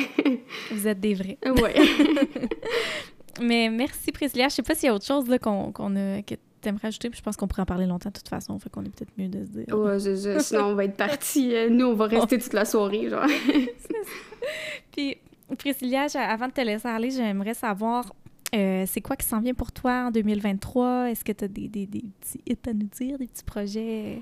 Vous 0.71 0.85
êtes 0.85 0.99
des 0.99 1.13
vrais. 1.13 1.37
ouais. 1.45 1.75
Mais 3.41 3.69
merci 3.69 4.11
Priscilla. 4.11 4.47
Je 4.49 4.55
sais 4.55 4.63
pas 4.63 4.75
s'il 4.75 4.87
y 4.87 4.89
a 4.89 4.93
autre 4.93 5.05
chose 5.05 5.27
là, 5.27 5.39
qu'on, 5.39 5.71
qu'on 5.71 5.95
a, 5.95 6.21
que 6.21 6.35
t'aimerais 6.61 6.89
ajouter, 6.89 7.09
puis 7.09 7.17
je 7.17 7.23
pense 7.23 7.37
qu'on 7.37 7.47
pourrait 7.47 7.61
en 7.61 7.65
parler 7.65 7.85
longtemps 7.85 8.09
de 8.09 8.17
toute 8.17 8.27
façon. 8.27 8.57
Fait 8.59 8.69
qu'on 8.69 8.83
est 8.83 8.89
peut-être 8.89 9.13
mieux 9.17 9.29
de 9.29 9.43
se 9.43 9.47
dire. 9.47 9.77
ouais, 9.77 9.99
c'est 9.99 10.17
ça. 10.17 10.39
Sinon, 10.39 10.65
on 10.65 10.75
va 10.75 10.85
être 10.85 10.97
parti. 10.97 11.53
Nous, 11.69 11.85
on 11.85 11.95
va 11.95 12.05
rester 12.07 12.37
toute 12.37 12.53
la 12.53 12.65
soirée, 12.65 13.09
genre. 13.09 13.25
Puis 14.91 15.17
Priscilla, 15.57 16.07
avant 16.15 16.47
de 16.47 16.53
te 16.53 16.61
laisser 16.61 16.87
aller, 16.87 17.11
j'aimerais 17.11 17.53
savoir 17.53 18.13
euh, 18.55 18.83
c'est 18.87 19.01
quoi 19.01 19.15
qui 19.15 19.27
s'en 19.27 19.39
vient 19.39 19.53
pour 19.53 19.71
toi 19.71 20.07
en 20.07 20.11
2023? 20.11 21.11
Est-ce 21.11 21.23
que 21.23 21.31
tu 21.31 21.45
as 21.45 21.47
des, 21.47 21.67
des, 21.67 21.85
des 21.85 22.03
petits 22.19 22.41
hits 22.47 22.69
à 22.69 22.73
nous 22.73 22.89
dire, 22.99 23.17
des 23.17 23.27
petits 23.27 23.43
projets 23.43 24.21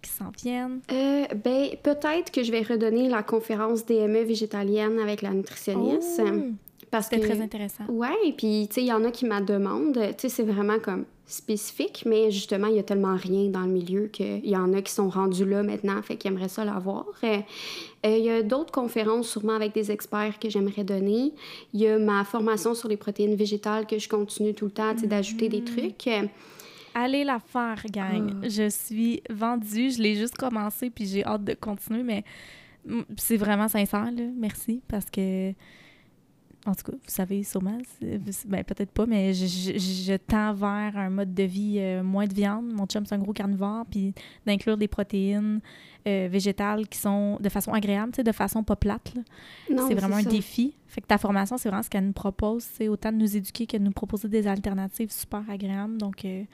qui 0.00 0.10
s'en 0.10 0.30
viennent? 0.30 0.80
Euh, 0.92 1.26
ben, 1.44 1.70
peut-être 1.82 2.30
que 2.30 2.42
je 2.42 2.52
vais 2.52 2.62
redonner 2.62 3.08
la 3.08 3.22
conférence 3.22 3.84
DME 3.84 4.22
végétalienne 4.22 4.98
avec 5.00 5.22
la 5.22 5.30
nutritionniste. 5.30 6.20
Oh, 6.24 6.52
parce 6.90 7.08
que... 7.08 7.16
très 7.16 7.40
intéressant. 7.40 7.84
Ouais, 7.88 8.34
puis 8.36 8.66
tu 8.68 8.74
sais, 8.74 8.82
il 8.82 8.86
y 8.86 8.92
en 8.92 9.04
a 9.04 9.10
qui 9.10 9.24
me 9.26 9.40
demandent, 9.40 9.94
tu 9.94 10.14
sais, 10.18 10.28
c'est 10.28 10.42
vraiment 10.42 10.78
comme 10.78 11.04
spécifique, 11.26 12.04
mais 12.06 12.30
justement, 12.30 12.68
il 12.68 12.76
y 12.76 12.78
a 12.78 12.82
tellement 12.82 13.14
rien 13.14 13.50
dans 13.50 13.60
le 13.60 13.68
milieu 13.68 14.06
qu'il 14.06 14.46
y 14.46 14.56
en 14.56 14.72
a 14.72 14.80
qui 14.80 14.90
sont 14.90 15.10
rendus 15.10 15.44
là 15.44 15.62
maintenant, 15.62 16.00
fait 16.00 16.16
qu'ils 16.16 16.32
aimeraient 16.32 16.48
ça 16.48 16.64
l'avoir. 16.64 17.04
Euh, 17.22 17.38
euh, 18.06 18.16
Il 18.16 18.24
y 18.24 18.30
a 18.30 18.42
d'autres 18.42 18.72
conférences, 18.72 19.28
sûrement 19.28 19.52
avec 19.52 19.74
des 19.74 19.90
experts, 19.90 20.38
que 20.38 20.48
j'aimerais 20.48 20.84
donner. 20.84 21.34
Il 21.74 21.80
y 21.80 21.86
a 21.86 21.98
ma 21.98 22.24
formation 22.24 22.74
sur 22.74 22.88
les 22.88 22.96
protéines 22.96 23.34
végétales 23.34 23.86
que 23.86 23.98
je 23.98 24.08
continue 24.08 24.54
tout 24.54 24.64
le 24.64 24.70
temps, 24.70 24.94
tu 24.94 25.00
sais, 25.00 25.06
d'ajouter 25.06 25.50
des 25.50 25.62
trucs. 25.62 26.06
Euh, 26.06 26.22
Allez 26.94 27.24
la 27.24 27.38
faire, 27.40 27.82
gang. 27.92 28.32
Ah. 28.42 28.48
Je 28.48 28.70
suis 28.70 29.22
vendue. 29.28 29.90
Je 29.90 30.00
l'ai 30.00 30.14
juste 30.14 30.36
commencé, 30.36 30.88
puis 30.88 31.06
j'ai 31.06 31.24
hâte 31.26 31.44
de 31.44 31.52
continuer, 31.52 32.02
mais 32.02 32.24
c'est 33.18 33.36
vraiment 33.36 33.68
sincère, 33.68 34.10
là. 34.10 34.22
Merci, 34.34 34.80
parce 34.88 35.10
que, 35.10 35.52
en 36.68 36.74
tout 36.74 36.84
cas, 36.90 36.96
vous 36.96 36.98
savez 37.10 37.42
sûrement, 37.42 37.78
ben, 38.00 38.64
peut-être 38.64 38.90
pas, 38.90 39.06
mais 39.06 39.32
je, 39.34 39.46
je- 39.46 39.78
je 39.78 40.16
tends 40.16 40.52
vers 40.52 40.96
un 40.96 41.10
mode 41.10 41.34
de 41.34 41.42
vie 41.42 41.76
euh, 41.78 42.02
moins 42.02 42.26
de 42.26 42.34
viande. 42.34 42.66
Mon 42.72 42.86
chum, 42.86 43.04
c'est 43.06 43.14
un 43.14 43.18
gros 43.18 43.32
carnivore, 43.32 43.84
puis 43.90 44.14
d'inclure 44.46 44.76
des 44.76 44.88
protéines 44.88 45.60
euh, 46.06 46.28
végétales 46.30 46.86
qui 46.88 46.98
sont 46.98 47.38
de 47.40 47.48
façon 47.48 47.72
agréable, 47.72 48.12
de 48.12 48.32
façon 48.32 48.62
pas 48.62 48.76
plate, 48.76 49.12
c'est 49.88 49.94
vraiment 49.94 50.16
un 50.16 50.22
ça. 50.22 50.30
défi. 50.30 50.74
Fait 50.86 51.00
que 51.00 51.06
ta 51.06 51.18
formation, 51.18 51.58
c'est 51.58 51.68
vraiment 51.68 51.82
ce 51.82 51.90
qu'elle 51.90 52.06
nous 52.06 52.12
propose. 52.12 52.62
C'est 52.62 52.88
autant 52.88 53.12
de 53.12 53.16
nous 53.18 53.36
éduquer 53.36 53.66
que 53.66 53.76
de 53.76 53.82
nous 53.82 53.90
proposer 53.92 54.28
des 54.28 54.46
alternatives 54.46 55.10
super 55.12 55.42
agréables. 55.50 55.98
Donc, 55.98 56.24
euh, 56.24 56.44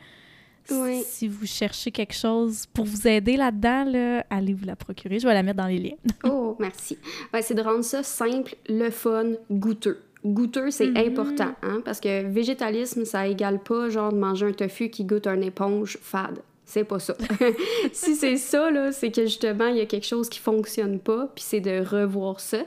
Oui. 0.71 1.03
si 1.07 1.29
vous 1.29 1.47
cherchez 1.47 1.91
quelque 1.91 2.15
chose 2.15 2.67
pour 2.73 2.85
vous 2.85 3.07
aider 3.07 3.37
là-dedans, 3.37 3.85
là, 3.85 4.25
allez 4.31 4.55
vous 4.55 4.65
la 4.65 4.77
procurer. 4.77 5.19
Je 5.19 5.27
vais 5.27 5.35
la 5.35 5.43
mettre 5.43 5.59
dans 5.59 5.67
les 5.67 5.79
liens. 5.79 5.97
Oh, 6.25 6.57
merci. 6.59 6.99
Ouais, 7.33 7.43
c'est 7.43 7.55
de 7.55 7.63
rendre 7.63 7.83
ça 7.85 8.03
simple, 8.03 8.55
le 8.69 8.91
fun, 8.91 9.33
goûteux. 9.51 10.01
Goûteux, 10.25 10.71
c'est 10.71 10.87
Mhm. 10.87 10.97
important, 10.97 11.55
hein, 11.63 11.83
parce 11.85 12.01
que 12.01 12.27
végétalisme, 12.29 13.05
ça 13.05 13.27
égale 13.29 13.63
pas 13.63 13.91
genre 13.91 14.13
de 14.13 14.19
manger 14.19 14.47
un 14.47 14.53
tofu 14.53 14.89
qui 14.89 15.05
goûte 15.05 15.27
un 15.27 15.41
éponge 15.43 15.99
fade. 16.01 16.39
C'est 16.65 16.85
pas 16.85 16.99
ça. 16.99 17.15
si 17.93 18.15
c'est 18.15 18.39
ça, 18.39 18.71
là, 18.71 18.91
c'est 18.91 19.11
que 19.11 19.23
justement, 19.27 19.67
il 19.69 19.77
y 19.77 19.81
a 19.83 19.87
quelque 19.87 20.07
chose 20.07 20.31
qui 20.31 20.39
fonctionne 20.39 20.99
pas, 20.99 21.31
puis 21.35 21.45
c'est 21.47 21.61
de 21.61 21.85
revoir 21.85 22.41
ça. 22.41 22.59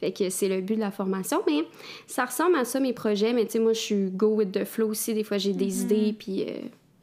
Fait 0.00 0.12
que 0.12 0.28
c'est 0.28 0.48
le 0.48 0.60
but 0.60 0.74
de 0.74 0.80
la 0.80 0.90
formation. 0.90 1.38
Mais 1.46 1.60
ça 2.06 2.26
ressemble 2.26 2.56
à 2.56 2.66
ça, 2.66 2.78
mes 2.78 2.92
projets. 2.92 3.32
Mais 3.32 3.46
tu 3.46 3.52
sais, 3.52 3.58
moi, 3.58 3.72
je 3.72 3.80
suis 3.80 4.10
go 4.10 4.34
with 4.34 4.52
the 4.52 4.64
flow 4.64 4.88
aussi. 4.90 5.14
Des 5.14 5.24
fois, 5.24 5.38
j'ai 5.38 5.54
des 5.54 5.80
idées, 5.82 6.14
puis 6.16 6.42
euh, 6.42 6.52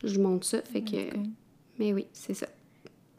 je 0.05 0.19
monte 0.19 0.43
ça. 0.45 0.61
Fait 0.61 0.81
que... 0.81 1.15
Mais 1.79 1.93
oui, 1.93 2.05
c'est 2.13 2.33
ça. 2.33 2.47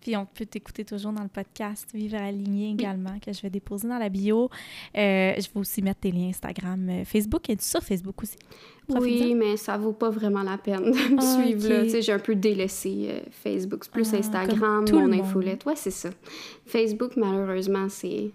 Puis 0.00 0.16
on 0.16 0.24
peut 0.24 0.46
t'écouter 0.46 0.84
toujours 0.84 1.10
dans 1.12 1.24
le 1.24 1.28
podcast 1.28 1.88
Vivre 1.92 2.16
aligné 2.16 2.70
également, 2.70 3.18
que 3.18 3.32
je 3.32 3.42
vais 3.42 3.50
déposer 3.50 3.88
dans 3.88 3.98
la 3.98 4.08
bio. 4.08 4.48
Euh, 4.96 5.32
je 5.36 5.42
vais 5.52 5.60
aussi 5.60 5.82
mettre 5.82 5.98
tes 6.00 6.12
liens 6.12 6.28
Instagram, 6.28 6.88
euh, 6.88 7.04
Facebook. 7.04 7.50
Es-tu 7.50 7.64
sur 7.64 7.80
Facebook 7.82 8.22
aussi? 8.22 8.36
Profite-en. 8.86 9.24
Oui, 9.24 9.34
mais 9.34 9.56
ça 9.56 9.76
vaut 9.76 9.92
pas 9.92 10.10
vraiment 10.10 10.44
la 10.44 10.58
peine 10.58 10.92
de 10.92 11.14
me 11.14 11.18
Ah, 11.18 11.42
suivre. 11.42 11.68
là. 11.68 11.78
ok. 11.80 11.84
Tu 11.86 11.90
sais, 11.90 12.02
j'ai 12.02 12.12
un 12.12 12.20
peu 12.20 12.36
délaissé 12.36 13.08
euh, 13.10 13.18
Facebook. 13.32 13.82
C'est 13.82 13.90
plus 13.92 14.14
Ah, 14.14 14.18
Instagram, 14.18 14.84
tout 14.84 14.96
mon 15.00 15.10
infolette. 15.12 15.66
Ouais, 15.66 15.74
c'est 15.74 15.90
ça. 15.90 16.10
Facebook, 16.66 17.16
malheureusement, 17.16 17.88
c'est 17.88 18.30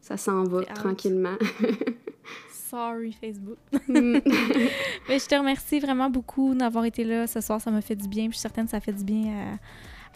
ça 0.00 0.16
s'en 0.16 0.44
va 0.44 0.62
tranquillement. 0.62 1.34
Sorry, 2.76 3.12
Facebook. 3.12 3.58
Mm. 3.88 4.18
Mais 5.08 5.18
je 5.20 5.26
te 5.26 5.34
remercie 5.36 5.78
vraiment 5.80 6.10
beaucoup 6.10 6.54
d'avoir 6.54 6.84
été 6.84 7.04
là 7.04 7.26
ce 7.26 7.40
soir. 7.40 7.60
Ça 7.60 7.70
m'a 7.70 7.80
fait 7.80 7.94
du 7.96 8.08
bien. 8.08 8.24
Puis 8.24 8.32
je 8.32 8.38
suis 8.38 8.42
certaine 8.42 8.64
que 8.66 8.72
ça 8.72 8.80
fait 8.80 8.92
du 8.92 9.04
bien 9.04 9.32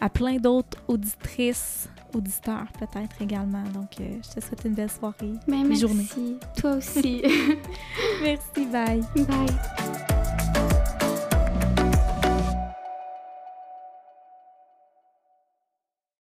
à, 0.01 0.05
à 0.07 0.09
plein 0.11 0.37
d'autres 0.37 0.79
auditrices, 0.89 1.89
auditeurs 2.15 2.67
peut-être 2.79 3.23
également. 3.23 3.63
Donc, 3.73 4.01
euh, 4.01 4.19
je 4.25 4.41
te 4.41 4.45
souhaite 4.45 4.63
une 4.65 4.75
belle 4.75 4.91
soirée. 4.91 5.33
Mais 5.47 5.75
Journée. 5.77 6.05
merci. 6.17 6.37
Toi 6.61 6.73
aussi. 6.77 7.23
Merci, 8.23 8.67
bye. 8.71 9.01
Bye. 9.27 10.20